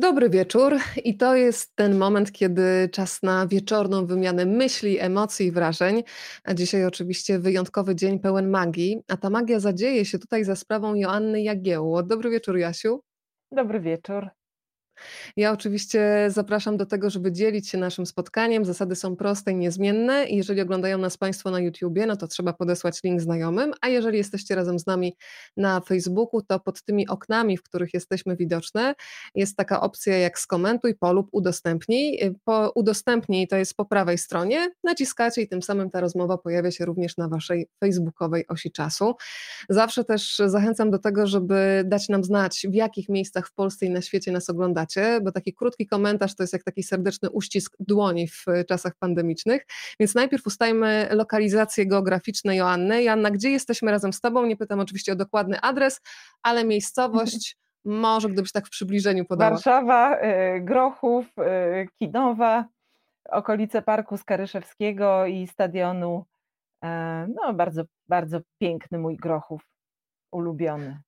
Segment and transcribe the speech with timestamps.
[0.00, 5.52] Dobry wieczór i to jest ten moment, kiedy czas na wieczorną wymianę myśli, emocji i
[5.52, 6.02] wrażeń.
[6.44, 10.94] A dzisiaj oczywiście wyjątkowy dzień pełen magii, a ta magia zadzieje się tutaj za sprawą
[10.94, 12.02] Joanny Jagiełło.
[12.02, 13.00] Dobry wieczór, Jasiu.
[13.52, 14.28] Dobry wieczór.
[15.36, 18.64] Ja oczywiście zapraszam do tego, żeby dzielić się naszym spotkaniem.
[18.64, 20.26] Zasady są proste i niezmienne.
[20.28, 24.54] Jeżeli oglądają nas Państwo na YouTubie, no to trzeba podesłać link znajomym, a jeżeli jesteście
[24.54, 25.16] razem z nami
[25.56, 28.94] na Facebooku, to pod tymi oknami, w których jesteśmy widoczne,
[29.34, 32.34] jest taka opcja jak skomentuj, polub, udostępnij.
[32.44, 36.84] Po udostępnij to jest po prawej stronie, naciskacie i tym samym ta rozmowa pojawia się
[36.84, 39.14] również na Waszej facebookowej osi czasu.
[39.68, 43.90] Zawsze też zachęcam do tego, żeby dać nam znać, w jakich miejscach w Polsce i
[43.90, 44.87] na świecie nas oglądacie
[45.22, 49.66] bo taki krótki komentarz to jest jak taki serdeczny uścisk dłoni w czasach pandemicznych.
[50.00, 53.02] Więc najpierw ustajmy lokalizację geograficzne Joanny.
[53.02, 54.46] Joanna, gdzie jesteśmy razem z Tobą?
[54.46, 56.00] Nie pytam oczywiście o dokładny adres,
[56.42, 57.56] ale miejscowość.
[57.84, 59.50] Może gdybyś tak w przybliżeniu podała.
[59.50, 62.64] Warszawa, y, Grochów, y, Kinowa,
[63.28, 66.24] okolice Parku Skaryszewskiego i stadionu.
[66.84, 69.62] E, no, bardzo, bardzo piękny mój Grochów,
[70.32, 71.00] ulubiony.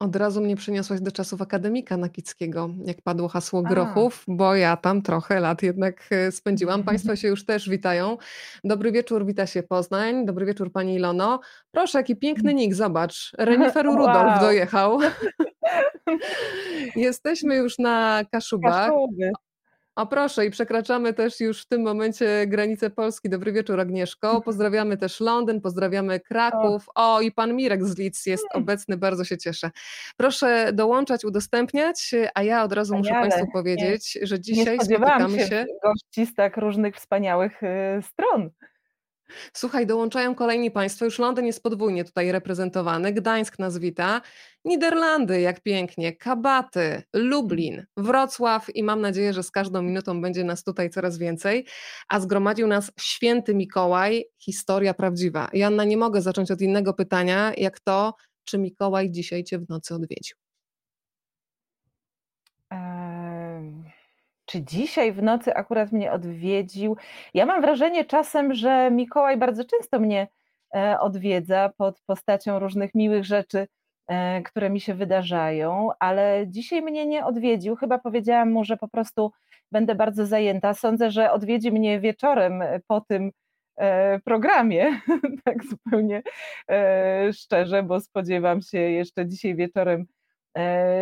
[0.00, 3.68] Od razu mnie przeniosłaś do czasów akademika Nakickiego, jak padło hasło A.
[3.68, 6.82] Grochów, bo ja tam trochę lat jednak e, spędziłam.
[6.92, 8.16] Państwo się już też witają.
[8.64, 10.26] Dobry wieczór, wita się Poznań.
[10.26, 11.40] Dobry wieczór Pani Ilono.
[11.70, 13.32] Proszę, jaki piękny nick, zobacz.
[13.38, 13.98] Reniferu wow.
[13.98, 14.98] Rudolf dojechał.
[16.96, 18.90] Jesteśmy już na Kaszubach.
[18.90, 19.32] Kaszuby.
[19.96, 23.30] O proszę, i przekraczamy też już w tym momencie granicę Polski.
[23.30, 24.40] Dobry wieczór, Agnieszko.
[24.44, 26.86] Pozdrawiamy też Londyn, pozdrawiamy Kraków.
[26.94, 28.62] O, i pan Mirek z Lidz jest hmm.
[28.62, 29.70] obecny, bardzo się cieszę.
[30.16, 35.46] Proszę dołączać, udostępniać, a ja od razu muszę Państwu powiedzieć, nie, że dzisiaj spotykamy się.
[35.46, 37.66] się gości z tak różnych wspaniałych y,
[38.02, 38.50] stron.
[39.52, 44.20] Słuchaj, dołączają kolejni państwo, już Londyn jest podwójnie tutaj reprezentowany, Gdańsk nas wita,
[44.64, 50.64] Niderlandy, jak pięknie, Kabaty, Lublin, Wrocław i mam nadzieję, że z każdą minutą będzie nas
[50.64, 51.66] tutaj coraz więcej,
[52.08, 55.48] a zgromadził nas święty Mikołaj, historia prawdziwa.
[55.52, 59.94] Janna, nie mogę zacząć od innego pytania, jak to, czy Mikołaj dzisiaj Cię w nocy
[59.94, 60.36] odwiedził?
[64.46, 66.96] Czy dzisiaj w nocy akurat mnie odwiedził.
[67.34, 70.28] Ja mam wrażenie czasem, że Mikołaj bardzo często mnie
[70.74, 73.66] e, odwiedza pod postacią różnych miłych rzeczy,
[74.08, 77.76] e, które mi się wydarzają, ale dzisiaj mnie nie odwiedził.
[77.76, 79.32] Chyba powiedziałam mu, że po prostu
[79.72, 80.74] będę bardzo zajęta.
[80.74, 83.30] Sądzę, że odwiedzi mnie wieczorem po tym
[83.76, 85.00] e, programie,
[85.44, 86.22] tak zupełnie
[87.32, 90.06] szczerze, bo spodziewam się jeszcze dzisiaj wieczorem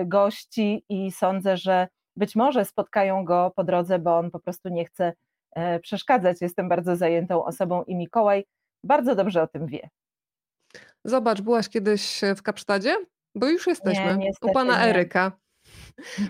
[0.06, 4.84] gości i sądzę, że być może spotkają go po drodze, bo on po prostu nie
[4.84, 5.12] chce
[5.52, 6.40] e, przeszkadzać.
[6.40, 8.44] Jestem bardzo zajętą osobą i Mikołaj
[8.84, 9.88] bardzo dobrze o tym wie.
[11.04, 12.96] Zobacz, byłaś kiedyś w Kapsztadzie?
[13.34, 14.16] Bo już jesteśmy.
[14.16, 14.90] Nie, u pana nie.
[14.90, 15.32] Eryka.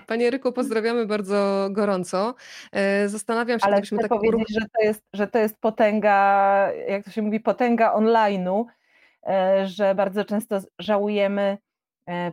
[0.06, 2.34] Panie Eryku, pozdrawiamy bardzo gorąco.
[2.72, 6.16] E, zastanawiam się, Ale chcę tak powiedzieć, że to, jest, że to jest potęga,
[6.88, 8.64] jak to się mówi, potęga online'u,
[9.26, 11.58] e, że bardzo często żałujemy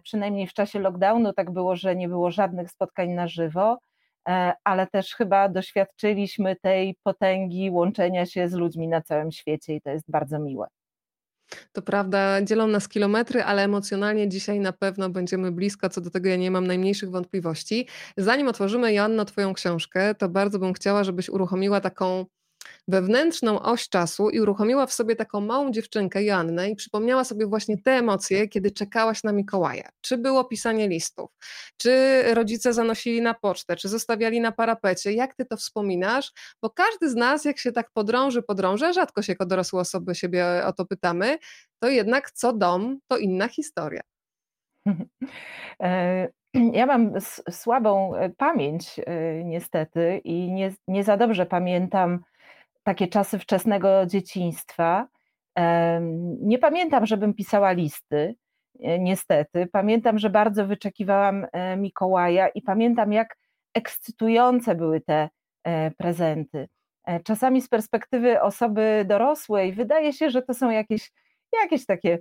[0.04, 3.78] przynajmniej w czasie lockdownu tak było, że nie było żadnych spotkań na żywo,
[4.30, 9.82] e, ale też chyba doświadczyliśmy tej potęgi łączenia się z ludźmi na całym świecie i
[9.82, 10.68] to jest bardzo miłe.
[11.72, 16.30] To prawda, dzielą nas kilometry, ale emocjonalnie dzisiaj na pewno będziemy blisko, co do tego
[16.30, 17.88] ja nie mam najmniejszych wątpliwości.
[18.18, 22.26] Zanim otworzymy, Joanna, Twoją książkę, to bardzo bym chciała, żebyś uruchomiła taką
[22.88, 27.78] wewnętrzną oś czasu i uruchomiła w sobie taką małą dziewczynkę Joannę i przypomniała sobie właśnie
[27.78, 29.90] te emocje, kiedy czekałaś na Mikołaja.
[30.02, 31.32] Czy było pisanie listów,
[31.78, 35.14] czy rodzice zanosili na pocztę, czy zostawiali na parapecie.
[35.14, 36.32] Jak ty to wspominasz?
[36.62, 40.46] Bo każdy z nas, jak się tak podrąży, podrąży, rzadko się jako dorosłe osoby siebie
[40.66, 41.38] o to pytamy,
[41.80, 44.02] to jednak co dom, to inna historia.
[45.84, 46.28] E,
[46.74, 47.14] ja mam
[47.50, 52.20] słabą e, pamięć e, niestety i nie, nie za dobrze pamiętam
[52.84, 55.08] takie czasy wczesnego dzieciństwa.
[56.42, 58.36] Nie pamiętam, żebym pisała listy,
[58.80, 59.68] e, niestety.
[59.72, 63.38] Pamiętam, że bardzo wyczekiwałam e, Mikołaja i pamiętam, jak
[63.74, 65.30] ekscytujące były te
[65.64, 66.68] e, prezenty.
[67.24, 71.12] Czasami z perspektywy osoby dorosłej wydaje się, że to są jakieś,
[71.62, 72.20] jakieś takie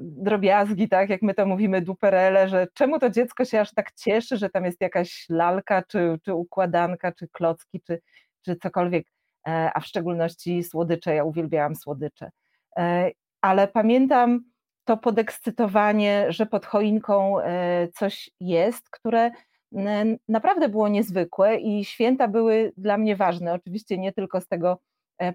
[0.00, 4.36] drobiazgi, tak jak my to mówimy, duperele, że czemu to dziecko się aż tak cieszy,
[4.36, 8.00] że tam jest jakaś lalka, czy, czy układanka, czy klocki, czy,
[8.42, 9.06] czy cokolwiek.
[9.46, 11.14] E, a w szczególności słodycze.
[11.14, 12.30] Ja uwielbiałam słodycze.
[12.78, 13.10] E,
[13.40, 14.40] ale pamiętam
[14.84, 19.30] to podekscytowanie, że pod choinką e, coś jest, które
[20.28, 23.52] naprawdę było niezwykłe i święta były dla mnie ważne.
[23.52, 24.78] Oczywiście nie tylko z tego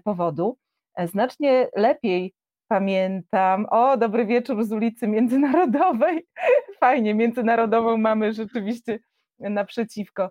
[0.04, 0.56] powodu.
[1.04, 2.34] Znacznie lepiej
[2.68, 3.66] pamiętam.
[3.70, 6.26] O, dobry wieczór z ulicy Międzynarodowej.
[6.80, 8.98] Fajnie, międzynarodową mamy rzeczywiście
[9.38, 10.30] naprzeciwko.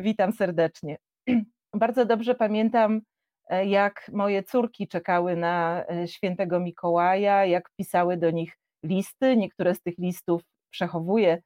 [0.00, 0.98] Witam serdecznie.
[1.74, 3.00] Bardzo dobrze pamiętam,
[3.48, 9.36] e, jak moje córki czekały na e, świętego Mikołaja, jak pisały do nich listy.
[9.36, 11.42] Niektóre z tych listów przechowuję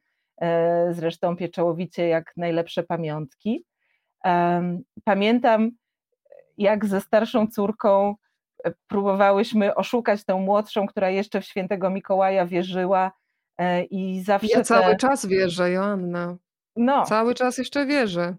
[0.90, 3.64] zresztą pieczołowicie jak najlepsze pamiątki.
[5.04, 5.70] Pamiętam,
[6.58, 8.14] jak ze starszą córką
[8.86, 13.12] próbowałyśmy oszukać tę młodszą, która jeszcze w świętego Mikołaja wierzyła
[13.90, 14.48] i zawsze.
[14.50, 14.96] Ja cały te...
[14.96, 16.36] czas wierzę, Joanna.
[16.76, 17.02] No.
[17.04, 18.36] Cały czas jeszcze wierzę.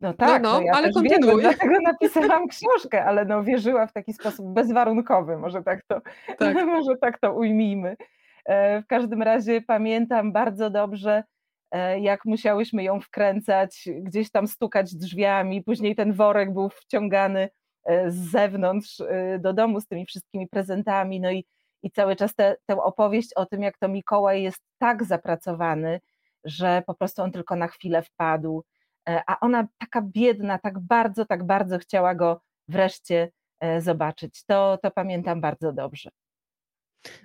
[0.00, 1.42] No, no tak, no, no, ja ale kontynuuj.
[1.42, 6.00] dlatego napisałam książkę, ale no wierzyła w taki sposób bezwarunkowy, może tak to,
[6.38, 6.56] tak.
[6.66, 7.96] może tak to ujmijmy.
[8.44, 11.24] E, w każdym razie pamiętam bardzo dobrze,
[11.70, 17.48] e, jak musiałyśmy ją wkręcać, gdzieś tam stukać drzwiami, później ten worek był wciągany
[17.84, 19.02] e, z zewnątrz
[19.38, 21.46] do domu z tymi wszystkimi prezentami, no i,
[21.82, 26.00] i cały czas te, tę opowieść o tym, jak to Mikołaj jest tak zapracowany,
[26.44, 28.64] że po prostu on tylko na chwilę wpadł,
[29.06, 34.44] a ona taka biedna, tak bardzo, tak bardzo chciała go wreszcie e, zobaczyć.
[34.44, 36.10] To, to pamiętam bardzo dobrze.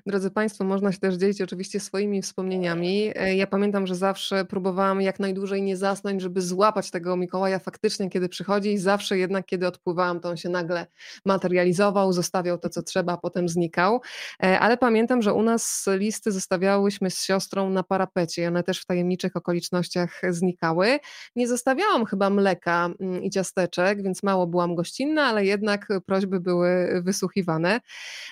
[0.06, 3.12] Drodzy Państwo, można się też dzielić oczywiście swoimi wspomnieniami.
[3.16, 8.10] E, ja pamiętam, że zawsze próbowałam jak najdłużej nie zasnąć, żeby złapać tego Mikołaja faktycznie,
[8.10, 10.88] kiedy przychodzi i zawsze jednak, kiedy odpływałam, to on się nagle
[11.26, 14.02] materializował, zostawiał to, co trzeba, a potem znikał.
[14.44, 18.82] E, ale pamiętam, że u nas listy zostawiałyśmy z siostrą na parapecie i one też
[18.82, 21.00] w tajemniczych okolicznościach znikały.
[21.36, 27.02] Nie zostawiałam chyba mleka mm, i ciasteczek, więc mało byłam gościnna, ale jednak prośby były
[27.04, 27.82] wysłuchiwane.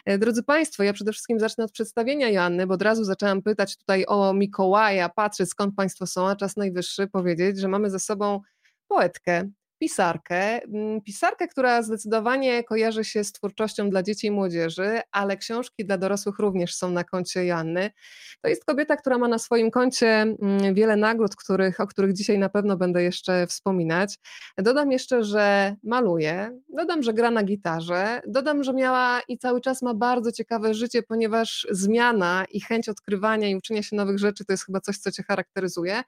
[0.06, 3.42] E, drodzy Państwo, ja przede wszystkim wszystkim zacznę od przedstawienia Joanny, bo od razu zaczęłam
[3.42, 8.00] pytać tutaj o Mikołaja, patrzeć skąd Państwo są, a czas najwyższy powiedzieć, że mamy ze
[8.00, 8.42] sobą
[8.88, 9.50] poetkę,
[9.84, 10.64] pisarkę.
[10.64, 15.98] Mm, pisarkę, która zdecydowanie kojarzy się z twórczością dla dzieci i młodzieży, ale książki dla
[15.98, 17.92] dorosłych również są na koncie Joanny.
[18.42, 22.40] To jest kobieta, która ma na swoim koncie mm, wiele nagród, których, o których dzisiaj
[22.40, 24.20] na pewno będę jeszcze wspominać.
[24.58, 29.82] Dodam jeszcze, że maluje, dodam, że gra na gitarze, dodam, że miała i cały czas
[29.82, 34.54] ma bardzo ciekawe życie, ponieważ zmiana i chęć odkrywania i uczenia się nowych rzeczy to
[34.54, 36.04] jest chyba coś, co cię charakteryzuje.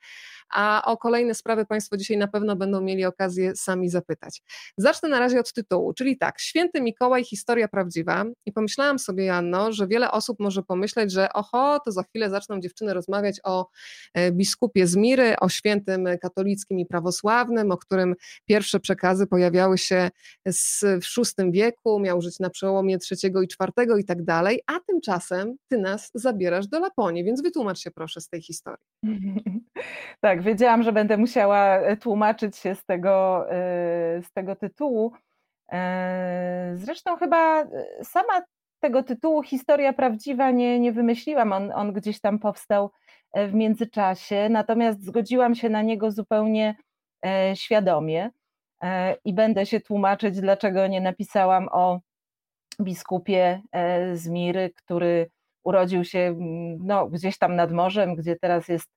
[0.54, 4.42] A o kolejne sprawy Państwo dzisiaj na pewno będą mieli okazję sami zapytać.
[4.78, 8.26] Zacznę na razie od tytułu, czyli tak, Święty Mikołaj, historia prawdziwa.
[8.46, 12.60] I pomyślałam sobie, Janno, że wiele osób może pomyśleć, że oho, to za chwilę zaczną
[12.60, 13.68] dziewczyny rozmawiać o
[14.14, 18.16] e, biskupie Zmiry, o świętym katolickim i prawosławnym, o którym
[18.46, 20.10] pierwsze przekazy pojawiały się
[20.46, 25.56] w VI wieku, miał żyć na przełomie III i IV i tak dalej, a tymczasem
[25.68, 28.86] ty nas zabierasz do Laponii, więc wytłumacz się proszę z tej historii.
[30.22, 35.14] Tak, wiedziałam, że będę musiała e, tłumaczyć się z tego, e, z tego tytułu.
[35.72, 37.66] E, zresztą chyba
[38.04, 38.42] sama
[38.80, 42.92] tego tytułu Historia Prawdziwa nie, nie wymyśliłam, on, on gdzieś tam powstał
[43.36, 46.76] w międzyczasie, natomiast zgodziłam się na niego zupełnie
[47.54, 48.30] świadomie
[49.26, 52.00] i będę się tłumaczyć, dlaczego nie napisałam o
[52.82, 53.62] biskupie
[54.14, 55.30] z Miry, który
[55.64, 56.36] urodził się
[56.80, 58.90] no, gdzieś tam nad morzem, gdzie teraz jest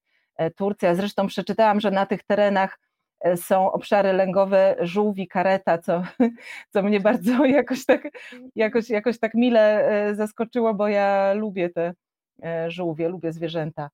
[0.56, 0.94] Turcja.
[0.94, 2.79] Zresztą przeczytałam, że na tych terenach
[3.20, 6.02] e, są obszary lęgowe żółwi kareta, co,
[6.73, 8.08] co mnie bardzo jakoś tak,
[8.55, 11.93] jakoś, jakoś tak mile e, zaskoczyło, bo ja lubię te
[12.69, 13.90] żółwie, lubię zwierzęta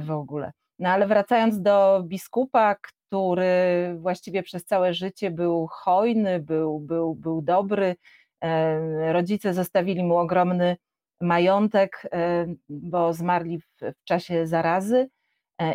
[0.00, 0.52] w ogóle.
[0.78, 7.42] No ale wracając do biskupa, który właściwie przez całe życie był hojny, był, był, był
[7.42, 7.96] dobry,
[9.12, 10.76] rodzice zostawili mu ogromny
[11.20, 12.02] majątek,
[12.68, 15.13] bo zmarli w, w czasie zarazy E,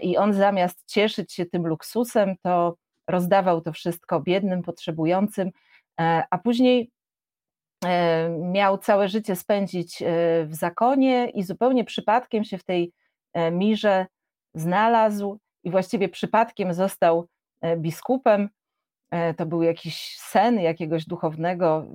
[0.02, 2.76] I on zamiast cieszyć się tym luksusem, to
[3.10, 5.52] rozdawał to wszystko biednym, potrzebującym,
[6.00, 6.92] e, a później
[7.86, 10.04] e, miał całe życie spędzić
[10.46, 12.94] w zakonie i zupełnie przypadkiem się w tej
[13.52, 14.06] mirze
[14.54, 17.28] znalazł i właściwie przypadkiem został
[17.78, 18.50] biskupem.
[19.38, 21.86] To był jakiś sen jakiegoś duchownego,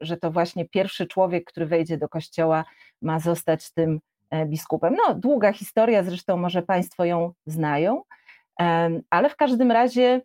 [0.00, 2.64] że to właśnie pierwszy człowiek, który wejdzie do kościoła,
[3.02, 4.11] ma zostać tym E,
[4.46, 4.96] biskupem.
[5.06, 8.02] No, długa historia, zresztą może Państwo ją znają,
[9.10, 10.20] ale w każdym razie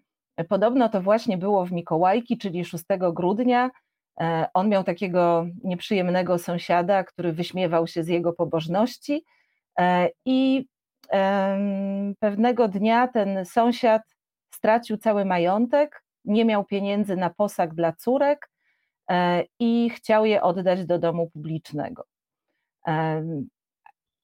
[0.50, 2.84] podobno to właśnie było w Mikołajki, czyli 6
[3.14, 3.72] grudnia.
[4.20, 9.24] E, on miał takiego nieprzyjemnego sąsiada, który wyśmiewał się z jego pobożności
[9.80, 10.68] e, i
[12.20, 14.02] pewnego dnia ten sąsiad
[14.54, 18.50] stracił cały majątek, nie miał pieniędzy na posag dla córek
[19.60, 22.04] i chciał je oddać do domu publicznego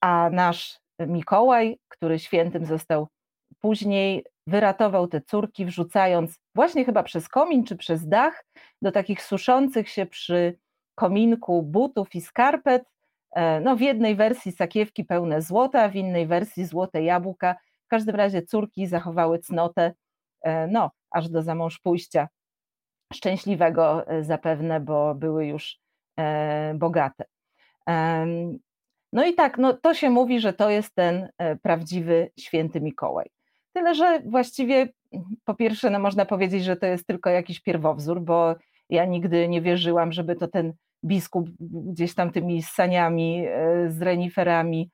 [0.03, 3.07] a nasz Mikołaj, który świętym został
[3.59, 8.45] później, wyratował te córki, wrzucając właśnie chyba przez komin czy przez dach
[8.81, 10.57] do takich suszących się przy
[10.95, 12.83] kominku butów i skarpet.
[13.31, 17.55] E, no, w jednej wersji sakiewki pełne złota, w innej wersji złote jabłka,
[17.85, 19.93] W każdym razie córki zachowały cnotę,
[20.67, 22.27] no, aż do zamąż pójścia.
[23.13, 25.79] Szczęśliwego zapewne, bo były już
[26.75, 27.25] bogate.
[29.13, 31.29] No i tak, no to się mówi, że to jest ten
[31.61, 33.29] prawdziwy święty Mikołaj.
[33.73, 34.89] Tyle, że właściwie
[35.45, 38.55] po pierwsze, no można powiedzieć, że to jest tylko jakiś pierwowzór, bo
[38.89, 40.73] ja nigdy nie wierzyłam, żeby to ten
[41.05, 44.89] biskup gdzieś tam tymi saniami e, z reniferami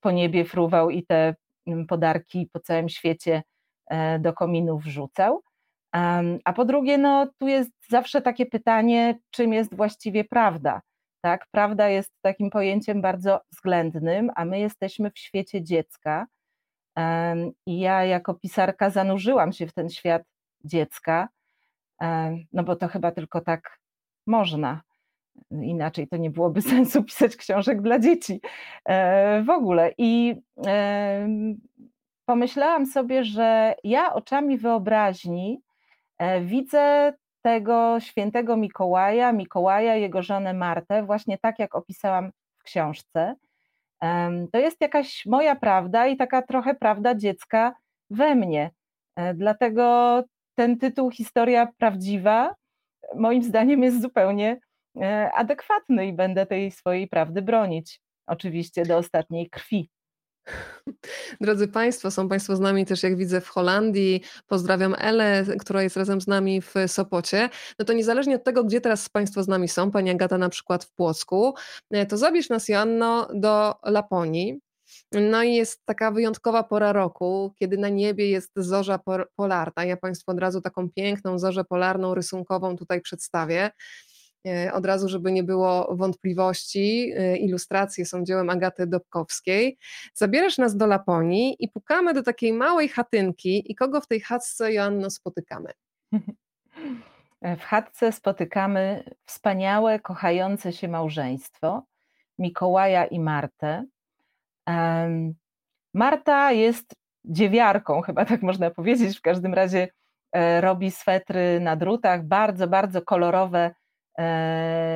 [0.00, 1.34] po niebie fruwał i te
[1.66, 3.42] mm, podarki po całym świecie
[3.86, 5.42] e, do kominów wrzucał.
[6.44, 10.80] A po drugie, no tu jest zawsze takie pytanie, czym jest właściwie prawda.
[11.26, 11.46] Tak?
[11.50, 16.26] Prawda jest takim pojęciem bardzo względnym, a my jesteśmy w świecie dziecka.
[17.66, 20.22] I ja jako pisarka zanurzyłam się w ten świat
[20.64, 21.28] dziecka,
[22.52, 23.78] no bo to chyba tylko tak
[24.26, 24.82] można.
[25.50, 28.40] Inaczej to nie byłoby sensu pisać książek dla dzieci
[28.84, 29.92] e, w ogóle.
[29.98, 30.34] I
[32.24, 35.60] pomyślałam sobie, że ja oczami wyobraźni
[36.18, 37.12] e, widzę
[37.46, 43.34] tego świętego Mikołaja, Mikołaja, jego żonę Martę, właśnie tak jak opisałam w książce.
[44.52, 47.74] To jest jakaś moja prawda i taka trochę prawda dziecka
[48.10, 48.70] we mnie.
[49.16, 50.22] E, dlatego
[50.54, 52.54] ten tytuł Historia Prawdziwa
[53.14, 54.60] moim zdaniem jest zupełnie
[55.00, 58.00] e, adekwatny i będę tej swojej prawdy bronić.
[58.26, 59.90] Oczywiście do ostatniej krwi.
[61.40, 64.22] Drodzy Państwo, są Państwo z nami też, jak widzę, w Holandii.
[64.46, 67.48] Pozdrawiam Elę, która jest razem z nami w Sopocie.
[67.78, 70.84] No to niezależnie od tego, gdzie teraz Państwo z nami są, Pani Agata na przykład
[70.84, 71.54] w Płocku,
[71.90, 74.60] e, to zabierz nas, Joanno, do Laponii.
[75.12, 79.00] No i jest taka wyjątkowa pora roku, kiedy na niebie jest zorza
[79.36, 79.84] polarna.
[79.84, 83.70] Ja Państwu od razu taką piękną zorzę polarną rysunkową tutaj przedstawię.
[84.46, 89.78] E, od razu, żeby nie było wątpliwości, e, ilustracje są dziełem Agaty Dobkowskiej.
[90.14, 94.72] Zabierasz nas do Laponii i pukamy do takiej małej chatynki i kogo w tej chatce,
[94.72, 95.70] Joanno, spotykamy?
[97.42, 101.82] W chatce spotykamy wspaniałe, kochające się małżeństwo
[102.38, 103.84] Mikołaja i Martę.
[105.94, 109.18] Marta jest dziewiarką, chyba tak można powiedzieć.
[109.18, 109.88] W każdym razie
[110.32, 113.85] e, robi swetry na drutach, bardzo, bardzo kolorowe E,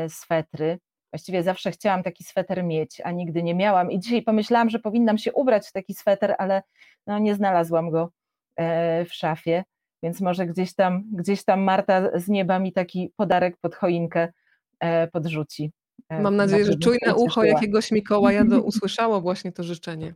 [0.08, 0.78] swetry.
[1.12, 3.90] Właściwie zawsze chciałam taki sweter mieć, a nigdy nie miałam.
[3.90, 6.62] I dzisiaj pomyślałam, że powinnam się ubrać w taki sweter, ale
[7.06, 8.10] no, nie znalazłam go
[8.56, 9.64] e, w szafie,
[10.02, 14.32] więc może gdzieś tam, gdzieś tam Marta z nieba mi taki podarek pod choinkę
[14.80, 15.72] e, podrzuci.
[16.10, 20.14] Mam nadzieję, że czujne ucho jakiegoś Mikołaja do, usłyszało właśnie to życzenie.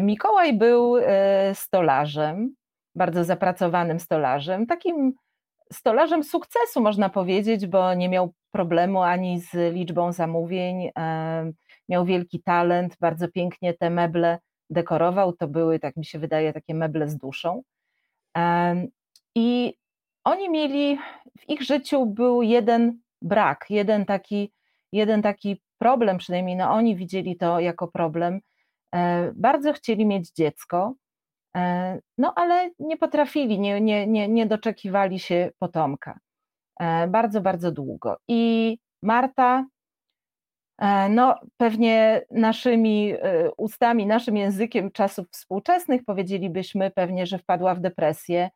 [0.00, 0.96] Mikołaj był
[1.54, 2.54] stolarzem,
[2.94, 5.14] bardzo zapracowanym stolarzem, takim
[5.72, 10.90] stolarzem sukcesu, można powiedzieć, bo nie miał problemu ani z liczbą zamówień,
[11.88, 14.38] miał wielki talent, bardzo pięknie te meble
[14.70, 15.32] dekorował.
[15.32, 17.62] To były, tak mi się wydaje, takie meble z duszą.
[19.34, 19.74] I
[20.24, 20.98] oni mieli,
[21.38, 24.52] w ich życiu był jeden brak, jeden taki,
[24.92, 28.40] jeden taki problem, przynajmniej no oni widzieli to jako problem.
[28.94, 31.01] E, bardzo chcieli mieć dziecko, E,
[32.18, 36.18] no ale nie potrafili, nie, nie, nie, nie doczekiwali się potomka.
[36.80, 38.16] E, bardzo, bardzo długo.
[38.28, 39.66] I Marta,
[40.78, 43.14] e, no pewnie naszymi
[43.56, 48.50] ustami, naszym językiem czasów współczesnych powiedzielibyśmy pewnie, że wpadła w depresję,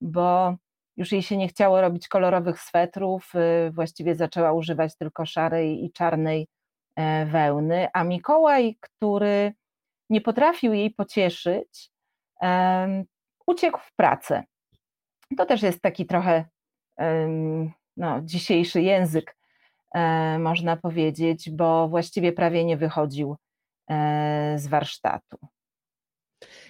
[0.00, 0.56] bo
[0.96, 3.32] już jej się nie chciało robić kolorowych swetrów,
[3.70, 6.48] właściwie zaczęła używać tylko szarej i czarnej
[7.26, 9.52] wełny, a Mikołaj, który
[10.10, 11.90] nie potrafił jej pocieszyć,
[13.46, 14.44] uciekł w pracę.
[15.36, 16.44] To też jest taki trochę
[17.96, 19.36] no, dzisiejszy język,
[19.94, 23.36] e, można powiedzieć, bo właściwie prawie nie wychodził
[23.90, 25.38] e, z warsztatu.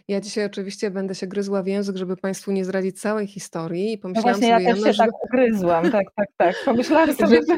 [0.08, 3.92] Ja dzisiaj oczywiście będę się gryzła w język, żeby Państwu nie zdradzić całej historii.
[3.92, 5.04] I pomyślałam no właśnie, sobie, ja też się że...
[5.04, 6.56] tak gryzłam, tak, tak, tak.
[6.64, 7.56] Pomyślałam sobie, że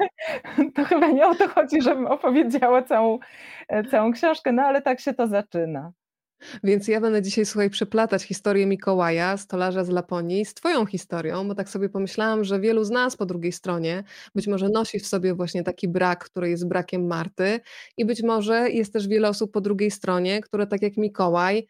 [0.75, 3.19] to chyba nie o to chodzi, żebym opowiedziała całą,
[3.69, 5.93] e, całą książkę, no ale tak się to zaczyna.
[6.64, 11.54] Więc ja będę dzisiaj, słuchaj, przeplatać historię Mikołaja, stolarza z Laponii, z Twoją historią, bo
[11.54, 14.04] tak sobie pomyślałam, że wielu z nas po drugiej stronie
[14.35, 17.61] być może nosi w sobie właśnie taki brak, który jest brakiem Marty,
[17.97, 21.66] i być może jest też wiele osób po drugiej stronie, które tak jak Mikołaj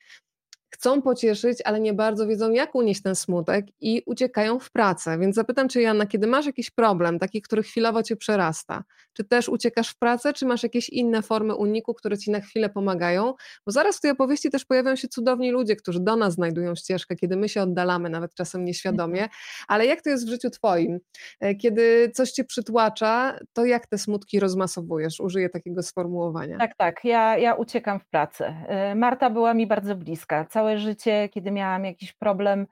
[0.70, 5.18] chcą pocieszyć, ale nie bardzo wiedzą, jak unieść ten smutek i uciekają w pracę.
[5.18, 9.48] Więc zapytam Cię, Janna, kiedy masz jakiś problem, taki, który chwilowo Cię przerasta, czy też
[9.48, 13.34] uciekasz w pracę, czy masz jakieś inne formy uniku, które Ci na chwilę pomagają?
[13.66, 17.16] Bo zaraz w tej opowieści też pojawią się cudowni ludzie, którzy do nas znajdują ścieżkę,
[17.16, 19.22] kiedy my się oddalamy, nawet czasem nieświadomie.
[19.22, 19.30] Mhm.
[19.68, 21.00] Ale jak to jest w życiu Twoim?
[21.40, 25.20] E, kiedy coś Cię przytłacza, to jak te smutki rozmasowujesz?
[25.20, 26.58] Użyję takiego sformułowania.
[26.58, 27.04] Tak, tak.
[27.04, 28.54] Ja, ja uciekam w pracę.
[28.68, 32.66] E, Marta była mi bardzo bliska całe życie, kiedy miałam jakiś problem,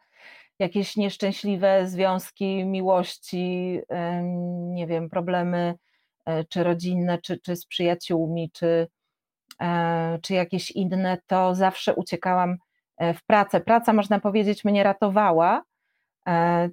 [0.59, 3.81] jakieś nieszczęśliwe związki, miłości,
[4.75, 5.75] nie wiem, problemy
[6.27, 8.89] e, czy rodzinne, czy, czy z przyjaciółmi, czy,
[9.61, 12.57] e, czy jakieś inne, to zawsze uciekałam
[12.97, 13.61] e, w pracę.
[13.61, 15.63] Praca, można powiedzieć, mnie ratowała,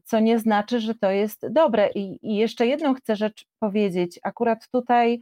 [0.03, 1.89] co nie znaczy, że to jest dobre.
[1.95, 4.19] I, i jeszcze jedną chcę rzecz powiedzieć.
[4.24, 5.22] Akurat tutaj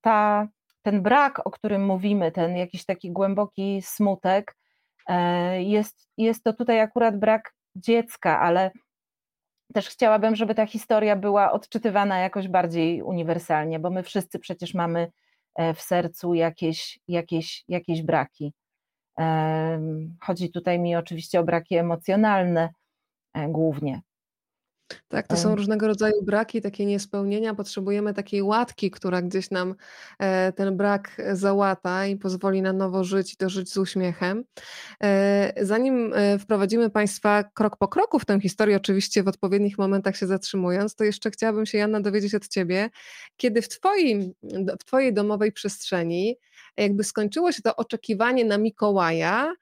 [0.00, 0.48] ta,
[0.82, 4.56] ten brak, o którym mówimy, ten jakiś taki głęboki smutek,
[5.58, 8.70] jest, jest to tutaj akurat brak dziecka, ale
[9.72, 15.10] też chciałabym, żeby ta historia była odczytywana jakoś bardziej uniwersalnie, bo my wszyscy przecież mamy
[15.54, 18.52] e, w sercu jakieś, jakieś, jakieś braki.
[19.18, 19.80] E,
[20.20, 22.68] chodzi tutaj mi oczywiście o braki emocjonalne
[23.48, 24.00] głównie.
[25.08, 27.54] Tak, to są różnego rodzaju braki, takie niespełnienia.
[27.54, 29.74] Potrzebujemy takiej łatki, która gdzieś nam
[30.18, 34.44] e, ten brak załata i pozwoli na nowo żyć i to żyć z uśmiechem.
[35.02, 40.16] E, zanim e, wprowadzimy Państwa krok po kroku w tę historię, oczywiście w odpowiednich momentach
[40.16, 42.90] się zatrzymując, to jeszcze chciałabym się, Janna, dowiedzieć od Ciebie,
[43.36, 44.32] kiedy w, twoim,
[44.80, 46.36] w Twojej domowej przestrzeni
[46.76, 49.54] jakby skończyło się to oczekiwanie na Mikołaja,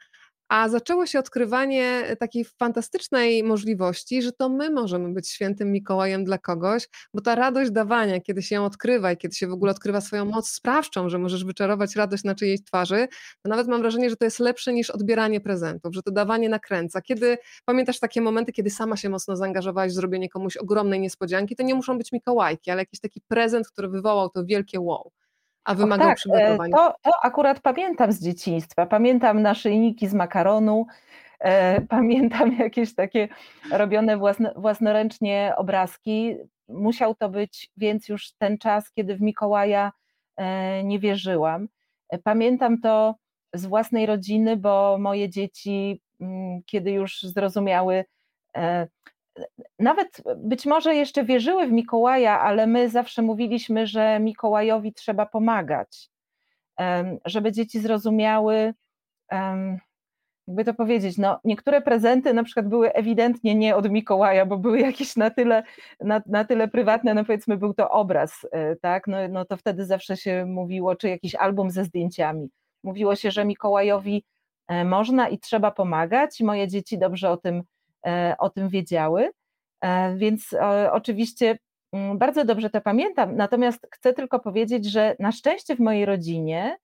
[0.50, 6.38] a zaczęło się odkrywanie takiej fantastycznej możliwości, że to my możemy być świętym Mikołajem dla
[6.38, 10.00] kogoś, bo ta radość dawania, kiedy się ją odkrywa i kiedy się w ogóle odkrywa
[10.00, 13.08] swoją moc sprawczą, że możesz wyczarować radość na czyjejś twarzy,
[13.42, 17.02] to nawet mam wrażenie, że to jest lepsze niż odbieranie prezentów, że to dawanie nakręca.
[17.02, 21.62] Kiedy pamiętasz takie momenty, kiedy sama się mocno zaangażowałaś w zrobienie komuś ogromnej niespodzianki, to
[21.62, 25.12] nie muszą być Mikołajki, ale jakiś taki prezent, który wywołał to wielkie wow
[25.64, 26.76] a wymagał tak, przygotowania.
[26.76, 28.86] To, to akurat pamiętam z dzieciństwa.
[28.86, 30.86] Pamiętam naszyjniki z makaronu,
[31.40, 33.28] e, pamiętam jakieś takie
[33.72, 36.36] robione własno, własnoręcznie obrazki.
[36.68, 39.92] Musiał to być więc już ten czas, kiedy w Mikołaja
[40.36, 41.68] e, nie wierzyłam.
[42.08, 43.14] E, pamiętam to
[43.54, 48.04] z własnej rodziny, bo moje dzieci, mm, kiedy już zrozumiały,
[48.56, 48.88] e,
[49.78, 56.10] nawet być może jeszcze wierzyły w Mikołaja, ale my zawsze mówiliśmy, że Mikołajowi trzeba pomagać,
[57.24, 58.74] żeby dzieci zrozumiały,
[60.50, 64.80] jakby to powiedzieć, no, niektóre prezenty na przykład były ewidentnie nie od Mikołaja, bo były
[64.80, 65.62] jakieś na tyle,
[66.00, 69.84] na, na tyle prywatne, no powiedzmy był to obraz, e, tak, no, no to wtedy
[69.86, 72.50] zawsze się mówiło, czy jakiś album ze zdjęciami.
[72.84, 74.24] Mówiło się, że Mikołajowi
[74.68, 77.62] e, można i trzeba pomagać moje dzieci dobrze o tym
[78.38, 79.30] o tym wiedziały.
[79.80, 81.58] E, więc e, oczywiście
[81.92, 83.36] mm, bardzo dobrze to pamiętam.
[83.36, 86.76] Natomiast chcę tylko powiedzieć, że na szczęście w mojej rodzinie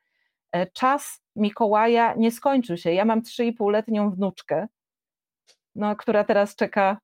[0.73, 2.93] czas Mikołaja nie skończył się.
[2.93, 4.67] Ja mam 3,5-letnią wnuczkę,
[5.75, 6.99] no, która teraz czeka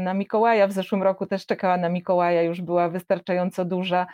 [0.00, 0.66] na Mikołaja.
[0.66, 4.06] W zeszłym roku też czekała na Mikołaja, już była wystarczająco duża.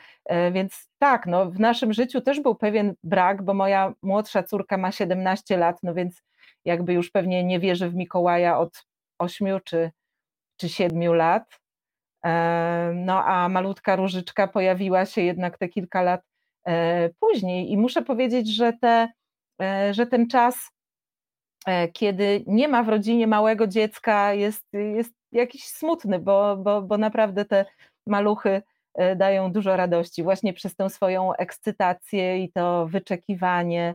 [0.53, 4.93] Więc tak, no, w naszym życiu też był pewien brak, bo moja młodsza córka ma
[4.93, 6.23] 17 lat, no więc
[6.65, 8.85] jakby już pewnie nie wierzy w Mikołaja od
[9.19, 9.91] ośmiu czy,
[10.57, 11.61] czy siedmiu lat.
[12.25, 16.23] E, no a malutka różyczka pojawiła się jednak te kilka lat
[16.67, 19.09] e, później i muszę powiedzieć, że, te,
[19.63, 20.71] e, że ten czas,
[21.93, 27.45] kiedy nie ma w rodzinie małego dziecka, jest, jest jakiś smutny, bo, bo, bo naprawdę
[27.45, 27.65] te
[28.07, 28.63] maluchy
[29.17, 33.95] dają dużo radości właśnie przez tę swoją ekscytację i to wyczekiwanie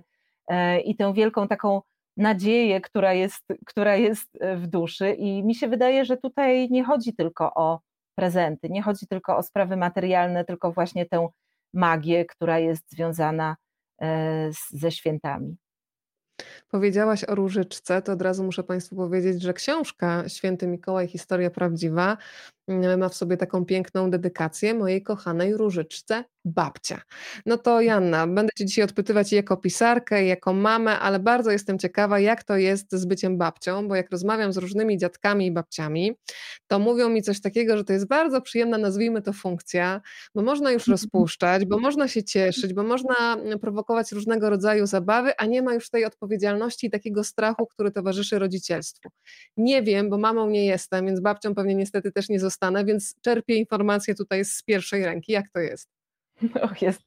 [0.86, 1.82] i tę wielką taką
[2.19, 5.12] nadzieję, która jest, która jest e, w duszy.
[5.12, 7.79] I mi się wydaje, że tutaj nie chodzi tylko o
[8.15, 11.27] prezenty, nie chodzi tylko o sprawy materialne, tylko właśnie tę
[11.73, 13.55] magię, która jest związana
[14.01, 15.58] e, ze świętami.
[16.67, 22.17] Powiedziałaś o Różyczce, to od razu muszę Państwu powiedzieć, że książka Święty Mikołaj, historia prawdziwa
[22.97, 27.01] ma w sobie taką piękną dedykację mojej kochanej Różyczce babcia.
[27.45, 32.19] No to Janna, będę Cię dzisiaj odpytywać jako pisarkę, jako mamę, ale bardzo jestem ciekawa,
[32.19, 36.12] jak to jest z byciem babcią, bo jak rozmawiam z różnymi dziadkami i babciami,
[36.67, 40.01] to mówią mi coś takiego, że to jest bardzo przyjemna, nazwijmy to funkcja,
[40.36, 45.38] bo można już rozpuszczać, bo można się cieszyć, bo można mm, prowokować różnego rodzaju zabawy,
[45.38, 49.10] a nie ma już tej odpowiedzialności i takiego strachu, który towarzyszy rodzicielstwu.
[49.58, 53.56] Nie wiem, bo mamą nie jestem, więc babcią pewnie niestety też nie zostanę, więc czerpię
[53.56, 55.32] informacje tutaj z pierwszej ręki.
[55.32, 55.89] Jak to jest?
[56.41, 57.02] No, jest,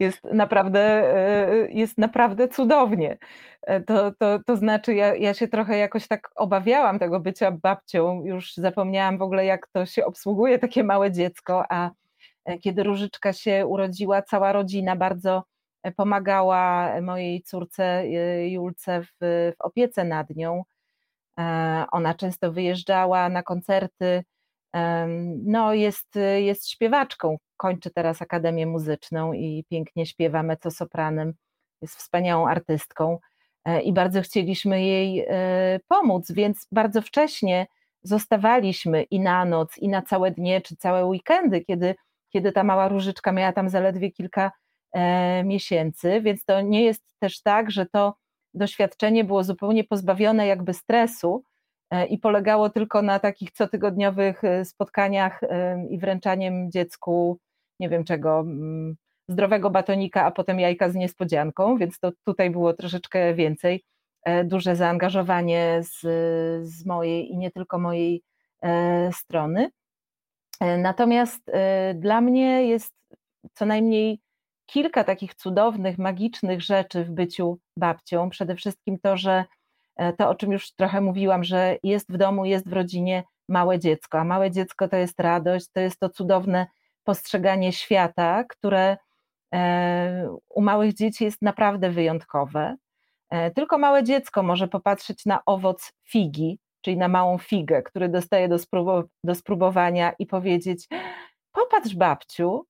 [0.00, 3.18] jest, naprawdę, e, jest naprawdę cudownie.
[3.62, 8.24] E, to, to, to znaczy, ja, ja się trochę jakoś tak obawiałam tego bycia babcią,
[8.24, 11.90] już zapomniałam w ogóle, jak to się obsługuje takie małe dziecko, a
[12.44, 15.44] e, kiedy Różyczka się urodziła, cała rodzina bardzo
[15.96, 18.04] pomagała mojej córce
[18.48, 20.62] Julce w, w opiece nad nią.
[21.92, 24.24] Ona często wyjeżdżała na koncerty,
[25.44, 31.34] no, jest, jest śpiewaczką, kończy teraz Akademię Muzyczną i pięknie śpiewa mezzosopranem,
[31.82, 33.18] jest wspaniałą artystką.
[33.84, 35.26] i bardzo chcieliśmy jej
[35.88, 37.66] pomóc, więc bardzo wcześnie
[38.02, 41.94] zostawaliśmy i na noc, i na całe dnie, czy całe weekendy, kiedy,
[42.32, 44.52] kiedy ta mała różyczka miała tam zaledwie kilka
[45.44, 48.14] miesięcy, więc to nie jest też tak, że to
[48.54, 51.53] doświadczenie było zupełnie pozbawione jakby stresu e,
[52.02, 57.38] i polegało tylko na takich cotygodniowych e, spotkaniach e, i wręczaniem dziecku,
[57.80, 58.44] nie wiem czego,
[59.28, 63.84] zdrowego batonika, a potem jajka z niespodzianką, więc to tutaj było troszeczkę więcej.
[64.44, 66.00] Duże zaangażowanie z,
[66.68, 68.22] z mojej i nie tylko mojej
[69.12, 69.70] strony.
[70.78, 71.50] Natomiast
[71.94, 72.92] dla mnie jest
[73.54, 74.20] co najmniej
[74.66, 78.30] kilka takich cudownych, magicznych rzeczy w byciu babcią.
[78.30, 79.44] Przede wszystkim to, że e,
[80.18, 84.18] to, o czym już trochę mówiłam, że jest w domu, jest w rodzinie małe dziecko,
[84.18, 86.66] a małe dziecko to jest radość, to jest to cudowne
[87.04, 88.96] postrzeganie świata, które
[89.54, 92.76] e, u małych dzieci jest naprawdę wyjątkowe.
[93.30, 98.48] E, tylko małe dziecko może popatrzeć na owoc figi, czyli na małą figę, który dostaje
[98.48, 98.58] do,
[99.24, 100.88] do spróbowania i powiedzieć:
[101.52, 102.66] Popatrz, babciu,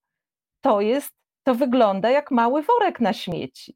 [0.61, 1.11] to jest
[1.43, 3.75] to wygląda jak mały worek na śmieci.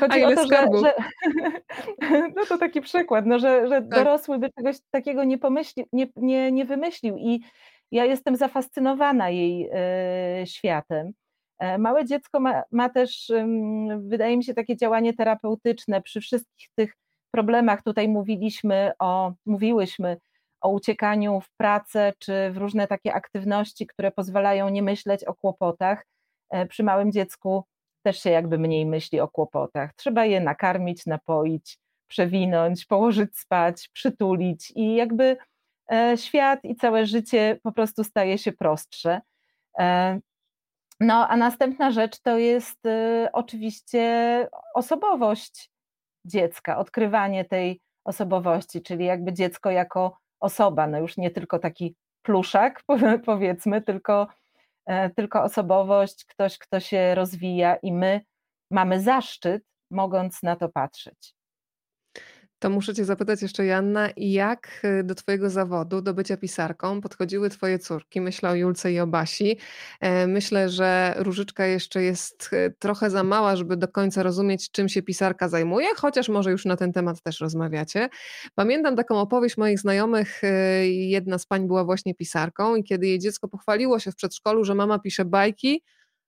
[0.00, 0.94] Chodzi o to, że, że,
[2.36, 3.88] no to taki przykład, no, że, że tak.
[3.88, 7.40] dorosły by czegoś takiego nie, pomyśli, nie, nie, nie wymyślił i
[7.92, 9.70] ja jestem zafascynowana jej
[10.42, 11.12] y, światem.
[11.58, 13.46] E, małe dziecko ma, ma też, y,
[13.98, 16.96] wydaje mi się, takie działanie terapeutyczne przy wszystkich tych
[17.30, 17.82] problemach.
[17.82, 20.16] Tutaj mówiliśmy o, mówiłyśmy
[20.60, 26.06] o uciekaniu w pracę czy w różne takie aktywności, które pozwalają nie myśleć o kłopotach.
[26.50, 27.64] E, przy małym dziecku
[28.02, 29.94] też się jakby mniej myśli o kłopotach.
[29.94, 35.36] Trzeba je nakarmić, napoić, przewinąć, położyć spać, przytulić i jakby
[35.92, 39.20] e, świat i całe życie po prostu staje się prostsze.
[39.78, 40.20] E,
[41.00, 42.78] no, a następna rzecz to jest
[43.32, 45.70] oczywiście osobowość
[46.24, 52.82] dziecka, odkrywanie tej osobowości, czyli jakby dziecko jako osoba, no już nie tylko taki pluszak,
[53.26, 54.26] powiedzmy, tylko, e,
[55.16, 58.20] tylko osobowość, ktoś, kto się rozwija i my
[58.70, 61.37] mamy zaszczyt, mogąc na to patrzeć.
[62.58, 67.50] To muszę Cię zapytać jeszcze, Janna, jak y, do Twojego zawodu, do bycia pisarką podchodziły
[67.50, 68.20] Twoje córki?
[68.20, 69.58] Myślę o Julce i o Basi.
[70.00, 74.88] E, myślę, że Różyczka jeszcze jest y, trochę za mała, żeby do końca rozumieć, czym
[74.88, 78.08] się pisarka zajmuje, chociaż może już na ten temat też rozmawiacie.
[78.54, 80.44] Pamiętam taką opowieść moich znajomych.
[80.44, 84.64] Y, jedna z pań była właśnie pisarką i kiedy jej dziecko pochwaliło się w przedszkolu,
[84.64, 85.82] że mama pisze bajki,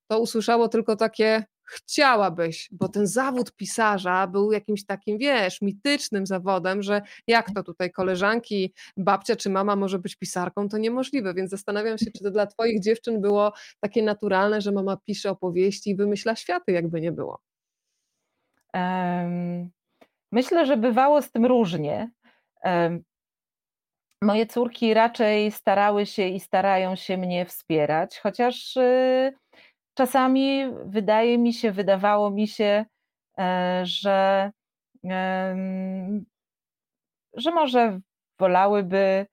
[0.06, 6.82] to usłyszało tylko takie chciałabyś, bo ten zawód pisarza był jakimś takim, wiesz, mitycznym zawodem,
[6.82, 11.98] że jak to tutaj koleżanki, babcia czy mama może być pisarką, to niemożliwe, więc zastanawiam
[11.98, 16.36] się, czy to dla twoich dziewczyn było takie naturalne, że mama pisze opowieści i wymyśla
[16.36, 17.40] światy, jakby nie było.
[20.32, 22.10] Myślę, że bywało z tym różnie.
[24.22, 29.32] Moje córki raczej starały się i starają się mnie wspierać, chociaż y,
[30.00, 32.84] czasami wydaje mi się, wydawało mi się,
[33.38, 34.50] e, że,
[37.34, 38.00] że może
[38.38, 39.26] wolałyby,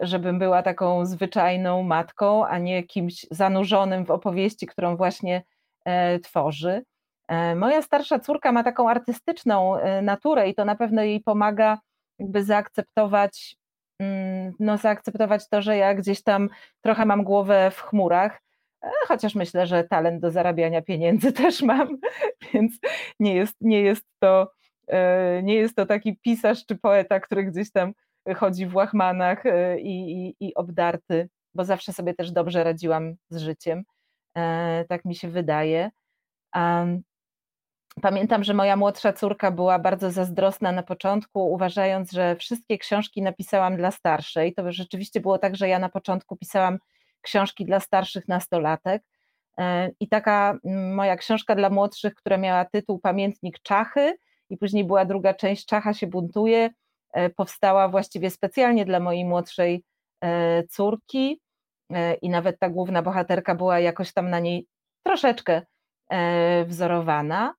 [0.00, 5.42] żebym była taką zwyczajną matką, a nie kimś zanurzonym w opowieści, którą właśnie
[5.84, 6.82] e, tworzy.
[7.28, 11.78] E, moja starsza córka ma taką artystyczną naturę i to na pewno jej pomaga
[12.18, 13.56] jakby zaakceptować,
[13.98, 16.48] mm, no zaakceptować to, że ja gdzieś tam
[16.80, 18.42] trochę mam głowę w chmurach
[19.08, 21.98] chociaż myślę, że talent do zarabiania pieniędzy też mam,
[22.52, 22.78] więc
[23.20, 24.52] nie jest, nie jest, to,
[24.86, 27.92] e, nie jest to taki pisarz czy poeta, który gdzieś tam
[28.36, 33.38] chodzi w łachmanach e, i, i, i obdarty, bo zawsze sobie też dobrze radziłam z
[33.38, 33.84] życiem.
[34.88, 35.90] Tak mi się wydaje.
[38.02, 43.76] Pamiętam, że moja młodsza córka była bardzo zazdrosna na początku, uważając, że wszystkie książki napisałam
[43.76, 44.54] dla starszej.
[44.54, 46.78] To rzeczywiście było tak, że ja na początku pisałam
[47.22, 49.02] książki dla starszych nastolatek.
[49.58, 54.16] E, I taka mm, moja książka dla młodszych, która miała tytuł Pamiętnik Czachy,
[54.50, 56.70] i później była druga część Czacha się buntuje,
[57.12, 59.84] e, powstała właściwie specjalnie dla mojej młodszej
[60.20, 61.40] e, córki.
[62.22, 64.66] I nawet ta główna bohaterka była jakoś tam na niej
[65.02, 65.62] troszeczkę
[66.66, 67.54] wzorowana.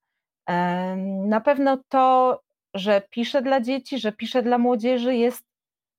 [1.26, 2.39] Na pewno to,
[2.73, 5.45] że piszę dla dzieci, że piszę dla młodzieży, jest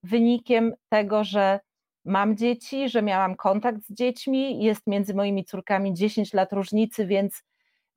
[0.03, 1.61] wynikiem tego, że
[2.05, 7.43] mam dzieci, że miałam kontakt z dziećmi, jest między moimi córkami 10 lat różnicy, więc,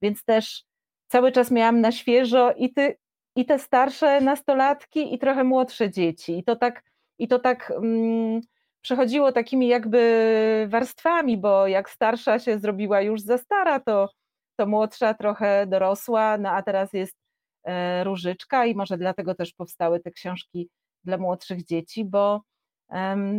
[0.01, 0.63] więc też
[1.07, 2.97] cały czas miałam na świeżo i, ty,
[3.35, 6.37] i te starsze nastolatki, i trochę młodsze dzieci.
[6.39, 6.83] I to tak,
[7.19, 8.41] i to tak mm,
[8.81, 14.09] przechodziło takimi jakby warstwami, bo jak starsza się zrobiła już za stara, to,
[14.55, 17.17] to młodsza trochę dorosła, no a teraz jest
[17.63, 20.69] e, różyczka i może dlatego też powstały te książki
[21.03, 22.41] dla młodszych dzieci, bo,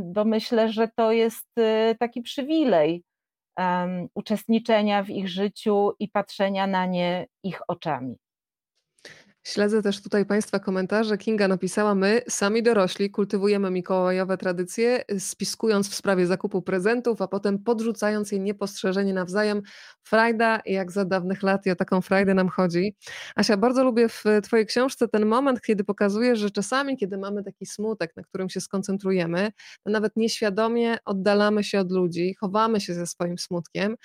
[0.04, 3.04] bo myślę, że to jest e, taki przywilej
[4.14, 8.16] uczestniczenia w ich życiu i patrzenia na nie ich oczami.
[9.48, 11.18] Śledzę też tutaj Państwa komentarze.
[11.18, 17.58] Kinga napisała: My, sami dorośli, kultywujemy mikołajowe tradycje, spiskując w sprawie zakupu prezentów, a potem
[17.58, 19.62] podrzucając je niepostrzeżenie nawzajem.
[20.02, 22.96] Frajda, jak za dawnych lat, i o taką frajdę nam chodzi.
[23.36, 27.66] Asia, bardzo lubię w Twojej książce ten moment, kiedy pokazujesz, że czasami, kiedy mamy taki
[27.66, 29.50] smutek, na którym się skoncentrujemy,
[29.84, 33.96] to nawet nieświadomie oddalamy się od ludzi, chowamy się ze swoim smutkiem.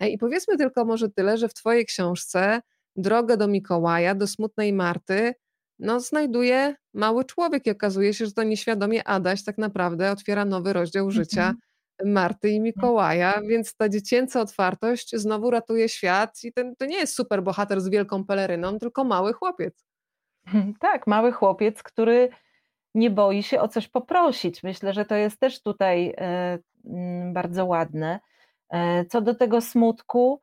[0.00, 2.60] E, I powiedzmy tylko może tyle, że w Twojej książce
[3.00, 5.34] drogę do Mikołaja, do smutnej Marty,
[5.78, 10.72] no znajduje mały człowiek i okazuje się, że to nieświadomie Adaś tak naprawdę otwiera nowy
[10.72, 11.58] rozdział życia mhm.
[12.04, 17.14] Marty i Mikołaja, więc ta dziecięca otwartość znowu ratuje świat i ten, to nie jest
[17.14, 19.86] super bohater z wielką peleryną, tylko mały chłopiec.
[20.80, 22.28] Tak, mały chłopiec, który
[22.94, 24.62] nie boi się o coś poprosić.
[24.62, 28.20] Myślę, że to jest też tutaj e, mm, bardzo ładne.
[28.70, 30.40] E, co do tego smutku,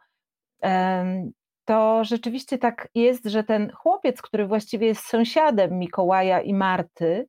[1.68, 7.28] to rzeczywiście tak jest, że ten chłopiec, który właściwie jest sąsiadem Mikołaja i Marty,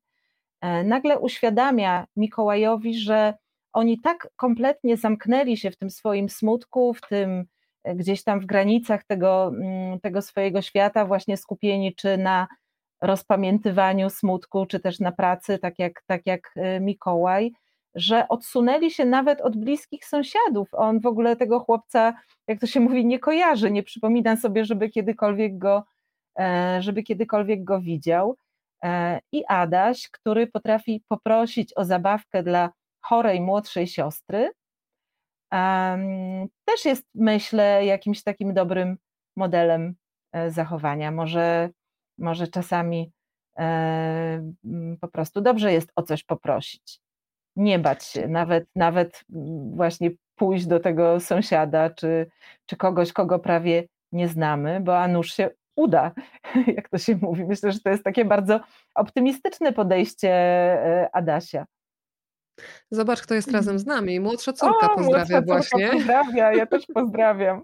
[0.61, 3.35] e, nagle uświadamia Mikołajowi, że
[3.73, 7.45] oni tak kompletnie zamknęli się w tym swoim smutku, w tym
[7.85, 12.47] e, gdzieś tam w granicach tego, mm, tego swojego świata, właśnie skupieni czy na
[13.03, 17.53] rozpamiętywaniu smutku, czy też na pracy, tak jak, tak jak e, Mikołaj,
[17.99, 20.69] że odsunęli się nawet od bliskich sąsiadów.
[20.73, 22.15] On w ogóle tego chłopca,
[22.47, 25.85] jak to się mówi, nie kojarzy, nie przypomina sobie, żeby kiedykolwiek go,
[26.39, 28.37] e, żeby kiedykolwiek go widział.
[28.85, 34.51] E, I Adaś, który potrafi poprosić o zabawkę dla chorej młodszej siostry,
[36.65, 38.97] też jest, myślę, jakimś takim dobrym
[39.37, 39.95] modelem
[40.33, 41.11] e, zachowania.
[41.11, 41.71] Może,
[42.19, 43.13] może czasami
[45.01, 47.01] po prostu dobrze jest o coś poprosić
[47.59, 49.25] nie bać się, nawet, nawet
[49.75, 52.31] właśnie pójść do tego sąsiada, czy,
[52.67, 56.13] czy kogoś, kogo prawie nie znamy, bo a nuż się uda,
[56.77, 57.45] jak to się mówi.
[57.45, 58.61] Myślę, że to jest takie bardzo
[58.95, 61.67] optymistyczne podejście e, Adasia.
[62.91, 64.21] Zobacz, kto jest razem z nami.
[64.21, 65.91] Młodsza córka o, pozdrawia młodsza właśnie.
[65.91, 67.63] Córka pozdrawia, ja też pozdrawiam.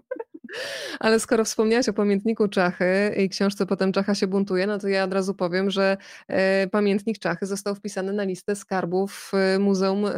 [0.99, 5.03] Ale skoro wspomniałaś o pamiętniku Czachy i książce Potem Czacha się buntuje, no to ja
[5.03, 10.11] od razu powiem, że e, pamiętnik Czachy został wpisany na listę skarbów e, Muzeum e,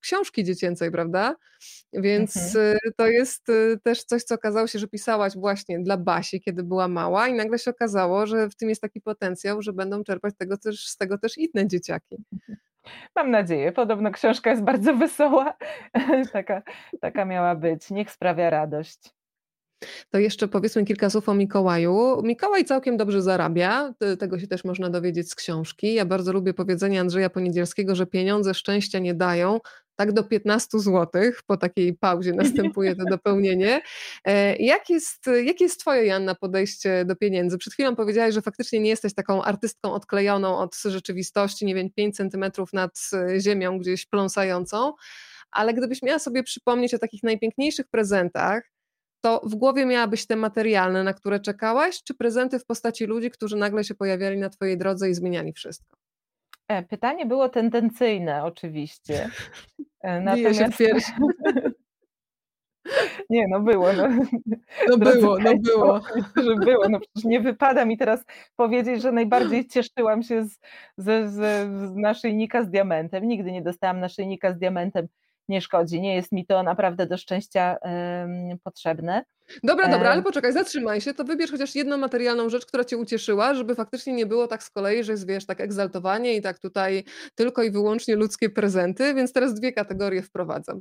[0.00, 1.36] Książki Dziecięcej, prawda?
[1.92, 2.78] Więc mhm.
[2.96, 3.46] to jest
[3.82, 7.58] też coś, co okazało się, że pisałaś właśnie dla Basi, kiedy była mała i nagle
[7.58, 11.18] się okazało, że w tym jest taki potencjał, że będą czerpać tego też, z tego
[11.18, 12.16] też inne dzieciaki.
[13.16, 13.72] Mam nadzieję.
[13.72, 15.56] Podobno książka jest bardzo wesoła.
[16.32, 16.62] taka,
[17.00, 17.90] taka miała być.
[17.90, 19.15] Niech sprawia radość.
[20.10, 22.22] To jeszcze powiedzmy kilka słów o Mikołaju.
[22.22, 25.94] Mikołaj całkiem dobrze zarabia, tego się też można dowiedzieć z książki.
[25.94, 29.60] Ja bardzo lubię powiedzenie Andrzeja Poniedzielskiego, że pieniądze szczęścia nie dają,
[29.96, 33.80] tak do 15 zł, po takiej pauzie następuje to dopełnienie.
[34.24, 37.58] E, jak jest, jakie jest Twoje, Janna, podejście do pieniędzy?
[37.58, 42.16] Przed chwilą powiedziałaś, że faktycznie nie jesteś taką artystką odklejoną od rzeczywistości, nie wiem, 5
[42.16, 44.92] centymetrów nad ziemią gdzieś pląsającą,
[45.50, 48.75] ale gdybyś miała sobie przypomnieć o takich najpiękniejszych prezentach,
[49.20, 53.56] to w głowie miałabyś te materialne, na które czekałaś, czy prezenty w postaci ludzi, którzy
[53.56, 55.96] nagle się pojawiali na Twojej drodze i zmieniali wszystko?
[56.68, 59.30] E, pytanie było tendencyjne, oczywiście.
[60.00, 60.78] E, natomiast...
[60.78, 60.94] się.
[63.30, 63.92] Nie, no było.
[63.92, 64.08] No,
[64.88, 66.00] no było, no było.
[66.44, 66.88] Że było.
[66.88, 68.24] No przecież nie wypada mi teraz
[68.56, 70.58] powiedzieć, że najbardziej cieszyłam się z,
[70.96, 73.28] z, z naszyjnika z diamentem.
[73.28, 75.08] Nigdy nie dostałam naszyjnika z diamentem
[75.48, 76.00] nie szkodzi.
[76.00, 77.76] Nie jest mi to naprawdę do szczęścia
[78.64, 79.24] potrzebne.
[79.62, 83.54] Dobra, dobra, ale poczekaj, zatrzymaj się, to wybierz chociaż jedną materialną rzecz, która cię ucieszyła,
[83.54, 87.04] żeby faktycznie nie było tak z kolei, że jest, wiesz, tak egzaltowanie i tak tutaj
[87.34, 90.80] tylko i wyłącznie ludzkie prezenty, więc teraz dwie kategorie wprowadzam.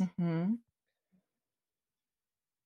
[0.00, 0.58] Mhm.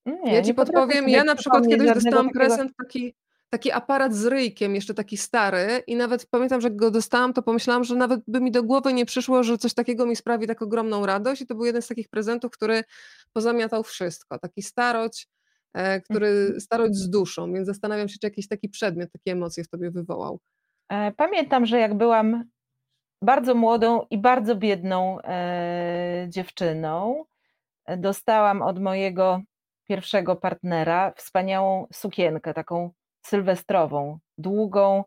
[0.06, 3.14] Nie, ja ci podpowiem, ja na przykład kiedyś dostałam prezent taki
[3.56, 7.42] taki aparat z ryjkiem, jeszcze taki stary i nawet pamiętam, że jak go dostałam, to
[7.42, 10.62] pomyślałam, że nawet by mi do głowy nie przyszło, że coś takiego mi sprawi tak
[10.62, 12.84] ogromną radość i to był jeden z takich prezentów, który
[13.32, 14.38] pozamiatał wszystko.
[14.38, 15.28] Taki starość,
[15.74, 16.60] e, który, mhm.
[16.60, 20.40] starość z duszą, więc zastanawiam się, czy jakiś taki przedmiot takie emocje w tobie wywołał.
[20.88, 22.44] E, pamiętam, że jak byłam
[23.22, 27.24] bardzo młodą i bardzo biedną e, dziewczyną,
[27.96, 29.40] dostałam od mojego
[29.88, 32.90] pierwszego partnera wspaniałą sukienkę, taką
[33.26, 35.04] sylwestrową, długą.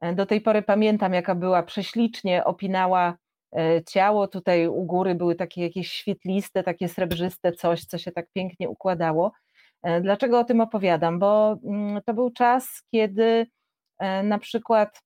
[0.00, 3.16] E, do tej pory pamiętam, jaka była prześlicznie, opinała
[3.56, 4.28] e, ciało.
[4.28, 9.32] Tutaj u góry były takie jakieś świetliste, takie srebrzyste coś, co się tak pięknie układało.
[10.00, 11.18] Dlaczego o tym opowiadam?
[11.18, 13.46] Bo mm, to był czas, kiedy
[14.24, 15.02] na przykład,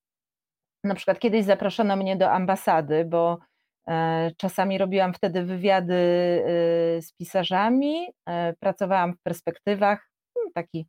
[0.85, 3.38] na przykład kiedyś zaproszono mnie do ambasady, bo
[4.37, 5.94] czasami robiłam wtedy wywiady
[7.01, 8.07] z pisarzami,
[8.61, 10.87] pracowałam w perspektywach, hmm, taki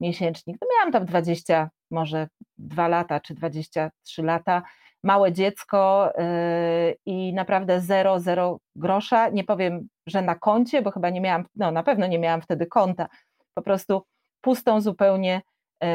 [0.00, 0.56] miesięcznik.
[0.60, 2.28] No miałam tam 20, może
[2.58, 4.62] 2 lata czy 23 lata,
[5.02, 9.28] małe dziecko yy, i naprawdę zero, zero grosza.
[9.28, 12.66] Nie powiem, że na koncie, bo chyba nie miałam, no na pewno nie miałam wtedy
[12.66, 13.08] konta.
[13.54, 14.02] Po prostu
[14.40, 15.42] pustą zupełnie
[15.82, 15.88] yy,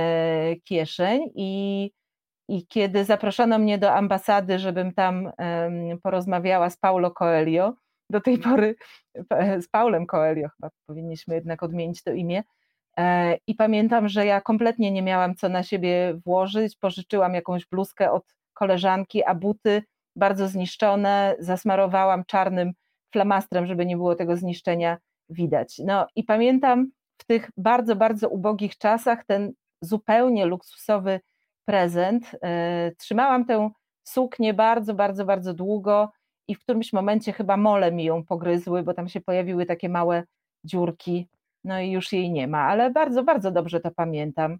[0.64, 1.92] kieszeń i
[2.50, 5.32] i kiedy zaproszono mnie do ambasady, żebym tam
[6.04, 7.74] porozmawiała z Paulo Coelho,
[8.10, 8.76] do tej pory
[9.64, 12.44] z Paulem Coelho, chyba powinniśmy jednak odmienić to imię,
[13.48, 16.76] I pamiętam, że ja kompletnie nie miałam co na siebie włożyć.
[16.78, 19.84] Pożyczyłam jakąś bluzkę od koleżanki, a buty
[20.16, 22.72] bardzo zniszczone, zasmarowałam czarnym
[23.14, 24.98] flamastrem, żeby nie było tego zniszczenia
[25.30, 25.82] widać.
[25.86, 31.20] No i pamiętam w tych bardzo, bardzo ubogich czasach ten zupełnie luksusowy
[31.66, 32.36] prezent.
[32.44, 33.70] E, trzymałam tę
[34.04, 36.12] suknię bardzo, bardzo, bardzo długo
[36.48, 40.24] i w którymś momencie chyba mole mi ją pogryzły, bo tam się pojawiły takie małe
[40.64, 41.30] dziurki
[41.63, 44.58] no i już jej nie ma, ale bardzo, bardzo dobrze to pamiętam.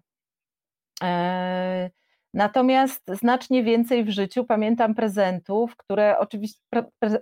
[1.02, 1.90] E,
[2.34, 6.60] natomiast znacznie więcej w życiu pamiętam prezentów, które oczywiście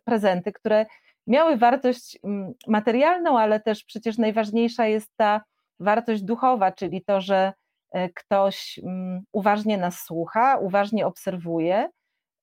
[0.04, 0.86] prezenty, które
[1.26, 5.42] miały wartość mm, materialną, ale też przecież najważniejsza jest ta
[5.80, 7.52] wartość duchowa, czyli to, że
[7.92, 11.90] e, ktoś mm, uważnie nas słucha, uważnie obserwuje,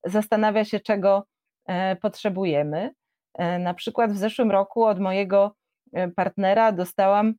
[0.04, 1.26] zastanawia się, czego
[1.68, 2.92] e, potrzebujemy.
[3.60, 5.65] Na przykład w zeszłym roku od mojego E,
[6.16, 7.34] partnera dostałam,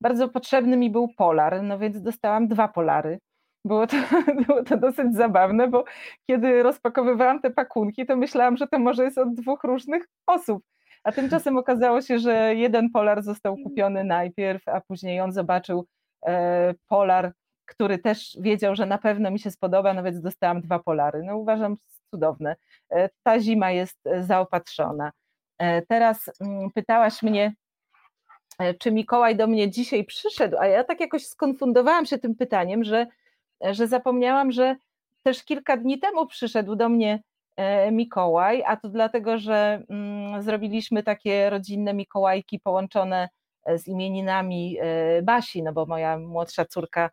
[0.00, 3.18] bardzo potrzebny mi był polar, no więc dostałam dwa polary.
[3.64, 3.96] Było to,
[4.46, 5.84] było to dosyć zabawne, bo
[6.30, 10.62] kiedy rozpakowywałam te pakunki, to myślałam, że to może jest od dwóch różnych osób.
[11.04, 15.86] A tymczasem okazało się, że jeden polar został kupiony najpierw, a później on zobaczył
[16.26, 17.32] e, polar,
[17.66, 21.22] który też wiedział, że na pewno mi się spodoba, no więc dostałam dwa polary.
[21.22, 21.76] No uważam
[22.10, 22.56] cudowne.
[22.90, 25.12] E, ta zima jest zaopatrzona.
[25.64, 27.54] E, teraz mm, pytałaś mnie,
[28.58, 32.84] e, czy Mikołaj do mnie dzisiaj przyszedł, a ja tak jakoś skonfundowałam się tym pytaniem,
[32.84, 33.06] że,
[33.64, 34.76] e, że zapomniałam, że
[35.22, 37.22] też kilka dni temu przyszedł do mnie
[37.92, 43.28] Mikołaj, a to dlatego, że mm, zrobiliśmy takie rodzinne Mikołajki połączone
[43.66, 44.78] z imieninami
[45.22, 47.10] Basi, no bo moja młodsza córka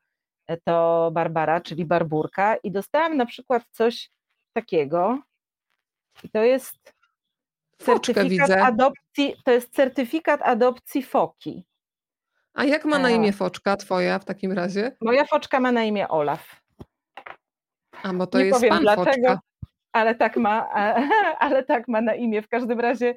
[0.63, 4.09] to Barbara, czyli Barburka i dostałam na przykład coś
[4.53, 5.19] takiego.
[6.23, 6.93] I to jest
[7.85, 8.63] certyfikat widzę.
[8.63, 11.63] adopcji, to jest certyfikat adopcji foki.
[12.53, 14.91] A jak ma na imię foczka twoja w takim razie?
[15.01, 16.61] Moja foczka ma na imię Olaf.
[18.03, 19.39] A bo to Nie jest powiem pan dlaczego, foczka.
[19.91, 20.69] ale tak ma,
[21.39, 22.41] ale tak ma na imię.
[22.41, 23.15] W każdym razie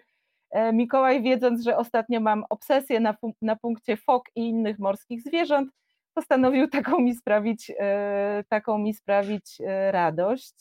[0.51, 5.71] e, Mikołaj, wiedząc, że ostatnio mam obsesję na, na punkcie fok i innych morskich zwierząt,
[6.15, 10.55] postanowił taką mi sprawić, e, taką mi sprawić e, radość.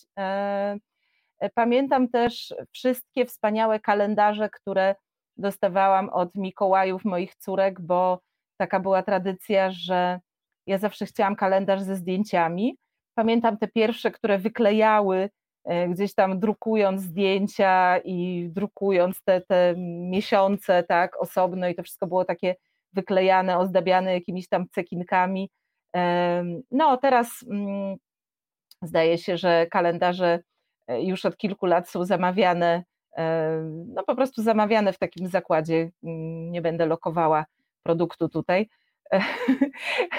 [1.44, 4.96] E, pamiętam też wszystkie wspaniałe kalendarze, które
[5.38, 8.20] dostawałam od Mikołajów moich córek, bo
[8.58, 10.20] taka była tradycja, że
[10.68, 12.78] ja zawsze chciałam kalendarz ze zdjęciami.
[13.18, 15.30] Pamiętam te pierwsze, które wyklejały
[15.66, 22.08] e, gdzieś tam drukując zdjęcia i drukując te, te miesiące tak osobno i to wszystko
[22.08, 22.56] było takie
[22.94, 25.50] wyklejane, ozdabiane jakimiś tam cekinkami.
[26.72, 27.98] No teraz mm,
[28.82, 30.53] zdaje się, że kalendarze E,
[30.88, 32.84] już od kilku lat są zamawiane,
[33.18, 35.92] e, no po prostu zamawiane w takim zakładzie.
[36.04, 37.46] Mm, nie będę lokowała
[37.84, 38.70] produktu tutaj.
[39.14, 39.22] E,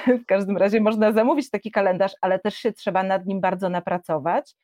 [0.22, 4.54] w każdym razie można zamówić taki kalendarz, ale też się trzeba nad nim bardzo napracować.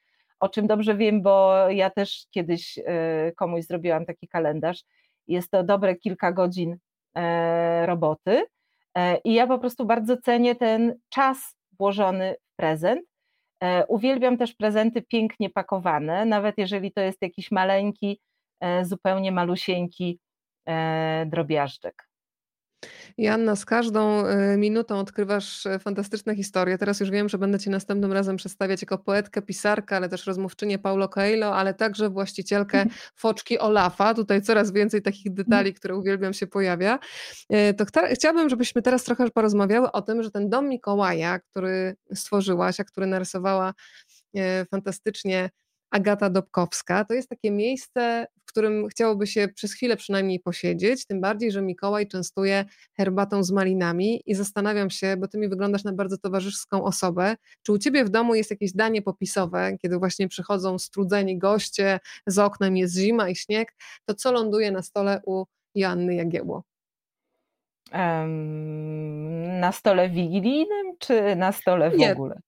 [0.41, 2.79] O czym dobrze wiem, bo ja też kiedyś
[3.37, 4.85] komuś zrobiłam taki kalendarz.
[5.29, 6.77] Jest to dobre kilka godzin
[7.85, 8.43] roboty.
[9.25, 13.10] I ja po prostu bardzo cenię ten czas włożony w prezent E,
[13.89, 18.21] uwielbiam też prezenty pięknie pakowane, nawet jeżeli to jest jakiś maleńki,
[18.61, 20.21] e, zupełnie malusieńki
[20.69, 22.10] e, drobiażdżek.
[23.19, 24.23] Joanna, z każdą
[24.57, 26.79] minutą odkrywasz fantastyczne historie.
[26.79, 30.79] Teraz już wiem, że będę Cię następnym razem przedstawiać jako poetkę, pisarkę, ale też rozmówczynię
[30.79, 34.15] Paulo Coelho, ale także właścicielkę foczki Olafa.
[34.15, 36.99] Tutaj coraz więcej takich detali, które uwielbiam się pojawia.
[37.77, 42.85] To chciałabym, żebyśmy teraz trochę porozmawiały o tym, że ten dom Mikołaja, który stworzyłaś, a
[42.85, 43.75] który narysowała
[44.71, 45.51] fantastycznie
[45.91, 47.05] Agata Dobkowska.
[47.05, 51.63] To jest takie miejsce, w którym chciałoby się przez chwilę przynajmniej posiedzieć, tym bardziej, że
[51.63, 52.65] Mikołaj częstuje
[52.97, 57.73] herbatą z malinami i zastanawiam się, bo ty mi wyglądasz na bardzo towarzyską osobę, czy
[57.73, 62.77] u ciebie w domu jest jakieś danie popisowe, kiedy właśnie przychodzą strudzeni goście, z oknem
[62.77, 63.73] jest zima i śnieg,
[64.05, 66.65] to co ląduje na stole u Joanny Jagiełło?
[69.61, 72.41] Na stole wigilijnym czy na stole w Nie, ogóle?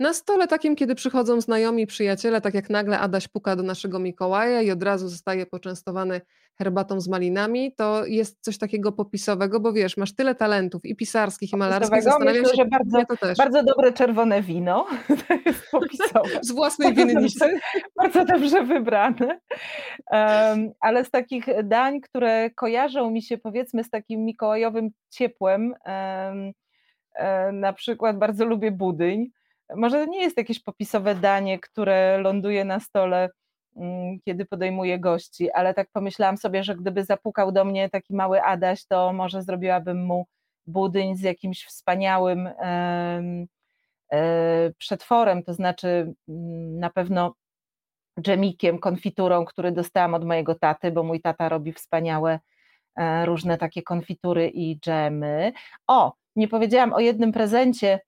[0.00, 4.62] Na stole takim, kiedy przychodzą znajomi, przyjaciele, tak jak nagle Adaś puka do naszego Mikołaja
[4.62, 6.20] i od razu zostaje poczęstowany
[6.58, 11.52] herbatą z malinami, to jest coś takiego popisowego, bo wiesz, masz tyle talentów i pisarskich,
[11.52, 13.38] i malarskich, zastanawiam myślę, się, że bardzo, to też.
[13.38, 14.86] bardzo dobre czerwone wino,
[15.28, 16.40] to jest popisowe.
[16.48, 17.38] z własnej winnicy.
[17.96, 19.40] Bardzo, bardzo dobrze wybrane.
[20.10, 26.52] Um, ale z takich dań, które kojarzą mi się powiedzmy z takim mikołajowym ciepłem, um,
[27.60, 29.30] na przykład bardzo lubię budyń,
[29.76, 33.30] może nie jest jakieś popisowe danie, które ląduje na stole,
[33.76, 38.42] mm, kiedy podejmuję gości, ale tak pomyślałam sobie, że gdyby zapukał do mnie taki mały
[38.42, 40.26] Adaś, to może zrobiłabym mu
[40.66, 43.46] budyń z jakimś wspaniałym e,
[44.78, 47.34] przetworem, to znaczy mm, na pewno
[48.20, 52.40] dżemikiem, konfiturą, który dostałam od mojego taty, bo mój tata robi wspaniałe
[52.96, 55.52] e, różne takie konfitury i dżemy.
[55.86, 58.00] O, nie powiedziałam o jednym prezencie,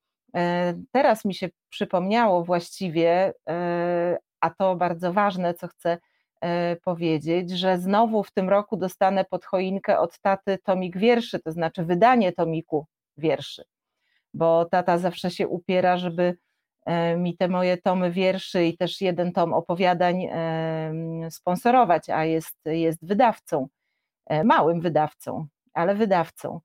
[0.93, 5.99] teraz mi się przypomniało właściwie, e, a to bardzo ważne, co chcę
[6.41, 11.53] e, powiedzieć, że znowu w tym roku dostanę pod choinkę od taty tomik wierszy, to
[11.53, 13.65] znaczy wydanie tomiku wierszy,
[14.35, 16.37] bo tata zawsze się upiera, żeby
[17.17, 20.29] mi te moje tomy wierszy i też jeden tom opowiadań
[21.31, 23.69] sponsorować, a jest, jest wydawcą,
[24.45, 26.61] małym wydawcą, ale wydawcą.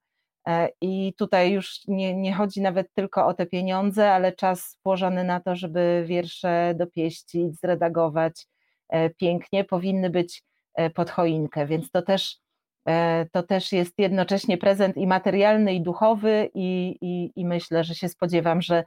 [0.48, 5.24] E, I tutaj już nie, nie chodzi nawet tylko o te pieniądze, ale czas włożony
[5.24, 8.48] na to, żeby wiersze dopieścić, zredagować
[8.90, 10.44] e, pięknie, powinny być
[10.74, 12.38] e, pod choinkę, więc to też,
[13.32, 18.10] to też jest jednocześnie prezent i materialny, i duchowy, i, i, i myślę, że się
[18.10, 18.84] spodziewam, że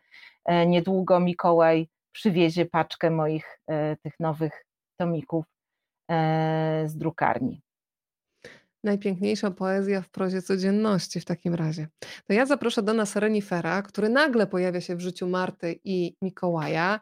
[0.67, 3.61] niedługo Mikołaj przywiezie paczkę moich
[4.03, 4.65] tych nowych
[4.97, 5.45] tomików
[6.85, 7.63] z drukarni.
[8.89, 11.89] Najpiękniejsza poezja w prozie codzienności w takim razie.
[12.27, 17.01] To ja zaproszę do nas renifera, który nagle pojawia się w życiu Marty i Mikołaja.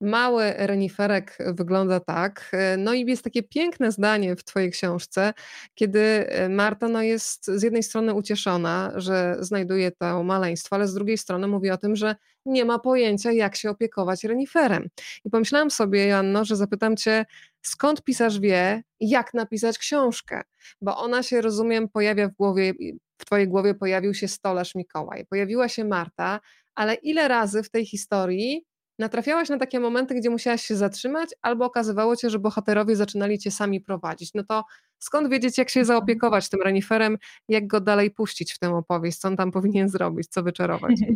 [0.00, 2.52] Mały reniferek wygląda tak.
[2.78, 5.34] No i jest takie piękne zdanie w twojej książce,
[5.74, 10.94] kiedy e, Marta no jest z jednej strony ucieszona, że znajduje to maleństwo, ale z
[10.94, 12.16] drugiej strony mówi o tym, że
[12.46, 14.88] nie ma pojęcia, jak się opiekować reniferem.
[15.24, 17.24] I pomyślałam sobie, Joanno, że zapytam cię,
[17.62, 20.42] skąd pisarz wie, jak napisać książkę,
[20.80, 22.72] bo ona się, rozumiem, pojawia w głowie,
[23.18, 26.40] w twojej głowie pojawił się stolarz Mikołaj, pojawiła się Marta,
[26.74, 28.64] ale ile razy w tej historii
[28.98, 33.50] natrafiałaś na takie momenty, gdzie musiałaś się zatrzymać, albo okazywało cię, że bohaterowie zaczynali cię
[33.50, 34.34] sami prowadzić.
[34.34, 34.64] No to
[34.98, 39.28] skąd wiedzieć, jak się zaopiekować tym reniferem, jak go dalej puścić w tę opowieść, co
[39.28, 40.94] on tam powinien zrobić, co wyczarować?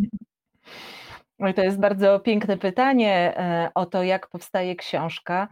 [1.57, 5.49] To jest bardzo piękne pytanie e, o to, jak powstaje książka.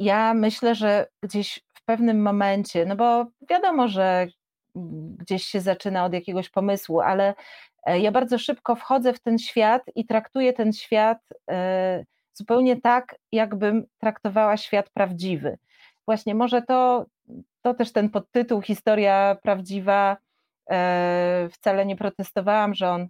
[0.00, 4.26] Ja myślę, że gdzieś w pewnym momencie, no bo wiadomo, że
[5.18, 7.34] gdzieś się zaczyna od jakiegoś pomysłu, ale
[7.86, 11.18] e, ja bardzo szybko wchodzę w ten świat i traktuję ten świat
[11.50, 15.58] e, zupełnie tak, jakbym traktowała świat prawdziwy.
[16.06, 17.06] Właśnie może to,
[17.62, 20.16] to też ten podtytuł Historia prawdziwa
[20.70, 23.08] E, wcale nie protestowałam, że on,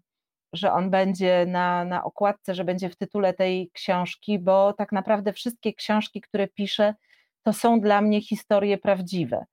[0.53, 5.33] że on będzie na, na okładce, że będzie w tytule tej książki, bo tak naprawdę
[5.33, 6.95] wszystkie książki, które piszę,
[7.43, 9.45] to są dla mnie historie prawdziwe.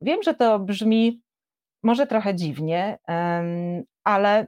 [0.00, 1.22] Wiem, że to brzmi
[1.82, 2.98] może trochę dziwnie,
[4.04, 4.46] ale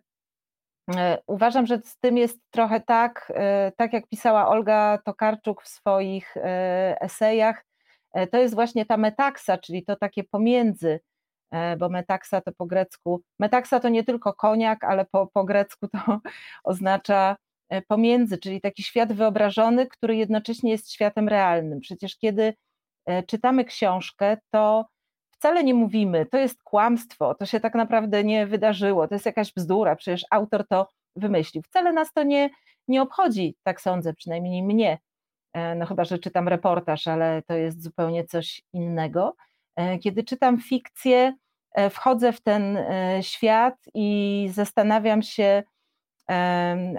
[0.96, 5.68] e, uważam, że z tym jest trochę tak, e, tak jak pisała Olga Tokarczuk w
[5.68, 6.34] swoich
[7.00, 7.64] esejach,
[8.30, 11.09] to jest właśnie ta metaksa, czyli to takie pomiędzy E,
[11.78, 15.98] bo metaksa to po grecku, metaksa to nie tylko koniak, ale po, po grecku to
[16.64, 17.36] oznacza
[17.68, 21.80] e, pomiędzy, czyli taki świat wyobrażony, który jednocześnie jest światem realnym.
[21.80, 22.54] Przecież kiedy
[23.06, 24.86] e, czytamy książkę, to
[25.30, 29.52] wcale nie mówimy, to jest kłamstwo, to się tak naprawdę nie wydarzyło, to jest jakaś
[29.52, 31.62] bzdura, przecież autor to wymyślił.
[31.62, 32.50] Wcale nas to nie,
[32.88, 34.98] nie obchodzi, tak sądzę, przynajmniej mnie.
[35.76, 39.36] No chyba, że czytam reportaż, ale to jest zupełnie coś innego.
[39.80, 41.34] E, kiedy czytam fikcję,
[41.72, 45.62] e, wchodzę w ten e, świat i zastanawiam się,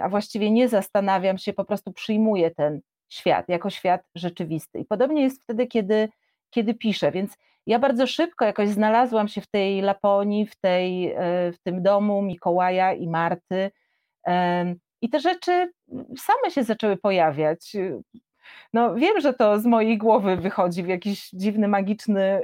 [0.02, 4.78] a właściwie nie zastanawiam się, po prostu przyjmuję ten świat jako świat rzeczywisty.
[4.78, 6.08] I podobnie jest wtedy, kiedy,
[6.50, 7.12] kiedy piszę.
[7.12, 11.14] Więc ja bardzo szybko jakoś znalazłam się w tej Laponii, w, tej,
[11.52, 13.70] w tym domu Mikołaja i Marty.
[15.02, 15.72] I te rzeczy
[16.18, 17.76] same się zaczęły pojawiać.
[18.72, 22.40] No, wiem, że to z mojej głowy wychodzi w jakiś dziwny, magiczny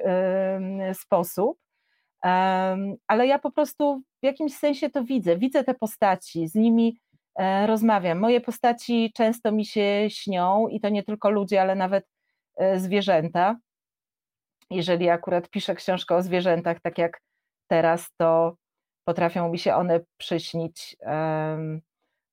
[0.95, 1.59] sposób,
[3.07, 5.37] ale ja po prostu w jakimś sensie to widzę.
[5.37, 7.01] Widzę te postaci, z nimi
[7.39, 8.19] e, rozmawiam.
[8.19, 12.07] Moje postaci często mi się śnią i to nie tylko ludzie, ale nawet
[12.57, 13.57] e, zwierzęta.
[14.71, 17.21] jeżeli akurat piszę książkę o zwierzętach, tak jak
[17.69, 18.57] teraz, to
[19.05, 20.97] potrafią mi się one przyśnić.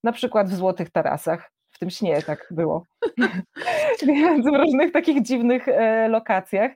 [0.03, 1.54] Na przykład w Złotych Tarasach.
[1.75, 2.85] W tym śnie tak było.
[4.43, 6.71] W różnych takich dziwnych e, lokacjach.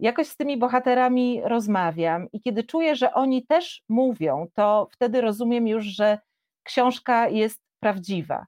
[0.00, 5.68] Jakoś z tymi bohaterami rozmawiam i kiedy czuję, że oni też mówią, to wtedy rozumiem
[5.68, 6.18] już, że
[6.62, 8.46] książka jest prawdziwa,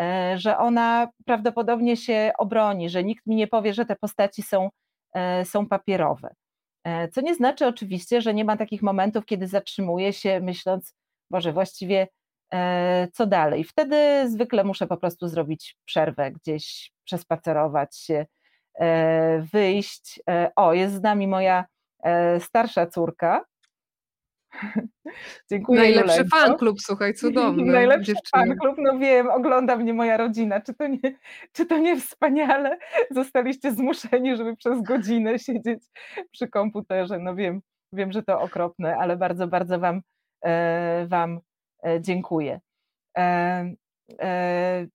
[0.00, 4.70] e, że ona prawdopodobnie się obroni, że nikt mi nie powie, że te postaci są,
[5.14, 6.34] e, są papierowe.
[7.12, 10.94] Co nie znaczy oczywiście, że nie ma takich momentów, kiedy zatrzymuję się, myśląc,
[11.30, 12.08] Boże, właściwie
[13.12, 13.64] co dalej?
[13.64, 18.26] Wtedy zwykle muszę po prostu zrobić przerwę, gdzieś przespacerować się,
[18.80, 20.20] e, wyjść.
[20.30, 21.64] E, o, jest z nami moja
[22.38, 23.44] starsza córka.
[25.50, 25.80] Dziękuję.
[25.80, 27.72] Najlepszy fan klub, słuchaj, cudowny.
[27.72, 30.60] Najlepszy fan klub, no wiem, ogląda mnie moja rodzina.
[30.60, 31.18] Czy to, nie,
[31.52, 32.78] czy to nie wspaniale?
[33.10, 35.82] Zostaliście zmuszeni, żeby przez godzinę siedzieć
[36.30, 37.18] przy komputerze.
[37.18, 37.60] No wiem,
[37.92, 40.02] wiem, że to okropne, ale bardzo, bardzo Wam,
[41.06, 41.51] wam E,
[42.00, 42.60] dziękuję.
[43.18, 43.74] E,
[44.20, 44.86] e,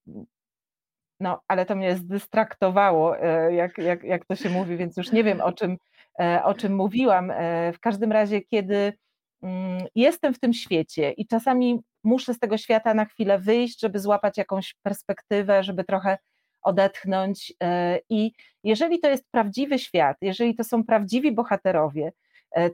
[1.20, 3.16] no, ale to mnie zdystraktowało,
[3.52, 5.78] jak, jak, jak to się mówi, więc już nie wiem, o czym,
[6.44, 7.34] o czym mówiłam.
[7.74, 8.94] W każdym razie, kiedy
[9.44, 14.00] mm, jestem w tym świecie i czasami muszę z tego świata na chwilę wyjść, żeby
[14.00, 16.18] złapać jakąś perspektywę, żeby trochę
[16.62, 17.54] odetchnąć.
[18.10, 18.32] I
[18.64, 22.12] jeżeli to jest prawdziwy świat, jeżeli to są prawdziwi bohaterowie,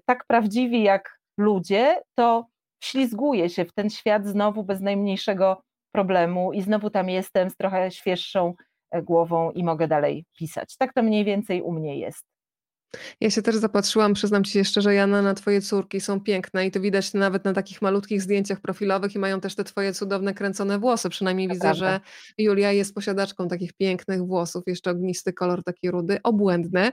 [0.05, 2.47] tak prawdziwi jak ludzie, to
[2.83, 5.61] ślizguję się w ten świat znowu bez najmniejszego
[5.91, 8.53] problemu i znowu tam jestem z trochę świeższą
[8.91, 10.77] e, głową i mogę dalej pisać.
[10.77, 12.23] Tak to mniej więcej u mnie jest.
[13.21, 16.71] Ja się też zapatrzyłam, przyznam ci się szczerze, Jana, na twoje córki, są piękne i
[16.71, 20.79] to widać nawet na takich malutkich zdjęciach profilowych i mają też te twoje cudowne kręcone
[20.79, 21.09] włosy.
[21.09, 21.85] Przynajmniej to widzę, prawda.
[21.85, 21.99] że
[22.37, 26.91] Julia jest posiadaczką takich pięknych włosów, jeszcze ognisty kolor taki rudy, obłędny.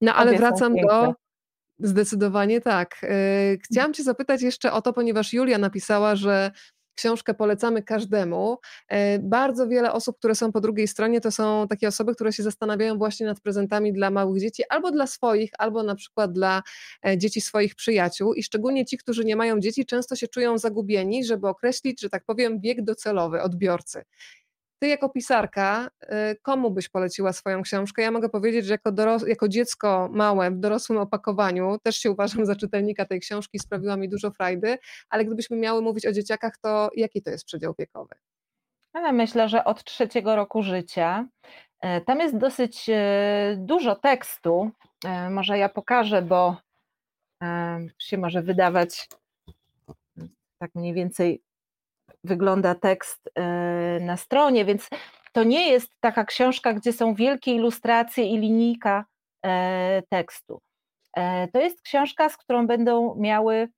[0.00, 1.14] No ale Obie wracam do
[1.82, 2.96] Zdecydowanie tak.
[3.02, 6.50] E, chciałam Cię zapytać jeszcze o to, ponieważ Julia napisała, że
[6.94, 8.58] książkę polecamy każdemu.
[8.88, 12.42] E, bardzo wiele osób, które są po drugiej stronie, to są takie osoby, które się
[12.42, 16.62] zastanawiają właśnie nad prezentami dla małych dzieci, albo dla swoich, albo na przykład dla
[17.06, 18.34] e, dzieci swoich przyjaciół.
[18.34, 22.24] I szczególnie ci, którzy nie mają dzieci, często się czują zagubieni, żeby określić, że tak
[22.24, 24.04] powiem, wiek docelowy odbiorcy.
[24.82, 26.06] Ty jako pisarka, y,
[26.42, 28.02] komu byś poleciła swoją książkę?
[28.02, 32.46] Ja mogę powiedzieć, że jako, doros- jako dziecko małe w dorosłym opakowaniu też się uważam
[32.46, 34.78] za czytelnika tej książki, sprawiła mi dużo frajdy,
[35.10, 38.14] ale gdybyśmy miały mówić o dzieciakach, to jaki to jest przedział wiekowy?
[38.92, 41.26] Ale myślę, że od trzeciego roku życia.
[41.80, 44.70] E, tam jest dosyć e, dużo tekstu.
[45.04, 46.56] E, może ja pokażę, bo
[47.98, 49.08] się może wydawać
[50.58, 51.42] tak mniej więcej
[52.24, 53.42] wygląda tekst e,
[54.00, 54.88] na stronie, więc
[55.32, 59.04] to nie jest taka książka, gdzie są wielkie ilustracje i linijka
[59.44, 60.60] e, tekstu.
[61.16, 63.68] E, to jest książka, z którą będą miały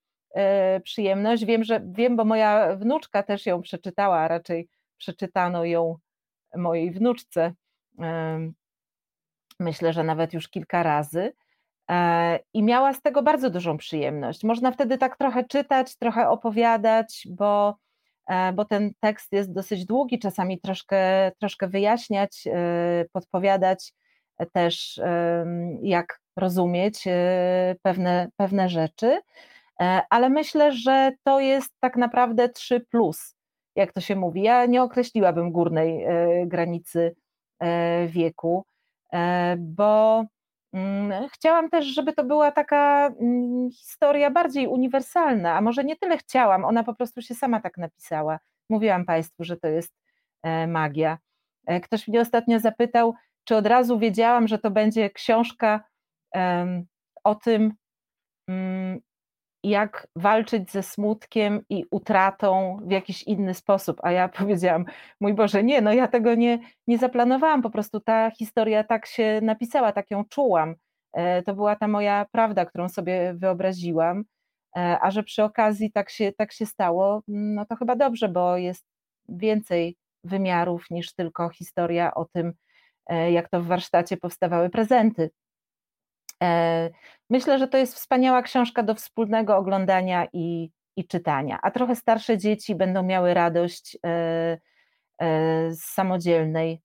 [0.84, 1.44] przyjemność.
[1.44, 4.68] Wiem, że wiem, bo moja wnuczka też ją przeczytała, a raczej
[4.98, 5.96] przeczytano ją
[6.56, 7.52] mojej wnuczce.
[9.60, 11.32] Myślę, że nawet już kilka razy.
[12.54, 14.44] I miała z tego bardzo dużą przyjemność.
[14.44, 17.93] Można wtedy tak trochę czytać, trochę opowiadać, bo E,
[18.54, 23.92] bo ten tekst jest dosyć długi, czasami troszkę, troszkę wyjaśniać, e, podpowiadać
[24.52, 25.00] też,
[25.82, 29.20] jak rozumieć e, pewne, pewne rzeczy,
[30.10, 33.34] ale myślę, że to jest tak naprawdę 3 plus,
[33.76, 34.42] jak to się mówi.
[34.42, 36.06] Ja nie określiłabym górnej
[36.46, 37.14] granicy
[38.08, 38.64] wieku,
[39.58, 40.24] bo
[41.32, 46.64] chciałam też, żeby to była taka mm, historia bardziej uniwersalna, a może nie tyle chciałam,
[46.64, 48.38] ona po prostu się sama tak napisała.
[48.70, 49.94] Mówiłam Państwu, że to jest
[50.42, 51.18] e, magia.
[51.66, 53.14] E, ktoś mnie ostatnio zapytał,
[53.44, 55.84] czy od razu wiedziałam, że to będzie książka
[57.24, 57.72] o tym,
[58.48, 59.00] mm,
[59.64, 64.00] jak walczyć ze smutkiem i utratą w jakiś inny sposób.
[64.02, 64.84] A ja powiedziałam,
[65.20, 69.40] mój Boże, nie, no ja tego nie, nie zaplanowałam, po prostu ta historia tak się
[69.42, 70.74] napisała, tak ją czułam.
[71.12, 74.24] E, to była ta moja prawda, którą sobie wyobraziłam.
[74.76, 78.56] E, a że przy okazji tak się, tak się stało, no to chyba dobrze, bo
[78.56, 78.84] jest
[79.28, 82.52] więcej wymiarów niż tylko historia o tym,
[83.06, 85.30] e, jak to w warsztacie powstawały prezenty.
[86.42, 86.90] E,
[87.30, 92.38] myślę, że to jest wspaniała książka do wspólnego oglądania i, i czytania, a trochę starsze
[92.38, 94.08] dzieci będą miały radość e,
[95.18, 96.80] e, z samodzielnej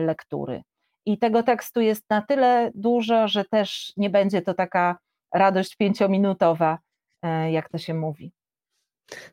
[0.00, 0.62] lektury.
[1.06, 4.98] I tego tekstu jest na tyle dużo, że też nie będzie to taka
[5.34, 6.78] radość pięciominutowa,
[7.50, 8.32] jak to się mówi.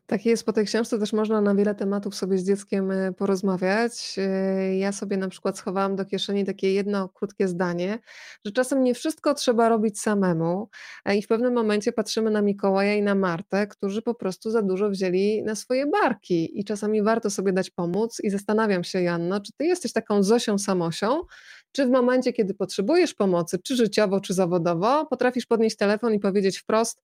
[0.06, 4.16] Tak jest, po tej książce też można na wiele tematów sobie z dzieckiem e, porozmawiać.
[4.18, 7.98] E, ja sobie na przykład schowałam do kieszeni takie jedno krótkie zdanie,
[8.44, 10.68] że czasem nie wszystko trzeba robić samemu
[11.14, 14.90] i w pewnym momencie patrzymy na Mikołaja i na Martę, którzy po prostu za dużo
[14.90, 19.52] wzięli na swoje barki i czasami warto sobie dać pomóc i zastanawiam się Janno, czy
[19.52, 21.22] ty jesteś taką Zosią Samosią,
[21.72, 26.58] czy w momencie, kiedy potrzebujesz pomocy, czy życiowo, czy zawodowo, potrafisz podnieść telefon i powiedzieć
[26.58, 27.02] wprost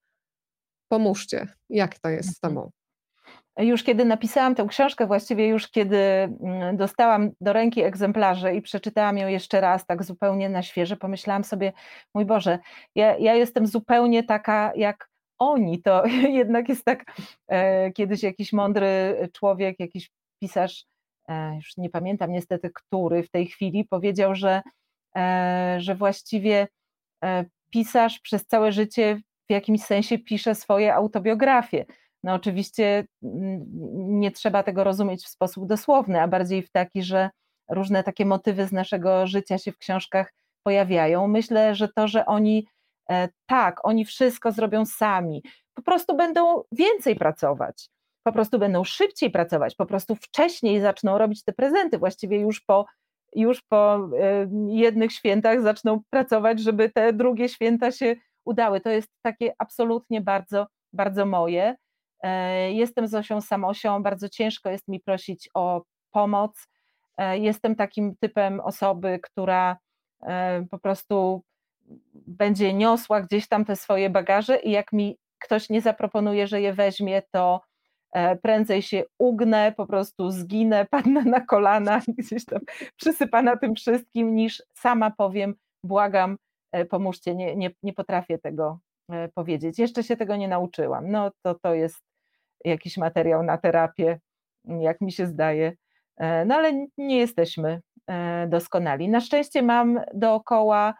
[0.93, 1.47] Pomóżcie.
[1.70, 2.55] Jak to jest z mhm.
[2.55, 2.70] tobą?
[3.59, 9.18] Już kiedy napisałam tę książkę, właściwie już kiedy mm, dostałam do ręki egzemplarze i przeczytałam
[9.18, 11.72] ją jeszcze raz, tak zupełnie na świeże, pomyślałam sobie,
[12.14, 12.59] mój Boże,
[12.95, 15.82] ja, ja jestem zupełnie taka jak oni.
[15.82, 16.07] To
[16.40, 17.05] jednak jest tak,
[17.49, 20.11] e, kiedyś jakiś mądry człowiek, jakiś
[20.43, 20.84] pisarz,
[21.28, 24.62] e, już nie pamiętam niestety, który w tej chwili powiedział, że,
[25.16, 26.68] e, że właściwie
[27.70, 29.20] pisarz przez całe życie
[29.53, 31.84] jakimś sensie pisze swoje autobiografie.
[32.22, 33.64] No oczywiście mm,
[34.20, 37.30] nie trzeba tego rozumieć w sposób dosłowny, a bardziej w taki, że
[37.70, 40.32] różne takie motywy z naszego życia się w książkach
[40.62, 41.28] pojawiają.
[41.28, 42.66] Myślę, że to, że oni
[43.11, 45.42] e, tak, oni wszystko zrobią sami,
[45.74, 47.88] po prostu będą więcej pracować,
[48.22, 52.86] po prostu będą szybciej pracować, po prostu wcześniej zaczną robić te prezenty, właściwie już po,
[53.34, 58.80] już po e, jednych świętach zaczną pracować, żeby te drugie święta się udały.
[58.80, 61.76] To jest takie absolutnie bardzo, bardzo moje.
[62.22, 66.68] E, jestem Zosią Samosią, bardzo ciężko jest mi prosić o pomoc.
[67.18, 69.76] E, jestem takim typem osoby, która
[70.22, 71.43] e, po prostu
[72.14, 76.72] będzie niosła gdzieś tam te swoje bagaże i jak mi ktoś nie zaproponuje, że je
[76.72, 77.61] weźmie, to
[78.43, 82.61] prędzej się ugnę, po prostu zginę, padnę na kolana, gdzieś tam
[82.97, 86.36] przysypana tym wszystkim, niż sama powiem, błagam,
[86.90, 88.78] pomóżcie, nie, nie, nie potrafię tego
[89.10, 89.78] e, powiedzieć.
[89.78, 91.10] Jeszcze się tego nie nauczyłam.
[91.10, 92.02] No to to jest
[92.64, 94.20] jakiś materiał na terapię,
[94.64, 95.72] jak mi się zdaje.
[96.16, 97.80] E, no ale nie jesteśmy
[98.48, 99.08] doskonali.
[99.08, 100.94] Na szczęście mam dookoła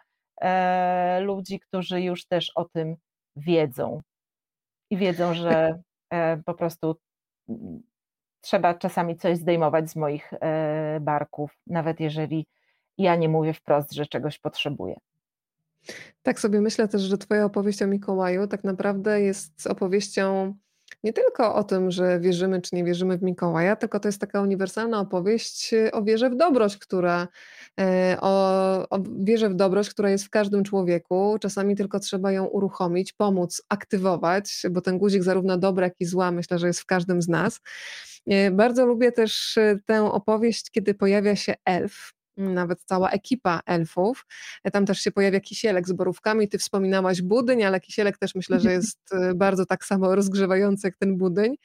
[1.21, 2.95] ludzi, którzy już też o tym
[3.35, 4.01] wiedzą
[4.89, 5.79] i wiedzą, że
[6.45, 6.95] po prostu
[8.41, 10.31] trzeba czasami coś zdejmować z moich
[11.01, 12.47] barków, nawet jeżeli
[12.97, 14.95] ja nie mówię wprost, że czegoś potrzebuję.
[16.23, 20.55] Tak sobie myślę też, że Twoja opowieść o Mikołaju tak naprawdę jest opowieścią
[21.03, 24.41] nie tylko o tym, że wierzymy czy nie wierzymy w Mikołaja, tylko to jest taka
[24.41, 27.27] uniwersalna opowieść o wierze w dobroć, która
[27.79, 31.37] e, o, o wierze w dobroć, która jest w każdym człowieku.
[31.41, 36.31] Czasami tylko trzeba ją uruchomić, pomóc, aktywować, bo ten guzik zarówno dobra, jak i zła
[36.31, 37.59] myślę, że jest w każdym z nas.
[38.27, 44.25] E, bardzo lubię też e, tę opowieść, kiedy pojawia się elf nawet cała ekipa elfów.
[44.73, 46.49] Tam też się pojawia kisielek z borówkami.
[46.49, 50.97] Ty wspominałaś budyń, ale kisielek też myślę, że jest e, bardzo tak samo rozgrzewający jak
[50.97, 51.55] ten budyń.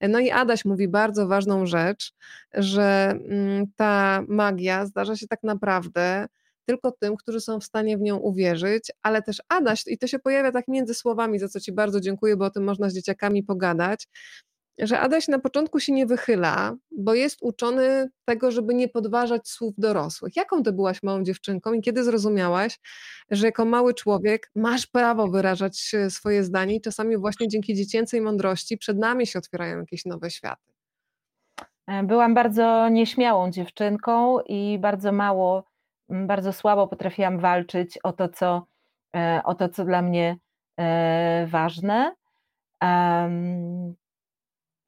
[0.00, 2.12] No i Adaś mówi bardzo ważną rzecz,
[2.54, 6.26] że mm, ta magia zdarza się tak naprawdę
[6.68, 10.18] tylko tym, którzy są w stanie w nią uwierzyć, ale też Adaś, i to się
[10.18, 13.42] pojawia tak między słowami, za co Ci bardzo dziękuję, bo o tym można z dzieciakami
[13.42, 14.08] pogadać,
[14.78, 19.74] że Adaś na początku się nie wychyla, bo jest uczony tego, żeby nie podważać słów
[19.78, 20.36] dorosłych.
[20.36, 22.80] Jaką ty byłaś małą dziewczynką i kiedy zrozumiałaś,
[23.30, 28.20] że jako mały człowiek masz prawo wyrażać e, swoje zdanie i czasami właśnie dzięki dziecięcej
[28.20, 30.72] mądrości przed nami się otwierają jakieś nowe światy?
[31.86, 35.64] E, byłam bardzo nieśmiałą dziewczynką i bardzo mało,
[36.08, 38.66] bardzo słabo potrafiłam walczyć o to, co,
[39.16, 40.36] e, o to, co dla mnie
[41.46, 42.14] ważne.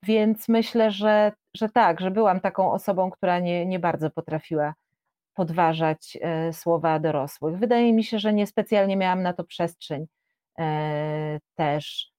[0.02, 4.74] Więc myślę, że, że tak, że byłam taką osobą, która nie, nie bardzo potrafiła
[5.34, 7.58] podważać e, słowa dorosłych.
[7.58, 10.06] Wydaje mi się, że niespecjalnie miałam na to przestrzeń
[10.58, 12.12] e, też.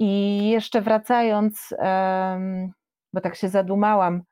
[0.00, 1.74] I jeszcze wracając,
[3.12, 4.22] bo tak się zadumałam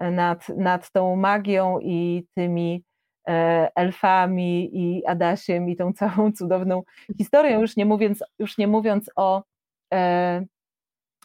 [0.00, 2.84] nad, nad tą magią i tymi
[3.28, 6.82] e, elfami i Adasiem i tą całą cudowną
[7.18, 9.53] historią, już nie mówiąc, już nie mówiąc o E,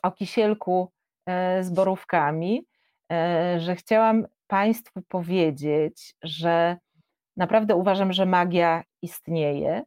[0.03, 0.91] o kisielku
[1.25, 2.65] e, z borówkami,
[3.11, 6.77] e, że chciałam Państwu powiedzieć, że
[7.37, 9.83] naprawdę uważam, że magia istnieje.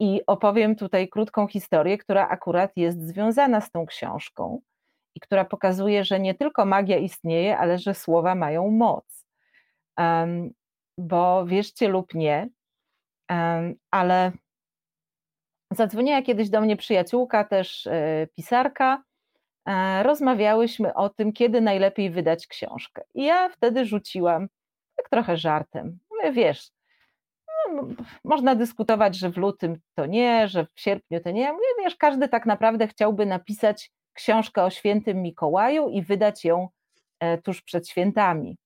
[0.00, 4.60] I opowiem tutaj krótką historię, która akurat jest związana z tą książką
[5.14, 9.26] i która pokazuje, że nie tylko magia istnieje, ale że słowa mają moc.
[10.98, 12.48] Bo wierzcie lub nie,
[13.90, 14.32] ale
[15.70, 19.02] Zadzwoniła kiedyś do mnie przyjaciółka, też e, pisarka.
[19.68, 23.02] E, rozmawiałyśmy o tym, kiedy najlepiej wydać książkę.
[23.14, 24.48] I ja wtedy rzuciłam,
[24.96, 26.70] tak trochę żartem, mówię, wiesz,
[27.72, 27.88] no,
[28.24, 31.52] można dyskutować, że w lutym to nie, że w sierpniu to nie.
[31.52, 36.68] Mówię, wiesz, każdy tak naprawdę chciałby napisać książkę o świętym Mikołaju i wydać ją
[37.20, 38.56] e, tuż przed świętami.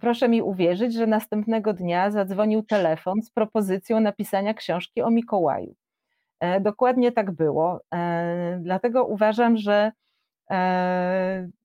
[0.00, 5.74] Proszę mi uwierzyć, że następnego dnia zadzwonił telefon z propozycją napisania książki o Mikołaju.
[6.42, 7.80] E, dokładnie tak było.
[8.60, 9.92] Dlatego uważam, że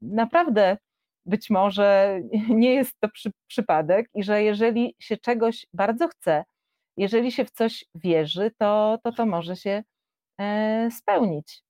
[0.01, 0.77] naprawdę
[1.25, 2.19] być może
[2.49, 6.43] nie jest to przy, przypadek i że jeżeli się czegoś bardzo chce,
[6.97, 9.83] jeżeli się w coś wierzy, to to, to może się
[10.91, 11.66] spełnić.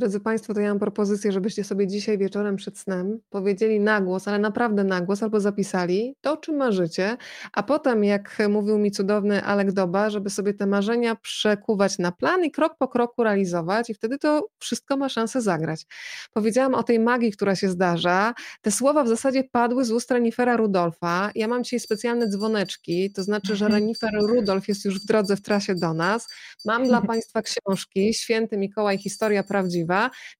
[0.00, 4.28] Drodzy Państwo, to ja mam propozycję, żebyście sobie dzisiaj wieczorem przed snem powiedzieli na głos,
[4.28, 7.16] ale naprawdę na głos, albo zapisali to, o czym marzycie,
[7.52, 12.44] a potem, jak mówił mi cudowny Alek Doba, żeby sobie te marzenia przekuwać na plan
[12.44, 15.86] i krok po kroku realizować i wtedy to wszystko ma szansę zagrać.
[16.32, 18.34] Powiedziałam o tej magii, która się zdarza.
[18.62, 21.30] Te słowa w zasadzie padły z ust Renifera Rudolfa.
[21.34, 25.42] Ja mam dzisiaj specjalne dzwoneczki, to znaczy, że Renifer Rudolf jest już w drodze w
[25.42, 26.26] trasie do nas.
[26.64, 29.89] Mam dla Państwa książki Święty Mikołaj, historia prawdziwa,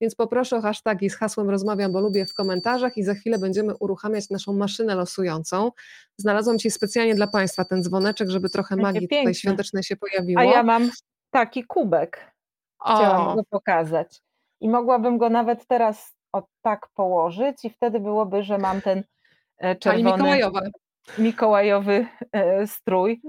[0.01, 3.77] więc poproszę o hashtagi z hasłem rozmawiam, bo lubię w komentarzach i za chwilę będziemy
[3.77, 5.71] uruchamiać naszą maszynę losującą.
[6.17, 10.41] Znalazłam Ci specjalnie dla Państwa ten dzwoneczek, żeby trochę magii tutaj świątecznej się pojawiło.
[10.41, 10.91] A ja mam
[11.31, 12.33] taki kubek.
[12.85, 13.35] Chciałam o.
[13.35, 14.21] go pokazać.
[14.61, 19.05] I mogłabym go nawet teraz o tak położyć i wtedy byłoby, że mam ten
[19.59, 20.41] e, czerwony
[21.19, 23.23] mikołajowy e, strój.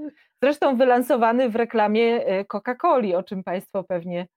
[0.44, 4.28] Zresztą wylansowany w reklamie e, Coca-Coli, o czym Państwo pewnie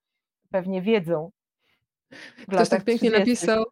[0.51, 1.30] pewnie wiedzą.
[2.48, 3.20] Ktoś tak pięknie 30.
[3.20, 3.64] napisał,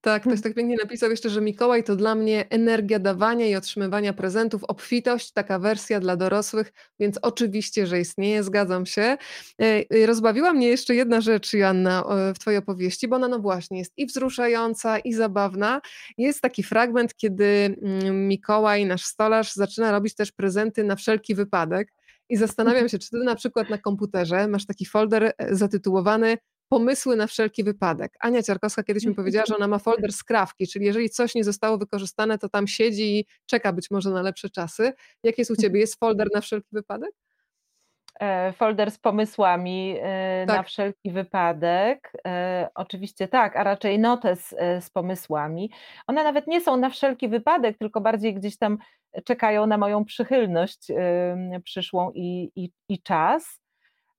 [0.00, 4.12] tak, ktoś tak pięknie napisał jeszcze, że Mikołaj to dla mnie energia dawania i otrzymywania
[4.12, 9.16] prezentów, obfitość, taka wersja dla dorosłych, więc oczywiście, że istnieje, zgadzam się.
[9.60, 13.92] E, rozbawiła mnie jeszcze jedna rzecz, Joanna, w Twojej opowieści, bo ona no właśnie jest
[13.96, 15.80] i wzruszająca, i zabawna.
[16.18, 21.92] Jest taki fragment, kiedy mm, Mikołaj, nasz stolarz, zaczyna robić też prezenty na wszelki wypadek.
[22.28, 26.38] I zastanawiam się, czy ty na przykład na komputerze masz taki folder e, zatytułowany
[26.72, 28.16] Pomysły na wszelki wypadek.
[28.20, 31.78] Ania Ciarkowska kiedyś mi powiedziała, że ona ma folder skrawki, czyli jeżeli coś nie zostało
[31.78, 34.92] wykorzystane, to tam siedzi i czeka być może na lepsze czasy.
[35.22, 35.80] Jak jest u ciebie?
[35.80, 37.10] Jest folder na wszelki wypadek?
[38.20, 40.56] E, folder z pomysłami e, tak.
[40.56, 42.12] na wszelki wypadek.
[42.26, 45.70] E, oczywiście tak, a raczej notes z pomysłami.
[46.06, 48.78] One nawet nie są na wszelki wypadek, tylko bardziej gdzieś tam
[49.24, 50.86] czekają na moją przychylność
[51.64, 53.60] przyszłą i, i, i czas.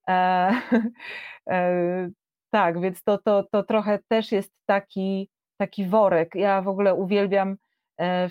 [2.52, 6.34] Tak, więc to, to, to trochę też jest taki, taki worek.
[6.34, 7.56] Ja w ogóle uwielbiam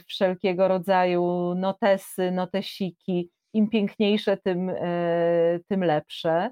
[0.08, 6.52] wszelkiego rodzaju notesy, notesiki im piękniejsze, tym, e, tym lepsze.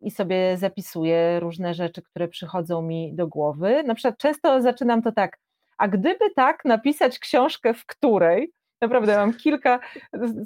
[0.00, 3.82] I sobie zapisuję różne rzeczy, które przychodzą mi do głowy.
[3.82, 5.38] Na przykład często zaczynam to tak,
[5.78, 9.80] a gdyby tak napisać książkę, w której, naprawdę mam kilka,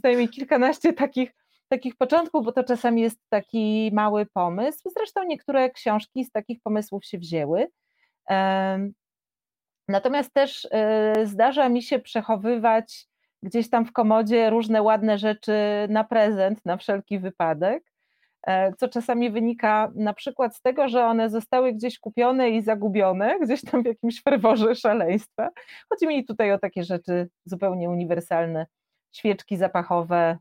[0.02, 1.34] zajmie kilkanaście takich,
[1.68, 4.90] takich początków, bo to czasami jest taki mały pomysł.
[4.96, 7.68] Zresztą niektóre książki z takich pomysłów się wzięły.
[9.88, 13.06] Natomiast też e, zdarza mi się przechowywać
[13.42, 15.52] gdzieś tam w komodzie różne ładne rzeczy
[15.88, 17.92] na prezent, na wszelki wypadek,
[18.46, 23.38] e, co czasami wynika na przykład z tego, że one zostały gdzieś kupione i zagubione,
[23.44, 25.50] gdzieś tam w jakimś ferworze szaleństwa.
[25.88, 28.66] Chodzi mi tutaj o takie rzeczy zupełnie uniwersalne,
[29.12, 30.38] świeczki zapachowe,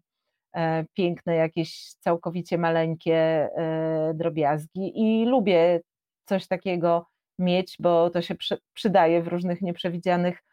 [0.94, 5.82] piękne, jakieś całkowicie maleńkie e, drobiazgi i lubię
[6.26, 7.08] coś takiego
[7.40, 8.36] mieć, bo to się
[8.74, 10.44] przydaje w różnych nieprzewidzianych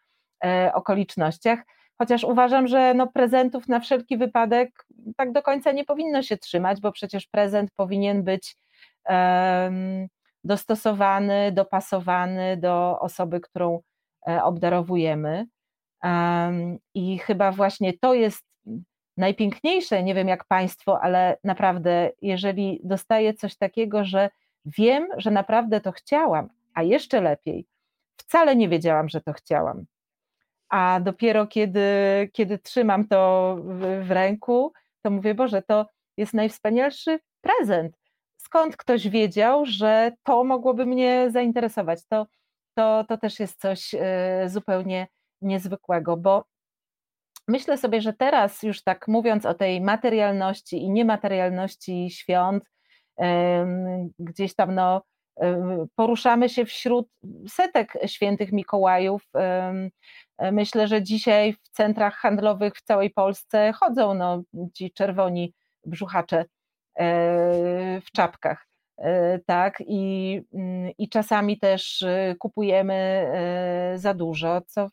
[0.75, 1.59] okolicznościach
[2.03, 4.87] chociaż uważam, że no prezentów na wszelki wypadek
[5.17, 8.57] tak do końca nie powinno się trzymać, bo przecież prezent powinien być
[10.45, 13.81] dostosowany, dopasowany do osoby, którą
[14.29, 15.47] e, obdarowujemy.
[16.95, 18.45] I chyba właśnie to jest
[19.17, 24.31] najpiękniejsze, nie wiem jak Państwo, ale naprawdę, jeżeli dostaję coś takiego, że
[24.65, 27.67] wiem, że naprawdę to chciałam, a jeszcze lepiej,
[28.17, 29.87] wcale nie wiedziałam, że to chciałam
[30.73, 31.81] a dopiero kiedy,
[32.33, 35.87] kiedy trzymam to w, w ręku, to mówię, Boże, to
[36.17, 37.97] jest najwspanialszy prezent.
[38.37, 42.07] Skąd ktoś wiedział, że to mogłoby mnie zainteresować?
[42.07, 42.27] To,
[42.75, 45.07] to, to też jest coś e, zupełnie
[45.43, 46.45] niezwykłego, bo
[47.49, 52.65] myślę sobie, że teraz już tak mówiąc o tej materialności i niematerialności świąt,
[54.19, 55.03] gdzieś tam no,
[55.95, 57.09] poruszamy się wśród
[57.49, 59.23] setek świętych Mikołajów,
[60.43, 64.43] E, myślę, że dzisiaj w centrach handlowych w całej Polsce chodzą no,
[64.75, 65.55] ci czerwoni
[65.87, 66.45] brzuchacze
[66.99, 67.05] e,
[68.01, 68.67] w czapkach.
[68.99, 72.05] E, tak, i, mm, i czasami też
[72.39, 73.27] kupujemy
[73.97, 74.89] za dużo, co,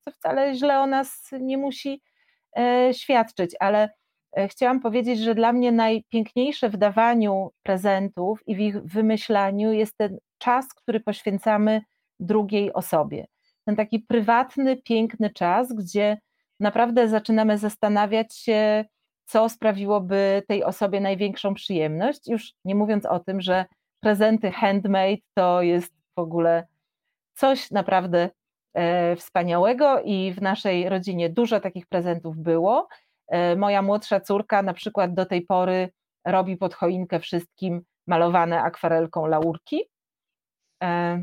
[0.00, 2.02] co wcale źle o nas nie musi
[2.92, 3.90] świadczyć, ale
[4.48, 10.18] chciałam powiedzieć, że dla mnie najpiękniejsze w dawaniu prezentów i w ich wymyślaniu jest ten
[10.38, 11.82] czas, który poświęcamy
[12.20, 13.26] drugiej osobie.
[13.64, 16.18] Ten taki prywatny, piękny czas, gdzie
[16.60, 18.84] naprawdę zaczynamy zastanawiać się,
[19.24, 22.28] co sprawiłoby tej osobie największą przyjemność.
[22.28, 23.64] Już nie mówiąc o tym, że
[24.00, 26.66] prezenty handmade to jest w ogóle
[27.34, 28.30] coś naprawdę e,
[29.16, 32.88] wspaniałego i w naszej rodzinie dużo takich prezentów było.
[33.28, 35.88] E, moja młodsza córka na przykład do tej pory
[36.24, 39.82] robi pod choinkę wszystkim malowane akwarelką laurki.
[40.82, 41.22] E,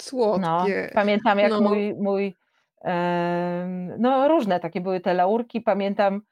[0.00, 0.40] Słodkie.
[0.40, 0.64] No,
[0.94, 1.60] pamiętam jak no.
[1.60, 2.34] mój, mój
[3.98, 6.22] no różne takie były te laurki, pamiętam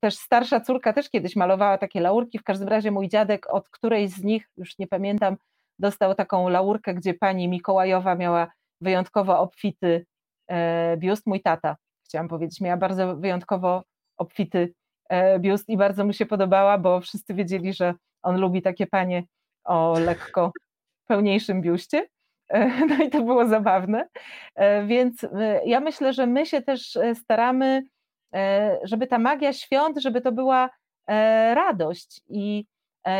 [0.00, 4.10] też starsza córka też kiedyś malowała takie laurki, w każdym razie mój dziadek od którejś
[4.10, 5.36] z nich, już nie pamiętam,
[5.78, 8.52] dostał taką laurkę, gdzie pani Mikołajowa miała
[8.82, 10.06] wyjątkowo obfity
[10.48, 13.82] e, biust, mój tata, chciałam powiedzieć, miała bardzo wyjątkowo
[14.16, 14.74] obfity
[15.08, 19.22] e, biust i bardzo mu się podobała, bo wszyscy wiedzieli, że on lubi takie panie
[19.64, 20.52] o lekko
[21.08, 22.06] pełniejszym biuście.
[22.48, 24.08] E, no i to było zabawne.
[24.86, 25.26] Więc
[25.66, 27.82] ja myślę, że my się też staramy
[28.82, 30.70] żeby ta magia świąt, żeby to była
[31.54, 32.64] radość i,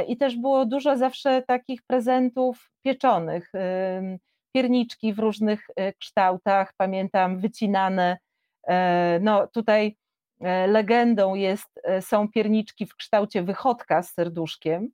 [0.09, 3.53] i też było dużo zawsze takich prezentów pieczonych,
[4.53, 5.67] pierniczki w różnych
[5.99, 8.19] kształtach, pamiętam wycinane,
[9.21, 9.97] no tutaj
[10.67, 14.89] legendą jest, są pierniczki w kształcie wychodka z serduszkiem,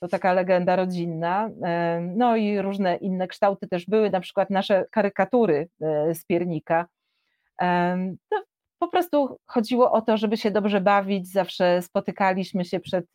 [0.00, 1.50] to taka legenda rodzinna,
[2.00, 5.68] no i różne inne kształty też były, na przykład nasze karykatury
[6.12, 6.86] z piernika.
[8.28, 8.42] To
[8.78, 13.06] po prostu chodziło o to, żeby się dobrze bawić, zawsze spotykaliśmy się przed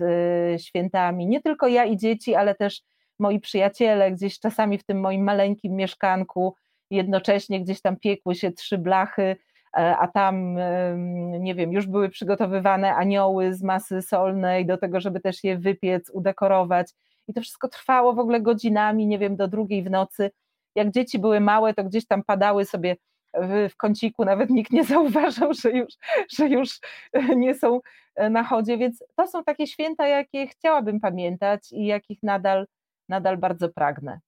[0.57, 2.81] świętami, nie tylko ja i dzieci, ale też
[3.23, 6.55] moi przyjaciele, gdzieś czasami w tym moim maleńkim mieszkanku,
[6.91, 9.35] jednocześnie gdzieś tam piekły się trzy blachy,
[9.77, 10.57] e, a tam,
[11.39, 16.09] nie wiem, już były przygotowywane anioły z masy solnej do tego, żeby też je wypiec,
[16.09, 16.91] udekorować.
[17.27, 20.31] I to wszystko trwało w ogóle godzinami, nie wiem, do drugiej w nocy.
[20.75, 22.95] Jak dzieci były małe, to gdzieś tam padały sobie
[23.69, 25.93] w kąciku nawet nikt nie zauważał, że już,
[26.37, 26.79] że już
[27.35, 27.79] nie są
[28.29, 32.67] na chodzie, więc to są takie święta, jakie chciałabym pamiętać i jakich nadal,
[33.09, 34.19] nadal bardzo pragnę.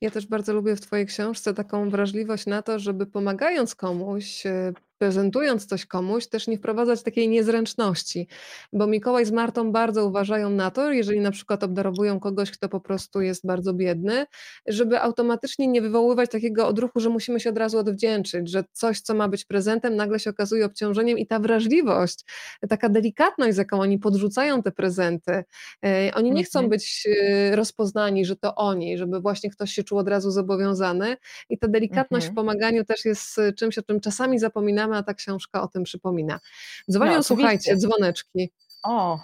[0.00, 4.72] Ja też bardzo lubię w Twojej książce taką wrażliwość na to, żeby pomagając komuś, e,
[5.02, 8.28] prezentując coś komuś, też nie wprowadzać takiej niezręczności,
[8.72, 12.80] bo Mikołaj z Martą bardzo uważają na to, jeżeli na przykład obdarowują kogoś, kto po
[12.80, 14.26] prostu jest bardzo biedny,
[14.66, 19.14] żeby automatycznie nie wywoływać takiego odruchu, że musimy się od razu odwdzięczyć, że coś, co
[19.14, 22.24] ma być prezentem, nagle się okazuje obciążeniem i ta wrażliwość,
[22.68, 25.44] taka delikatność, z jaką oni podrzucają te prezenty,
[25.84, 26.70] e, oni nie chcą mhm.
[26.70, 31.16] być e, rozpoznani, że to oni, żeby właśnie ktoś się czuł od razu zobowiązany
[31.48, 32.34] i ta delikatność mhm.
[32.34, 36.40] w pomaganiu też jest czymś, o czym czasami zapominamy, a ta książka o tym przypomina.
[36.90, 38.52] Dzwonią, no, słuchajcie, dzwoneczki.
[38.82, 39.18] O,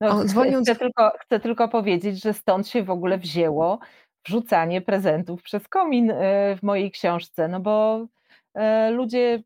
[0.00, 0.62] no, o dzwonią...
[0.62, 3.78] chcę, tylko, chcę tylko powiedzieć, że stąd się w ogóle wzięło
[4.26, 6.16] wrzucanie prezentów przez komin e,
[6.56, 8.06] w mojej książce, no bo
[8.54, 9.42] e, ludzie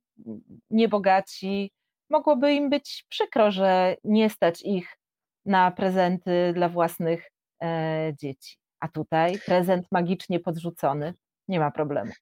[0.71, 1.71] niebogaci,
[2.11, 4.99] mogłoby im być przykro, że nie stać ich
[5.47, 7.31] na prezenty dla własnych
[7.63, 8.57] e, dzieci.
[8.81, 11.15] A tutaj prezent magicznie podrzucony,
[11.49, 12.13] nie ma problemu.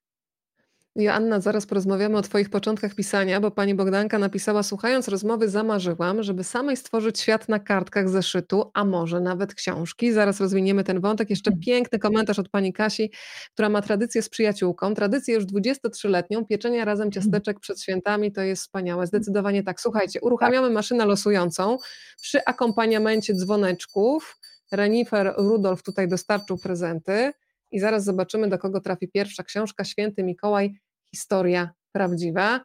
[0.97, 6.45] Joanna, zaraz porozmawiamy o Twoich początkach pisania, bo pani Bogdanka napisała: Słuchając rozmowy, zamarzyłam, żeby
[6.45, 10.12] samej stworzyć świat na kartkach zeszytu, a może nawet książki.
[10.12, 11.30] Zaraz rozwiniemy ten wątek.
[11.30, 11.61] Jeszcze mhm.
[11.61, 13.11] piękny komentarz od pani Kasi,
[13.53, 17.12] która ma tradycję z przyjaciółką, tradycję już 23-letnią, pieczenia razem mhm.
[17.12, 18.32] ciasteczek przed świętami.
[18.32, 19.07] To jest wspaniałe.
[19.07, 19.80] Zdecydowanie tak.
[19.80, 20.74] Słuchajcie, uruchamiamy tak.
[20.74, 21.76] maszynę losującą
[22.22, 24.38] przy akompaniamencie dzwoneczków.
[24.72, 27.32] Renifer Rudolf tutaj dostarczył prezenty.
[27.72, 30.74] I zaraz zobaczymy, do kogo trafi pierwsza książka Święty Mikołaj,
[31.14, 32.60] historia prawdziwa.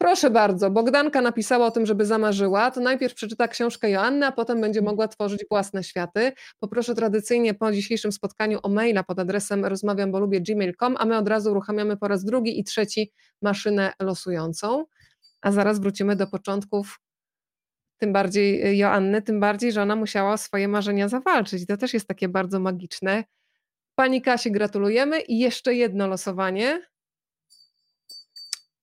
[0.00, 2.70] Proszę bardzo, Bogdanka napisała o tym, żeby zamarzyła.
[2.70, 6.32] To najpierw przeczyta książkę Joanny, a potem będzie mogła tworzyć własne światy.
[6.60, 11.16] Poproszę tradycyjnie po dzisiejszym spotkaniu o maila pod adresem rozmawiam, bo lubię gmail.com, a my
[11.16, 13.12] od razu uruchamiamy po raz drugi i trzeci
[13.42, 14.84] maszynę losującą.
[15.40, 17.00] A zaraz wrócimy do początków
[17.98, 21.66] tym bardziej Joanny, tym bardziej, że ona musiała swoje marzenia zawalczyć.
[21.66, 23.24] To też jest takie bardzo magiczne.
[23.98, 26.82] Pani Kasi gratulujemy i jeszcze jedno losowanie.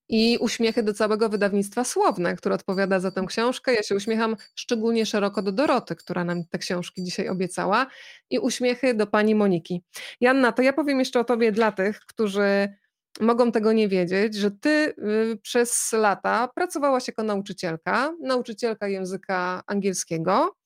[0.08, 3.74] I uśmiechy do całego wydawnictwa Słowne, które odpowiada za tę książkę.
[3.74, 7.86] Ja się uśmiecham szczególnie szeroko do Doroty, która nam te książki dzisiaj obiecała.
[8.30, 9.82] I uśmiechy do pani Moniki.
[10.20, 12.68] Janna, to ja powiem jeszcze o tobie dla tych, którzy
[13.20, 20.56] mogą tego nie wiedzieć, że ty y, przez lata pracowałaś jako nauczycielka, nauczycielka języka angielskiego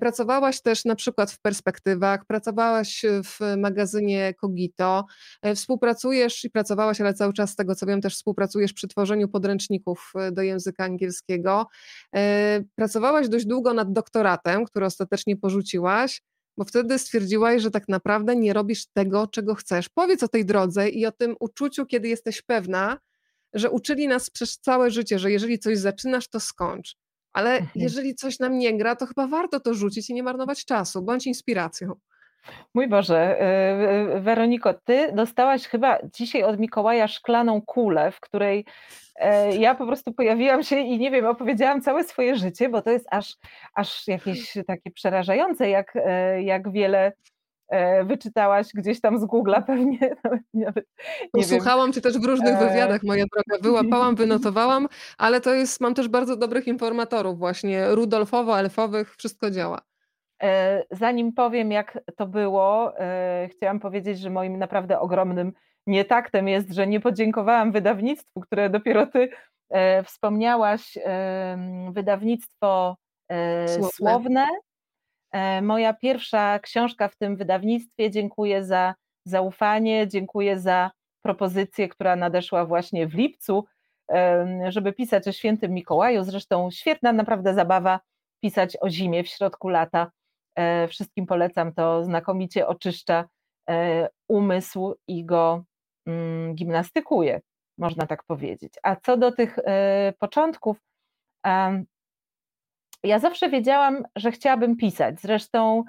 [0.00, 5.04] Pracowałaś też na przykład w Perspektywach, pracowałaś w magazynie Kogito,
[5.54, 10.12] współpracujesz i pracowałaś, ale cały czas z tego co wiem też współpracujesz przy tworzeniu podręczników
[10.32, 11.66] do języka angielskiego.
[12.74, 16.20] Pracowałaś dość długo nad doktoratem, który ostatecznie porzuciłaś
[16.56, 19.88] bo wtedy stwierdziłaś, że tak naprawdę nie robisz tego, czego chcesz.
[19.88, 22.98] Powiedz o tej drodze i o tym uczuciu, kiedy jesteś pewna,
[23.52, 26.96] że uczyli nas przez całe życie, że jeżeli coś zaczynasz, to skończ.
[27.34, 27.70] Ale mhm.
[27.74, 31.02] jeżeli coś nam nie gra, to chyba warto to rzucić i nie marnować czasu.
[31.02, 31.94] Bądź inspiracją.
[32.74, 33.36] Mój Boże,
[34.12, 38.64] y, y, Weroniko, ty dostałaś chyba dzisiaj od Mikołaja szklaną kulę, w której
[39.16, 42.90] e, ja po prostu pojawiłam się i nie wiem, opowiedziałam całe swoje życie, bo to
[42.90, 43.36] jest aż,
[43.74, 47.12] aż jakieś takie przerażające, jak, e, jak wiele e,
[48.04, 49.98] wyczytałaś gdzieś tam z Google'a pewnie.
[50.54, 50.84] Nawet,
[51.42, 54.88] Słuchałam cię też w różnych wywiadach, moja droga, wyłapałam, wynotowałam,
[55.18, 59.80] ale to jest, mam też bardzo dobrych informatorów właśnie, Rudolfowo-elfowych, wszystko działa.
[60.42, 65.52] E, zanim powiem, jak to było, e, chciałam powiedzieć, że moim naprawdę ogromnym
[65.86, 69.28] nietaktem jest, że nie podziękowałam wydawnictwu, które dopiero ty
[69.70, 70.98] e, wspomniałaś,
[71.92, 72.96] wydawnictwo
[73.66, 73.90] Słowne.
[73.92, 74.46] Słowne.
[75.62, 78.10] Moja pierwsza książka w tym wydawnictwie.
[78.10, 80.90] Dziękuję za zaufanie, dziękuję za
[81.22, 83.64] propozycję, która nadeszła właśnie w lipcu,
[84.68, 86.24] żeby pisać o świętym Mikołaju.
[86.24, 88.00] Zresztą świetna naprawdę zabawa
[88.42, 90.10] pisać o zimie w środku lata
[90.54, 93.28] E, wszystkim polecam, to znakomicie oczyszcza
[93.70, 95.64] e, umysł i go
[96.06, 97.40] mm, gimnastykuje,
[97.78, 98.74] można tak powiedzieć.
[98.82, 100.76] A co do tych e, początków,
[103.04, 105.20] ja zawsze wiedziałam, że chciałabym pisać.
[105.20, 105.84] Zresztą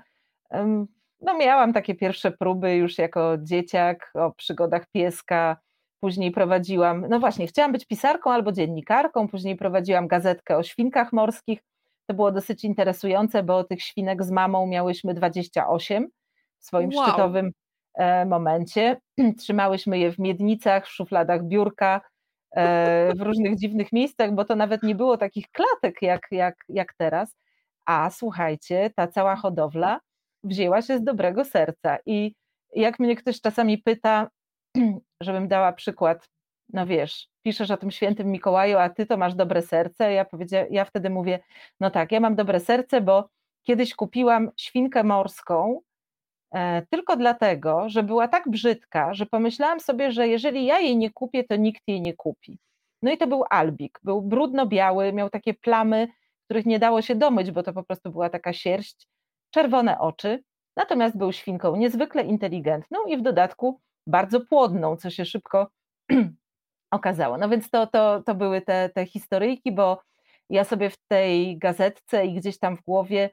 [1.21, 5.57] no miałam takie pierwsze próby już jako dzieciak o przygodach pieska,
[5.99, 11.59] później prowadziłam, no właśnie, chciałam być pisarką albo dziennikarką, później prowadziłam gazetkę o świnkach morskich,
[12.05, 16.07] to było dosyć interesujące, bo tych świnek z mamą miałyśmy 28
[16.59, 17.07] w swoim wow.
[17.07, 17.51] szczytowym
[17.93, 18.97] e, momencie.
[19.39, 22.01] Trzymałyśmy je w miednicach, w szufladach biurka,
[23.15, 27.35] w różnych dziwnych miejscach, bo to nawet nie było takich klatek jak, jak, jak teraz.
[27.85, 29.99] A słuchajcie, ta cała hodowla
[30.43, 31.97] wzięła się z dobrego serca.
[32.05, 32.35] I
[32.75, 34.29] jak mnie ktoś czasami pyta,
[35.21, 36.29] żebym dała przykład,
[36.73, 40.13] no wiesz, piszesz o tym świętym Mikołaju, a ty to masz dobre serce.
[40.13, 41.39] Ja, powiedzia, ja wtedy mówię,
[41.79, 43.29] no tak, ja mam dobre serce, bo
[43.63, 45.84] kiedyś kupiłam świnkę morską e,
[46.89, 51.43] tylko dlatego, że była tak brzydka, że pomyślałam sobie, że jeżeli ja jej nie kupię,
[51.43, 52.59] to nikt jej nie kupi.
[53.01, 56.07] No i to był albik, był brudno-biały, miał takie plamy,
[56.45, 59.07] których nie dało się domyć, bo to po prostu była taka sierść,
[59.51, 60.43] czerwone oczy,
[60.77, 65.67] natomiast był świnką niezwykle inteligentną i w dodatku bardzo płodną, co się szybko
[66.91, 67.37] okazało.
[67.37, 70.01] No więc to, to, to były te, te historyjki, bo
[70.49, 73.29] ja sobie w tej gazetce i gdzieś tam w głowie e,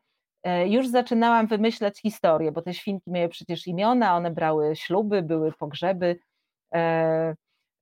[0.66, 6.18] już zaczynałam wymyślać historię, bo te świnki miały przecież imiona, one brały śluby, były pogrzeby.
[6.74, 7.34] E,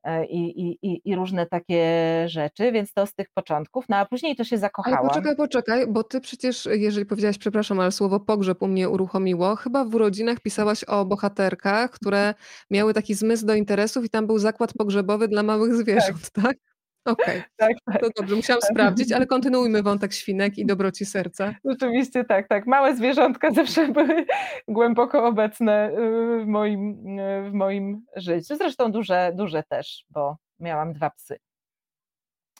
[0.05, 1.85] E, i, i, i różne takie
[2.27, 4.99] rzeczy, więc to z tych początków, no a później to się zakochałam.
[4.99, 9.57] Ale poczekaj, poczekaj, bo ty przecież, jeżeli powiedziałaś, przepraszam, ale słowo pogrzeb u mnie uruchomiło,
[9.57, 12.35] chyba w urodzinach pisałaś o bohaterkach, które
[12.71, 16.45] miały taki zmysł do interesów i tam był zakład pogrzebowy dla małych zwierząt, tak?
[16.45, 16.57] tak?
[17.05, 17.43] Okej, okay.
[17.57, 18.01] tak, tak.
[18.01, 21.55] to dobrze, musiałam sprawdzić, ale kontynuujmy wątek świnek i dobroci serca.
[21.65, 22.67] Rzeczywiście tak, tak.
[22.67, 24.27] Małe zwierzątka zawsze były
[24.69, 28.57] głęboko obecne y, w moim, y, w moim życiu.
[28.57, 31.39] Zresztą duże, duże też, bo miałam dwa psy.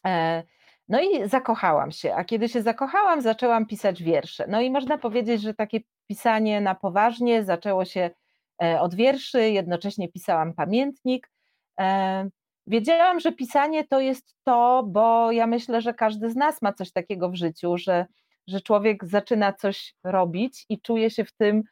[0.07, 0.43] E,
[0.89, 4.47] no i zakochałam się, a kiedy się zakochałam, zaczęłam pisać wiersze.
[4.49, 8.11] No i można powiedzieć, że takie pisanie na poważnie zaczęło się
[8.63, 11.31] e, od wierszy, jednocześnie pisałam pamiętnik.
[12.71, 16.93] Wiedziałam, że pisanie to jest to, bo ja myślę, że każdy z nas ma coś
[16.93, 18.07] takiego w życiu, że,
[18.47, 21.63] że człowiek zaczyna coś robić i czuje się w tym,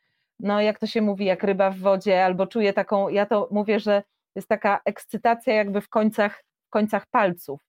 [0.40, 3.80] no jak to się mówi, jak ryba w wodzie, albo czuje taką, ja to mówię,
[3.80, 4.02] że
[4.34, 7.60] jest taka ekscytacja jakby w końcach, końcach palców,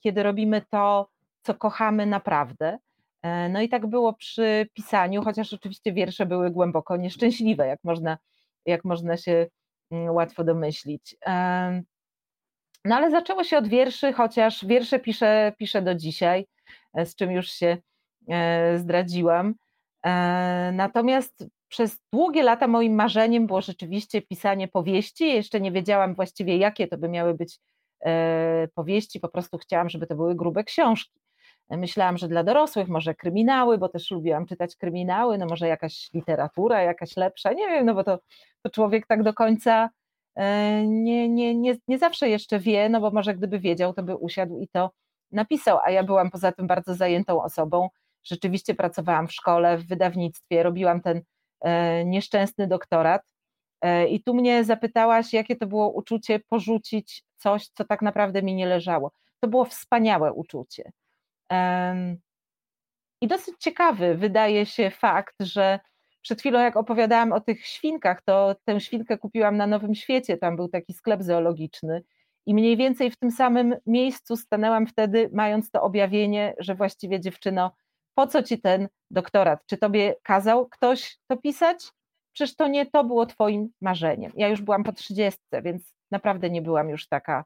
[0.00, 1.08] kiedy robimy to,
[1.42, 2.78] co kochamy naprawdę.
[3.22, 8.18] E, no i tak było przy pisaniu, chociaż oczywiście wiersze były głęboko nieszczęśliwe, jak można,
[8.66, 9.46] jak można się
[9.90, 11.16] mm, łatwo domyślić.
[12.84, 16.46] No ale zaczęło się od wierszy, chociaż wiersze piszę, piszę do dzisiaj,
[16.94, 17.76] e, z czym już się
[18.28, 19.54] e, zdradziłam.
[20.06, 25.28] E, natomiast przez długie lata moim marzeniem było rzeczywiście pisanie powieści.
[25.28, 27.58] Jeszcze nie wiedziałam właściwie, jakie to by miały być
[28.74, 31.20] powieści, po prostu chciałam, żeby to były grube książki.
[31.70, 36.82] Myślałam, że dla dorosłych może kryminały, bo też lubiłam czytać kryminały, no może jakaś literatura,
[36.82, 38.18] jakaś lepsza, nie wiem, no bo to,
[38.62, 39.90] to człowiek tak do końca
[40.86, 44.58] nie, nie, nie, nie zawsze jeszcze wie, no bo może gdyby wiedział, to by usiadł
[44.58, 44.90] i to
[45.32, 47.88] napisał, a ja byłam poza tym bardzo zajętą osobą,
[48.24, 51.22] rzeczywiście pracowałam w szkole, w wydawnictwie, robiłam ten
[52.04, 53.22] nieszczęsny doktorat.
[54.08, 58.66] I tu mnie zapytałaś, jakie to było uczucie porzucić coś, co tak naprawdę mi nie
[58.66, 59.12] leżało.
[59.40, 60.92] To było wspaniałe uczucie.
[63.20, 65.80] I dosyć ciekawy wydaje się fakt, że
[66.22, 70.56] przed chwilą, jak opowiadałam o tych świnkach, to tę świnkę kupiłam na Nowym Świecie, tam
[70.56, 72.02] był taki sklep zoologiczny.
[72.46, 77.72] I mniej więcej w tym samym miejscu stanęłam wtedy, mając to objawienie, że właściwie dziewczyno,
[78.14, 79.66] po co ci ten doktorat?
[79.66, 81.92] Czy tobie kazał ktoś to pisać?
[82.32, 84.32] Przecież to nie to było twoim marzeniem.
[84.36, 87.44] Ja już byłam po trzydziestce, więc naprawdę nie byłam już taka,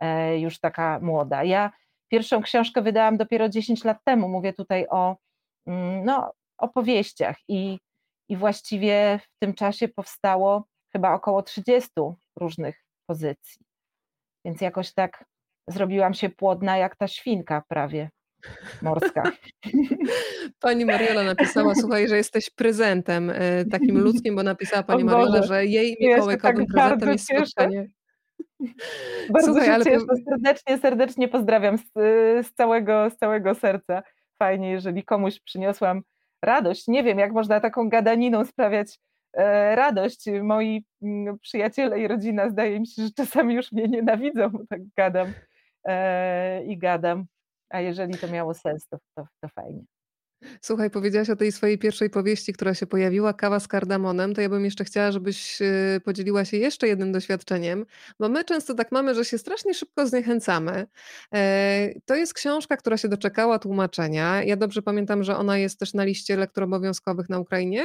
[0.00, 1.44] e, już taka młoda.
[1.44, 1.72] Ja
[2.08, 4.28] pierwszą książkę wydałam dopiero 10 lat temu.
[4.28, 5.16] Mówię tutaj o
[5.66, 7.78] mm, no, opowieściach i
[8.28, 11.90] i właściwie w tym czasie powstało chyba około 30
[12.36, 13.60] różnych pozycji.
[14.44, 15.24] Więc jakoś tak
[15.68, 18.10] zrobiłam się płodna jak ta świnka prawie
[18.82, 19.22] morska.
[20.60, 25.66] Pani Mariola napisała, słuchaj, że jesteś prezentem e, takim ludzkim, bo napisała pani Mariola, że
[25.66, 27.86] jej mikołajkowym tak prezentem jest spotkanie.
[29.30, 31.92] Bardzo Słuchaj, się ale cieszę, serdecznie, serdecznie pozdrawiam z,
[32.46, 34.02] z, całego, z całego serca.
[34.38, 36.02] Fajnie, jeżeli komuś przyniosłam
[36.44, 36.88] radość.
[36.88, 38.98] Nie wiem, jak można taką gadaniną sprawiać
[39.32, 40.26] e, radość.
[40.42, 44.80] Moi mm, przyjaciele i rodzina zdaje mi się, że czasami już mnie nienawidzą, bo tak
[44.96, 45.32] gadam
[45.84, 47.24] e, i gadam.
[47.70, 49.93] A jeżeli to miało sens, to, to, to fajnie.
[50.60, 54.48] Słuchaj, powiedziałaś o tej swojej pierwszej powieści, która się pojawiła, Kawa z kardamonem, to ja
[54.48, 57.86] bym jeszcze chciała, żebyś y, podzieliła się jeszcze jednym doświadczeniem,
[58.20, 60.86] bo my często tak mamy, że się strasznie szybko zniechęcamy.
[61.34, 64.42] E, to jest książka, która się doczekała tłumaczenia.
[64.42, 67.84] Ja dobrze pamiętam, że ona jest też na liście lekturobowiązkowych na Ukrainie?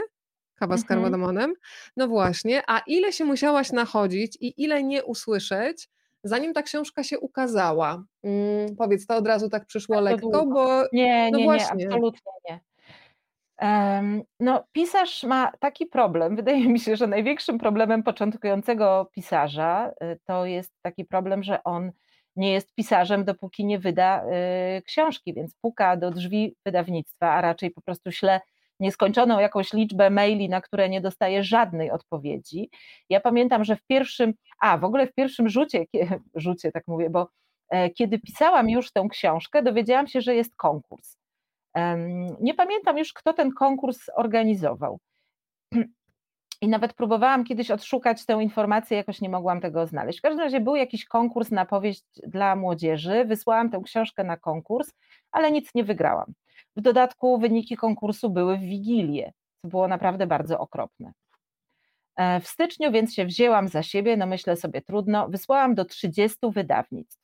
[0.56, 1.02] Kawa z mhm.
[1.02, 1.54] kardamonem?
[1.98, 5.90] No właśnie, a ile się musiałaś nachodzić i ile nie usłyszeć,
[6.24, 8.04] zanim ta książka się ukazała?
[8.24, 11.86] Mm, powiedz, to od razu tak przyszło lekko, bo nie, no nie, właśnie.
[11.86, 12.60] nie, absolutnie nie.
[13.62, 16.36] Um, no, pisarz ma taki problem.
[16.42, 21.92] Wydaje mi się, że największym problemem początkującego pisarza y, to jest taki problem, że on
[22.36, 24.24] nie jest pisarzem, dopóki nie wyda
[24.78, 28.42] y, książki, więc puka do drzwi wydawnictwa, a raczej po prostu śle
[28.80, 32.70] nieskończoną jakąś liczbę maili, na które nie dostaje żadnej odpowiedzi.
[33.10, 35.86] Ja pamiętam, że w pierwszym, a w ogóle w pierwszym rzucie,
[36.36, 37.30] rzucie tak mówię, bo
[37.70, 41.20] e, kiedy pisałam już tę książkę, dowiedziałam się, że jest konkurs.
[42.42, 45.00] Nie pamiętam już, kto ten konkurs organizował.
[46.62, 50.20] I nawet próbowałam kiedyś odszukać tę informację, jakoś nie mogłam tego znaleźć.
[50.20, 54.94] W każdym razie był jakiś konkurs na powieść dla młodzieży, wysłałam tę książkę na konkurs,
[55.32, 56.34] ale nic nie wygrałam.
[56.80, 61.12] W dodatku wyniki konkursu były w Wigilię, co było naprawdę bardzo okropne.
[62.16, 66.38] E, w styczniu więc się wzięłam za siebie, no myślę sobie trudno, wysłałam do 30
[66.44, 67.20] wydawnictw.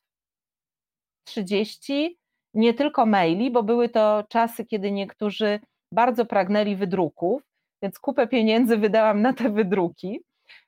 [1.23, 2.17] 30
[2.53, 5.59] nie tylko maili, bo były to czasy, kiedy niektórzy
[5.91, 7.41] bardzo pragnęli wydruków,
[7.81, 10.19] więc kupę pieniędzy wydałam na te wydruki.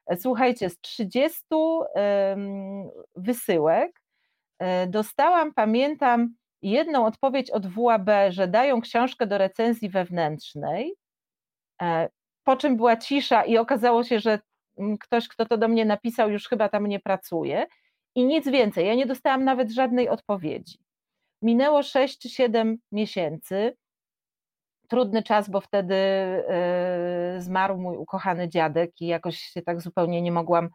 [0.06, 1.42] E, słuchajcie, z 30
[3.16, 4.02] wysyłek
[4.60, 10.94] e, dostałam, pamiętam, jedną odpowiedź od WAB, że dają książkę do recenzji wewnętrznej,
[11.82, 12.10] e,
[12.44, 14.40] po czym była cisza i okazało się, że
[14.78, 17.68] mm, ktoś, kto to do mnie napisał, już chyba tam nie pracuje
[18.16, 18.88] i nic więcej.
[18.88, 20.80] Ja nie dostałam nawet żadnej odpowiedzi.
[21.42, 23.78] Minęło 6 czy 7 miesięcy.
[24.88, 30.32] Trudny czas, bo wtedy e, zmarł mój ukochany dziadek i jakoś się tak zupełnie nie
[30.32, 30.70] mogłam,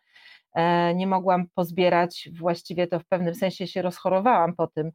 [0.55, 2.29] e, nie mogłam pozbierać.
[2.39, 4.93] Właściwie to w pewnym sensie się rozchorowałam po tym,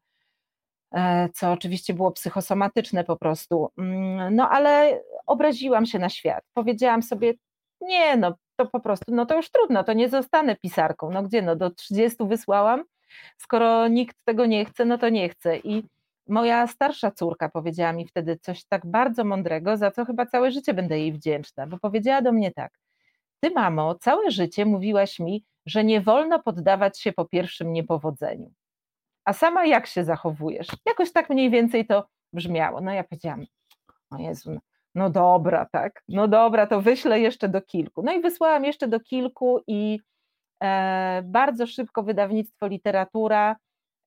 [1.33, 3.69] co oczywiście było psychosomatyczne po prostu.
[3.77, 6.43] Mm, no ale obraziłam się na świat.
[6.53, 7.33] Powiedziałam sobie,
[7.81, 11.11] nie, no to po prostu, no to już trudno, to nie zostanę pisarką.
[11.11, 12.83] No gdzie, no do 30 wysłałam,
[13.37, 15.57] skoro nikt tego nie chce, no to nie chce.
[15.57, 15.83] I
[16.27, 20.73] moja starsza córka powiedziała mi wtedy coś tak bardzo mądrego, za co chyba całe życie
[20.73, 22.71] będę jej wdzięczna, bo powiedziała do mnie tak:
[23.39, 28.51] Ty, mamo, całe życie mówiłaś mi, że nie wolno poddawać się po pierwszym niepowodzeniu
[29.27, 30.67] a sama jak się zachowujesz?
[30.85, 32.81] Jakoś tak mniej więcej to brzmiało.
[32.81, 33.45] No ja powiedziałam,
[34.09, 34.59] o Jezu, no,
[34.95, 38.03] no dobra, tak, no dobra, to wyślę jeszcze do kilku.
[38.03, 39.99] No i wysłałam jeszcze do kilku i
[40.63, 43.55] e, bardzo szybko wydawnictwo literatura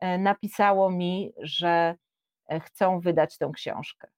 [0.00, 1.94] e, napisało mi, że
[2.48, 4.08] e, chcą wydać tę książkę.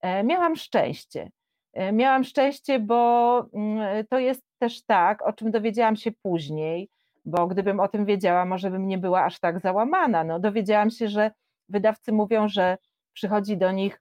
[0.00, 1.30] E, miałam szczęście.
[1.72, 6.88] E, miałam szczęście, bo mm, to jest też tak, o czym dowiedziałam się później,
[7.26, 10.24] bo gdybym o tym wiedziała, może bym nie była aż tak załamana.
[10.24, 11.30] No, dowiedziałam się, że
[11.68, 12.78] wydawcy mówią, że
[13.12, 14.00] przychodzi do nich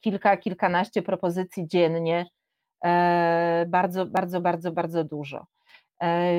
[0.00, 2.26] kilka, kilkanaście propozycji dziennie,
[2.84, 5.46] e, bardzo, bardzo, bardzo, bardzo dużo.
[6.02, 6.32] E,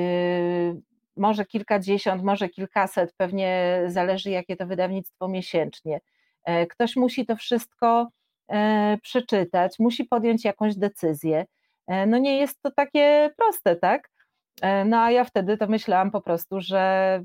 [1.16, 6.00] może kilkadziesiąt, może kilkaset, pewnie zależy, jakie to wydawnictwo miesięcznie.
[6.44, 8.08] E, ktoś musi to wszystko
[9.02, 11.46] przeczytać, musi podjąć jakąś decyzję.
[12.06, 14.10] No nie jest to takie proste, tak?
[14.86, 17.22] No a ja wtedy to myślałam po prostu, że,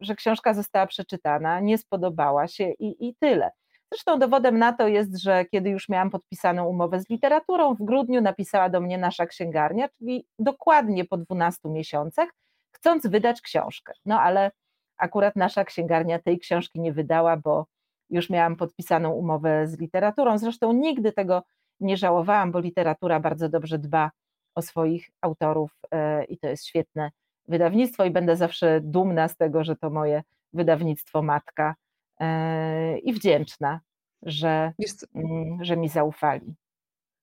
[0.00, 3.50] że książka została przeczytana, nie spodobała się i, i tyle.
[3.92, 8.20] Zresztą dowodem na to jest, że kiedy już miałam podpisaną umowę z literaturą, w grudniu
[8.20, 12.28] napisała do mnie nasza księgarnia, czyli dokładnie po 12 miesiącach,
[12.70, 13.92] chcąc wydać książkę.
[14.04, 14.50] No ale
[14.96, 17.66] akurat nasza księgarnia tej książki nie wydała, bo
[18.10, 20.38] już miałam podpisaną umowę z literaturą.
[20.38, 21.42] Zresztą nigdy tego
[21.80, 24.10] nie żałowałam, bo literatura bardzo dobrze dba
[24.54, 27.10] o swoich autorów e, i to jest świetne
[27.48, 30.22] wydawnictwo i będę zawsze dumna z tego, że to moje
[30.52, 31.74] wydawnictwo matka
[32.20, 33.80] e, i wdzięczna,
[34.22, 34.72] że,
[35.14, 36.54] mm, że mi zaufali.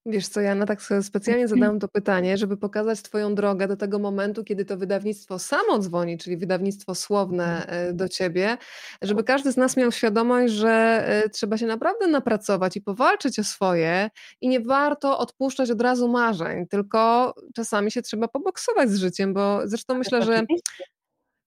[0.06, 4.44] Wiesz co, Jana, tak specjalnie zadałam to pytanie, żeby pokazać Twoją drogę do tego momentu,
[4.44, 7.90] kiedy to wydawnictwo samo dzwoni, czyli wydawnictwo słowne mhm.
[7.90, 8.57] e, do Ciebie,
[9.02, 13.44] żeby każdy z nas miał świadomość, że e, trzeba się naprawdę napracować i powalczyć o
[13.44, 14.10] swoje
[14.41, 19.60] i nie warto odpuszczać od razu marzeń, tylko czasami się trzeba poboksować z życiem, bo
[19.64, 20.45] zresztą myślę, że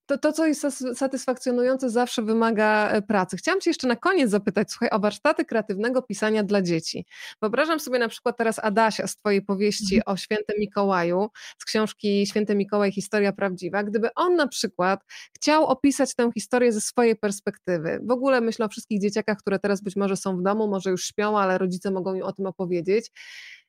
[0.07, 3.37] to, to, co jest satysfakcjonujące, zawsze wymaga e, pracy.
[3.37, 7.07] Chciałam Cię jeszcze na koniec zapytać, słuchaj, o warsztaty kreatywnego pisania dla dzieci.
[7.43, 10.15] Wyobrażam sobie na przykład teraz Adasia z Twojej powieści mhm.
[10.15, 11.29] o świętym Mikołaju,
[11.59, 13.85] z książki Święty Mikołaj, historia prawdziwa.
[13.85, 15.01] Gdyby on na przykład
[15.37, 19.83] chciał opisać tę historię ze swojej perspektywy, w ogóle myślę o wszystkich dzieciakach, które teraz
[19.83, 23.11] być może są w domu, może już śpią, ale rodzice mogą im o tym opowiedzieć.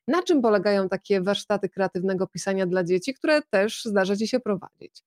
[0.08, 5.02] Na czym polegają takie warsztaty kreatywnego pisania dla dzieci, które też zdarza Ci się prowadzić?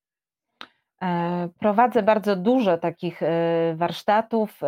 [1.04, 4.60] E, prowadzę bardzo dużo takich e, warsztatów,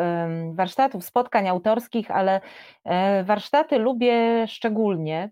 [0.54, 2.42] warsztatów, spotkań autorskich, ale
[2.84, 5.32] e, warsztaty lubię szczególnie,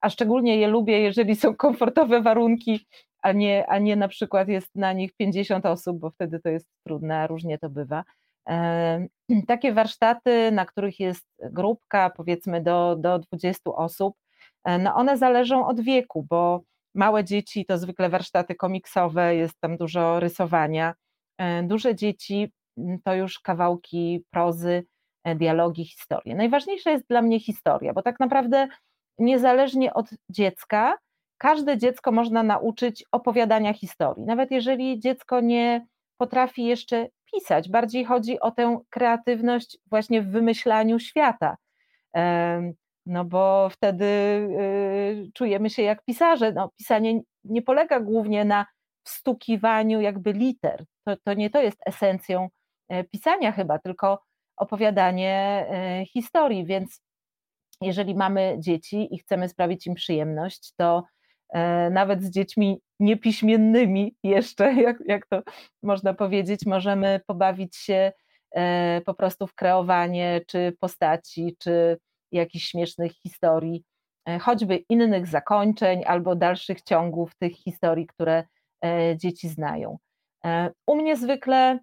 [0.00, 2.86] a szczególnie je lubię, jeżeli są komfortowe warunki,
[3.22, 6.68] a nie, a nie na przykład jest na nich 50 osób, bo wtedy to jest
[6.86, 8.04] trudne, a różnie to bywa.
[9.48, 14.16] Takie warsztaty, na których jest grupka powiedzmy do, do 20 osób,
[14.78, 16.60] no one zależą od wieku, bo
[16.94, 20.94] Małe dzieci to zwykle warsztaty komiksowe, jest tam dużo rysowania.
[21.38, 24.84] E, duże dzieci mm, to już kawałki prozy,
[25.24, 26.34] e, dialogi, historie.
[26.34, 28.68] Najważniejsza jest dla mnie historia, bo tak naprawdę
[29.18, 30.98] niezależnie od dziecka,
[31.38, 34.24] każde dziecko można nauczyć opowiadania historii.
[34.24, 35.86] Nawet jeżeli dziecko nie
[36.16, 41.56] potrafi jeszcze pisać, bardziej chodzi o tę kreatywność właśnie w wymyślaniu świata
[43.06, 46.52] no bo wtedy y, czujemy się jak pisarze.
[46.52, 48.66] No, pisanie nie polega głównie na
[49.04, 50.84] wstukiwaniu jakby liter.
[51.04, 52.48] To, to nie to jest esencją
[52.88, 54.22] e, pisania chyba, tylko
[54.56, 57.00] opowiadanie e, historii, więc
[57.80, 61.04] jeżeli mamy dzieci i chcemy sprawić im przyjemność, to
[61.48, 65.42] e, nawet z dziećmi niepiśmiennymi jeszcze, jak, jak to
[65.82, 68.12] można powiedzieć, możemy pobawić się
[69.06, 71.98] po prostu w kreowanie czy postaci, czy
[72.32, 73.84] jakichś śmiesznych historii,
[74.28, 78.44] e, choćby innych zakończeń albo dalszych ciągów tych historii, które
[78.84, 79.98] e, dzieci znają.
[80.44, 81.78] E, u mnie zwykle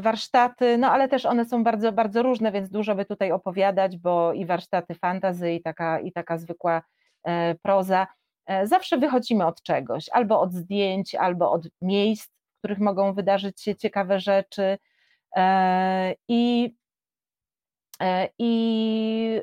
[0.00, 4.32] warsztaty, no ale też one są bardzo, bardzo różne, więc dużo by tutaj opowiadać, bo
[4.32, 6.82] i warsztaty fantazy, i taka, i taka zwykła
[7.62, 8.06] proza.
[8.64, 13.76] Zawsze wychodzimy od czegoś, albo od zdjęć, albo od miejsc, w których mogą wydarzyć się
[13.76, 14.78] ciekawe rzeczy.
[16.28, 16.74] I
[18.38, 19.40] i,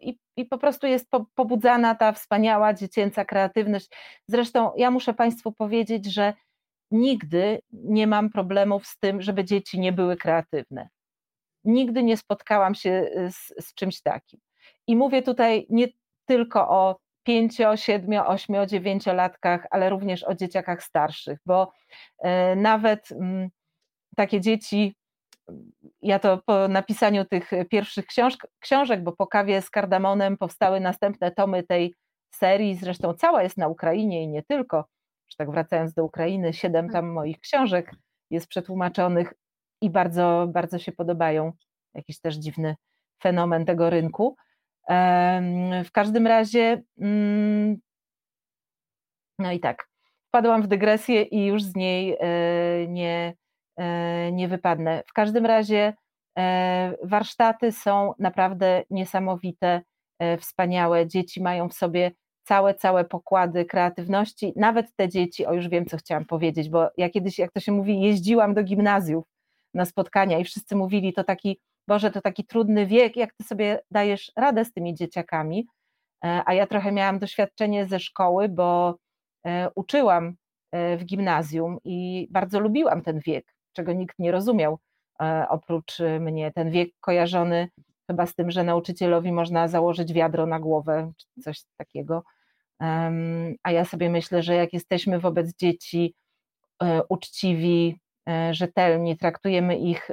[0.00, 3.88] i, i po prostu jest pobudzana ta wspaniała dziecięca kreatywność.
[4.28, 6.34] Zresztą ja muszę Państwu powiedzieć, że
[6.90, 10.88] nigdy nie mam problemów z tym, żeby dzieci nie były kreatywne.
[11.64, 14.40] Nigdy nie spotkałam się z, z czymś takim.
[14.86, 15.88] I mówię tutaj nie
[16.26, 21.72] tylko o 5, 7, 8, 9 latkach, ale również o dzieciakach starszych, bo
[22.18, 23.48] e, nawet mm,
[24.16, 24.94] takie dzieci
[26.02, 31.30] ja to po napisaniu tych pierwszych książek, książek, bo po kawie z kardamonem powstały następne
[31.30, 31.94] tomy tej
[32.34, 34.84] serii, zresztą cała jest na Ukrainie i nie tylko,
[35.28, 37.90] że tak wracając do Ukrainy, siedem tam moich książek
[38.30, 39.34] jest przetłumaczonych
[39.80, 41.52] i bardzo, bardzo się podobają.
[41.94, 42.76] Jakiś też dziwny
[43.22, 44.36] fenomen tego rynku.
[45.84, 47.76] W każdym razie, mm,
[49.38, 49.88] no i tak,
[50.28, 53.34] wpadłam w dygresję i już z niej e, nie,
[54.32, 55.02] nie wypadnę.
[55.06, 55.94] W każdym razie
[56.38, 59.82] e, warsztaty są naprawdę niesamowite,
[60.18, 61.06] e, wspaniałe.
[61.06, 62.12] Dzieci mają w sobie
[62.44, 67.10] całe, całe pokłady kreatywności, nawet te dzieci, o już wiem, co chciałam powiedzieć, bo ja
[67.10, 69.24] kiedyś, jak to się mówi, jeździłam do gimnazjów
[69.74, 73.80] na spotkania i wszyscy mówili, to taki, Boże, to taki trudny wiek, jak ty sobie
[73.90, 75.66] dajesz radę z tymi dzieciakami,
[76.22, 78.96] a ja trochę miałam doświadczenie ze szkoły, bo
[79.74, 80.34] uczyłam
[80.72, 84.78] w gimnazjum i bardzo lubiłam ten wiek czego nikt nie rozumiał
[85.22, 86.52] e, oprócz mnie.
[86.52, 87.68] Ten wiek kojarzony
[88.06, 92.24] chyba z tym, że nauczycielowi można założyć wiadro na głowę, czy coś takiego.
[93.62, 96.14] A ja sobie myślę, że jak jesteśmy wobec dzieci
[96.82, 100.10] e, uczciwi, e, rzetelni, traktujemy ich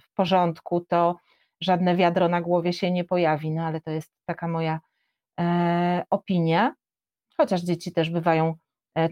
[0.00, 1.16] w porządku, to
[1.60, 3.50] żadne wiadro na głowie się nie pojawi.
[3.50, 4.80] No ale to jest taka moja
[6.10, 6.74] opinia,
[7.36, 8.54] chociaż dzieci też bywają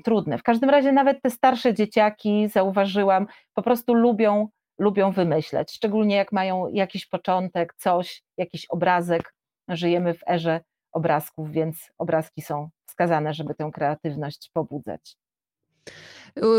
[0.04, 0.38] trudne.
[0.38, 4.48] W każdym razie nawet te starsze dzieciaki, zauważyłam, po prostu lubią,
[4.78, 9.34] lubią wymyśleć, szczególnie jak mają jakiś początek, coś, jakiś obrazek.
[9.68, 10.60] Żyjemy w erze
[10.92, 15.16] obrazków, więc obrazki są wskazane, żeby tę kreatywność pobudzać.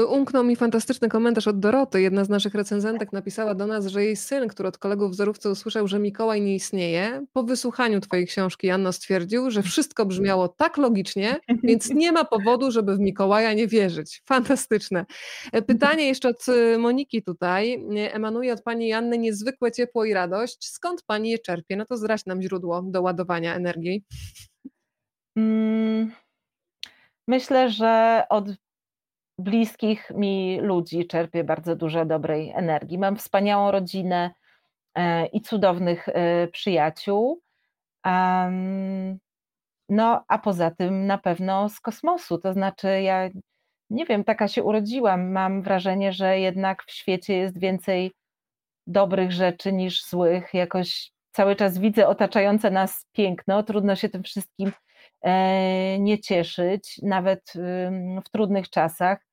[0.09, 2.01] Umknął mi fantastyczny komentarz od Doroty.
[2.01, 5.49] Jedna z naszych recenzentek napisała do nas, że jej syn, który od kolegów w Zorówce
[5.49, 10.77] usłyszał, że Mikołaj nie istnieje, po wysłuchaniu twojej książki, Janno, stwierdził, że wszystko brzmiało tak
[10.77, 14.21] logicznie, więc nie ma powodu, żeby w Mikołaja nie wierzyć.
[14.25, 15.05] Fantastyczne.
[15.67, 17.85] Pytanie jeszcze od y, Moniki tutaj.
[18.11, 20.67] Emanuje od pani Janny niezwykłe ciepło i radość.
[20.67, 21.75] Skąd pani je czerpie?
[21.75, 24.03] No to zdradź nam źródło do ładowania energii.
[25.37, 26.11] Mm,
[27.27, 28.45] myślę, że od
[29.43, 32.97] bliskich mi ludzi czerpię bardzo dużo dobrej energii.
[32.97, 34.31] Mam wspaniałą rodzinę
[34.95, 37.41] e, i cudownych e, przyjaciół.
[39.89, 42.37] No, a poza tym na pewno z kosmosu.
[42.37, 43.29] To znaczy, ja
[43.89, 45.31] nie wiem, taka się urodziłam.
[45.31, 48.11] Mam wrażenie, że jednak w świecie jest więcej
[48.87, 50.53] dobrych rzeczy niż złych.
[50.53, 53.63] Jakoś cały czas widzę otaczające nas piękno.
[53.63, 54.71] Trudno się tym wszystkim
[55.21, 57.53] e, nie cieszyć, nawet
[58.25, 59.30] w trudnych czasach.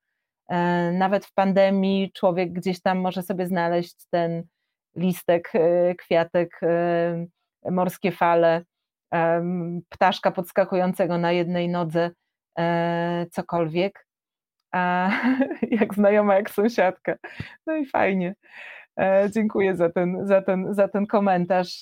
[0.48, 4.42] E, nawet w pandemii człowiek gdzieś tam może sobie znaleźć ten
[4.96, 7.26] listek, e, kwiatek, e,
[7.70, 8.62] morskie fale,
[9.88, 12.10] ptaszka podskakującego na jednej nodze,
[13.30, 14.06] cokolwiek.
[14.72, 15.10] A
[15.80, 17.16] jak znajoma, jak sąsiadka.
[17.66, 18.34] No i fajnie.
[19.30, 21.80] Dziękuję za ten, za ten, za ten komentarz.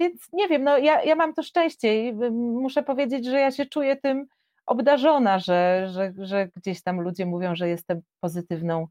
[0.00, 3.66] Więc nie wiem, no ja, ja mam to szczęście i muszę powiedzieć, że ja się
[3.66, 4.26] czuję tym
[4.66, 8.86] obdarzona, że, że, że gdzieś tam ludzie mówią, że jestem pozytywną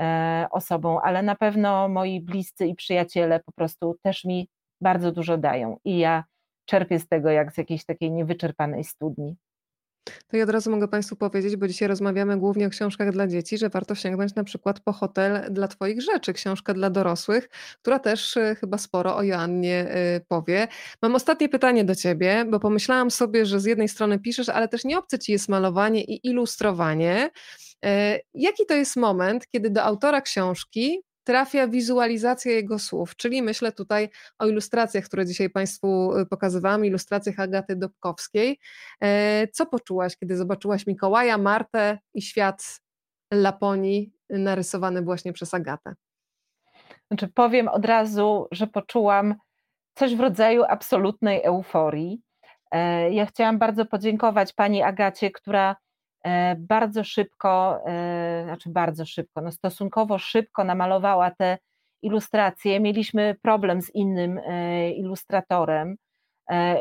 [0.00, 4.48] e, osobą, ale na pewno moi bliscy i przyjaciele po prostu też mi
[4.80, 6.24] bardzo dużo dają i ja
[6.64, 9.36] czerpię z tego jak z jakiejś takiej niewyczerpanej studni.
[10.04, 13.58] To ja od razu mogę Państwu powiedzieć, bo dzisiaj rozmawiamy głównie o książkach dla dzieci,
[13.58, 17.48] że warto sięgnąć na przykład po Hotel dla Twoich rzeczy, książkę dla dorosłych,
[17.82, 20.68] która też y, chyba sporo o Joannie y, powie.
[21.02, 24.84] Mam ostatnie pytanie do Ciebie, bo pomyślałam sobie, że z jednej strony piszesz, ale też
[24.84, 27.30] nie obce Ci jest malowanie i ilustrowanie.
[27.84, 27.88] Y,
[28.34, 34.08] jaki to jest moment, kiedy do autora książki trafia wizualizacja jego słów, czyli myślę tutaj
[34.38, 38.58] o ilustracjach, które dzisiaj Państwu y, pokazywałam, ilustracjach Agaty Dobkowskiej.
[39.02, 42.80] E, co poczułaś, kiedy zobaczyłaś Mikołaja, Martę i świat
[43.32, 45.94] Laponii narysowany właśnie przez Agatę?
[47.10, 49.34] Znaczy powiem od razu, że poczułam
[49.94, 52.22] coś w rodzaju absolutnej euforii.
[52.70, 55.76] E, ja chciałam bardzo podziękować pani Agacie, która
[56.58, 61.58] bardzo szybko, e, znaczy bardzo szybko, no stosunkowo szybko namalowała te
[62.02, 62.80] ilustracje.
[62.80, 65.96] Mieliśmy problem z innym e, ilustratorem.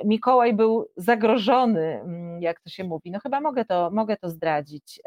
[0.05, 3.11] Mikołaj był zagrożony, mm, jak to się mówi.
[3.11, 5.01] No chyba mogę to, mogę to zdradzić.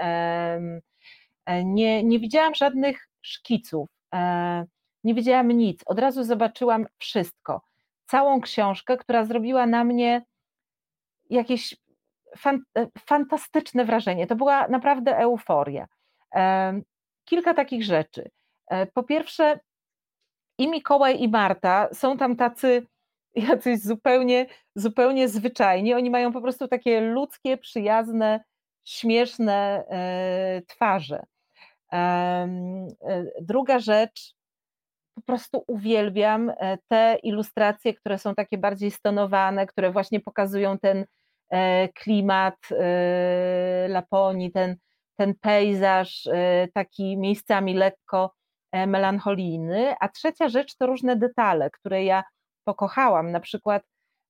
[1.65, 3.89] Nie, nie widziałam żadnych szkiców,
[5.05, 5.81] nie widziałam nic.
[5.87, 7.63] Od razu zobaczyłam wszystko.
[8.07, 10.25] Całą książkę, która zrobiła na mnie
[11.31, 11.77] jakieś
[12.47, 14.27] E, fantastyczne wrażenie.
[14.27, 15.87] To była naprawdę euforia.
[17.25, 18.31] Kilka takich rzeczy.
[18.71, 19.61] E, po pierwsze,
[20.59, 22.87] i Mikołaj, i Marta są tam tacy
[23.49, 25.95] jacyś zupełnie, zupełnie zwyczajni.
[25.95, 28.45] Oni mają po prostu takie ludzkie, przyjazne,
[28.85, 31.23] śmieszne e, twarze.
[33.41, 34.35] Druga rzecz,
[35.15, 36.53] po prostu uwielbiam
[36.89, 41.07] te ilustracje, które są takie bardziej stonowane, które właśnie pokazują ten
[41.95, 44.77] klimat e, Laponii, ten,
[45.17, 48.35] ten pejzaż e, taki miejscami lekko
[48.87, 52.25] melancholijny, a trzecia rzecz to różne detale, które ja
[52.65, 53.83] pokochałam, na przykład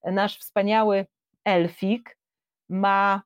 [0.05, 1.07] nasz wspaniały
[1.45, 2.19] Elfik
[2.69, 3.23] ma,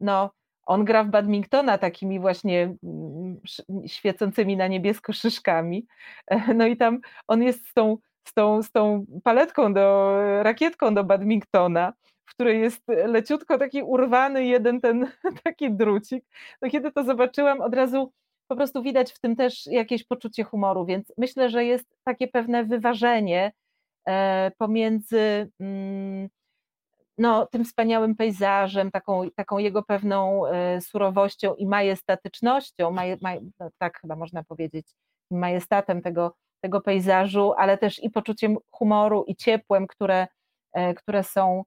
[0.00, 0.30] no,
[0.68, 3.40] on gra w badmintona takimi właśnie mm,
[3.86, 5.86] świecącymi na niebiesko szyszkami,
[6.54, 7.96] no i tam on jest z tą,
[8.28, 11.92] z tą, z tą paletką do, rakietką do badmintona,
[12.28, 15.06] w której jest leciutko taki urwany jeden ten
[15.44, 16.24] taki drucik.
[16.62, 18.12] No kiedy to zobaczyłam, od razu
[18.48, 22.64] po prostu widać w tym też jakieś poczucie humoru, więc myślę, że jest takie pewne
[22.64, 23.52] wyważenie
[24.08, 26.28] e, pomiędzy mm,
[27.18, 33.68] no, tym wspaniałym pejzażem, taką, taką jego pewną e, surowością i majestatycznością, maj, maj, no,
[33.78, 34.86] tak chyba można powiedzieć,
[35.30, 40.26] majestatem tego, tego pejzażu, ale też i poczuciem humoru i ciepłem, które,
[40.96, 41.64] które są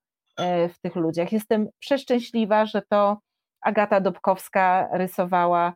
[0.69, 1.31] w tych ludziach.
[1.31, 3.17] Jestem przeszczęśliwa, że to
[3.61, 5.73] Agata Dobkowska rysowała,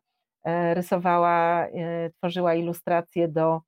[0.74, 1.68] rysowała,
[2.18, 3.62] tworzyła ilustracje do,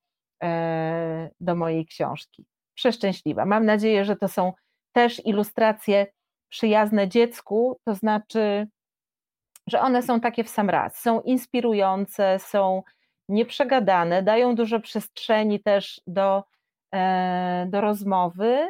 [1.40, 2.45] do mojej książki.
[2.74, 3.45] Przeszczęśliwa.
[3.45, 4.53] Mam nadzieję, że to są
[4.91, 6.07] też ilustracje
[6.49, 8.68] przyjazne dziecku, to znaczy,
[9.68, 12.84] że one są takie w sam raz, są inspirujące, są
[13.30, 16.44] nieprzegadane, dają dużo przestrzeni też do,
[16.94, 18.69] e, do rozmowy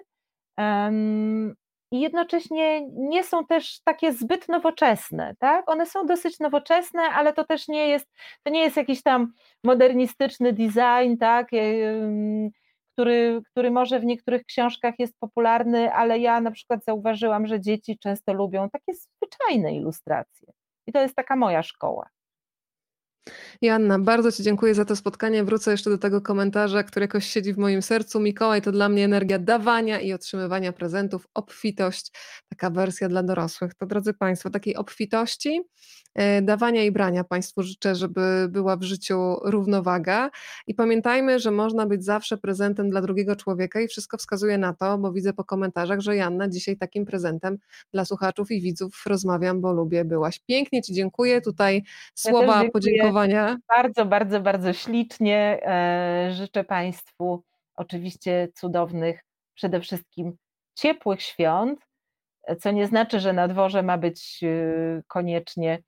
[1.92, 5.70] i jednocześnie nie są też takie zbyt nowoczesne, tak?
[5.70, 8.08] One są dosyć nowoczesne, ale to też nie jest,
[8.44, 9.34] to nie jest jakiś tam
[9.64, 11.48] modernistyczny design, tak?
[12.94, 17.98] który, który może w niektórych książkach jest popularny, ale ja na przykład zauważyłam, że dzieci
[18.00, 20.54] często lubią takie zwyczajne ilustracje.
[20.88, 22.10] I to jest taka moja szkoła.
[23.62, 25.44] Joanna, bardzo Ci dziękuję za to spotkanie.
[25.44, 28.20] Wrócę jeszcze do tego komentarza, który jakoś siedzi w moim sercu.
[28.20, 32.12] Mikołaj to dla mnie energia dawania i otrzymywania prezentów, obfitość,
[32.50, 33.74] taka wersja dla dorosłych.
[33.76, 35.62] To drodzy Państwo, takiej obfitości
[36.18, 40.30] E, dawania i brania Państwu życzę, żeby była w życiu równowaga.
[40.68, 44.98] I pamiętajmy, że można być zawsze prezentem dla drugiego człowieka i wszystko wskazuje na to,
[44.98, 47.58] bo widzę po komentarzach, że Janna dzisiaj takim prezentem
[47.94, 50.40] dla słuchaczów i widzów rozmawiam, bo lubię, byłaś.
[50.40, 51.42] Pięknie Ci dziękuję.
[51.42, 51.84] Tutaj
[52.16, 52.70] słowa ja
[53.18, 53.58] podziękowania.
[53.68, 55.60] Bardzo, bardzo, bardzo ślicznie.
[55.64, 57.44] E, życzę Państwu
[57.76, 59.24] oczywiście cudownych,
[59.54, 60.38] przede wszystkim
[60.76, 61.80] ciepłych świąt,
[62.60, 65.80] co nie znaczy, że na dworze ma być e, koniecznie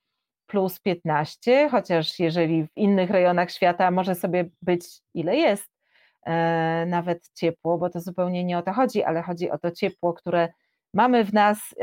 [0.48, 5.70] plus 15, chociaż jeżeli w innych rejonach świata może sobie być ile jest,
[6.26, 10.14] e, nawet ciepło, bo to zupełnie nie o to chodzi, ale chodzi o to ciepło,
[10.14, 10.50] które
[10.94, 11.76] mamy w nas,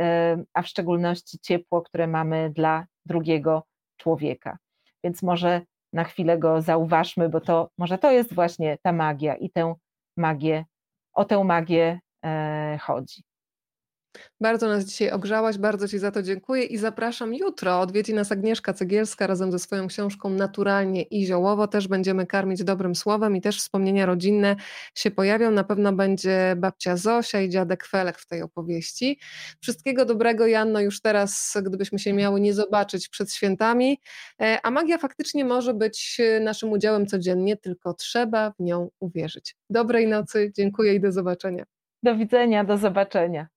[0.55, 3.63] a w szczególności ciepło, które mamy dla drugiego
[3.97, 4.59] człowieka.
[5.05, 5.61] Więc może
[5.93, 9.75] na chwilę go zauważmy, bo to może to jest właśnie ta magia i tę
[10.17, 10.65] magię,
[11.13, 13.23] o tę magię e, chodzi.
[14.41, 17.81] Bardzo nas dzisiaj ogrzałaś, bardzo Ci za to dziękuję i zapraszam jutro.
[17.81, 21.69] Odwiedzi nas Agnieszka Cegielska razem ze swoją książką Naturalnie i ziołowo.
[21.69, 24.57] Też będziemy karmić dobrym słowem i też wspomnienia rodzinne
[24.95, 25.51] się pojawią.
[25.51, 29.19] Na pewno będzie babcia Zosia i dziadek Felek w tej opowieści.
[29.61, 34.01] Wszystkiego dobrego, Janno, już teraz, gdybyśmy się miały nie zobaczyć przed świętami.
[34.41, 39.57] E, a magia faktycznie może być naszym udziałem codziennie, tylko trzeba w nią uwierzyć.
[39.71, 41.65] Dobrej nocy, dziękuję i do zobaczenia.
[42.03, 43.49] Do widzenia, do zobaczenia.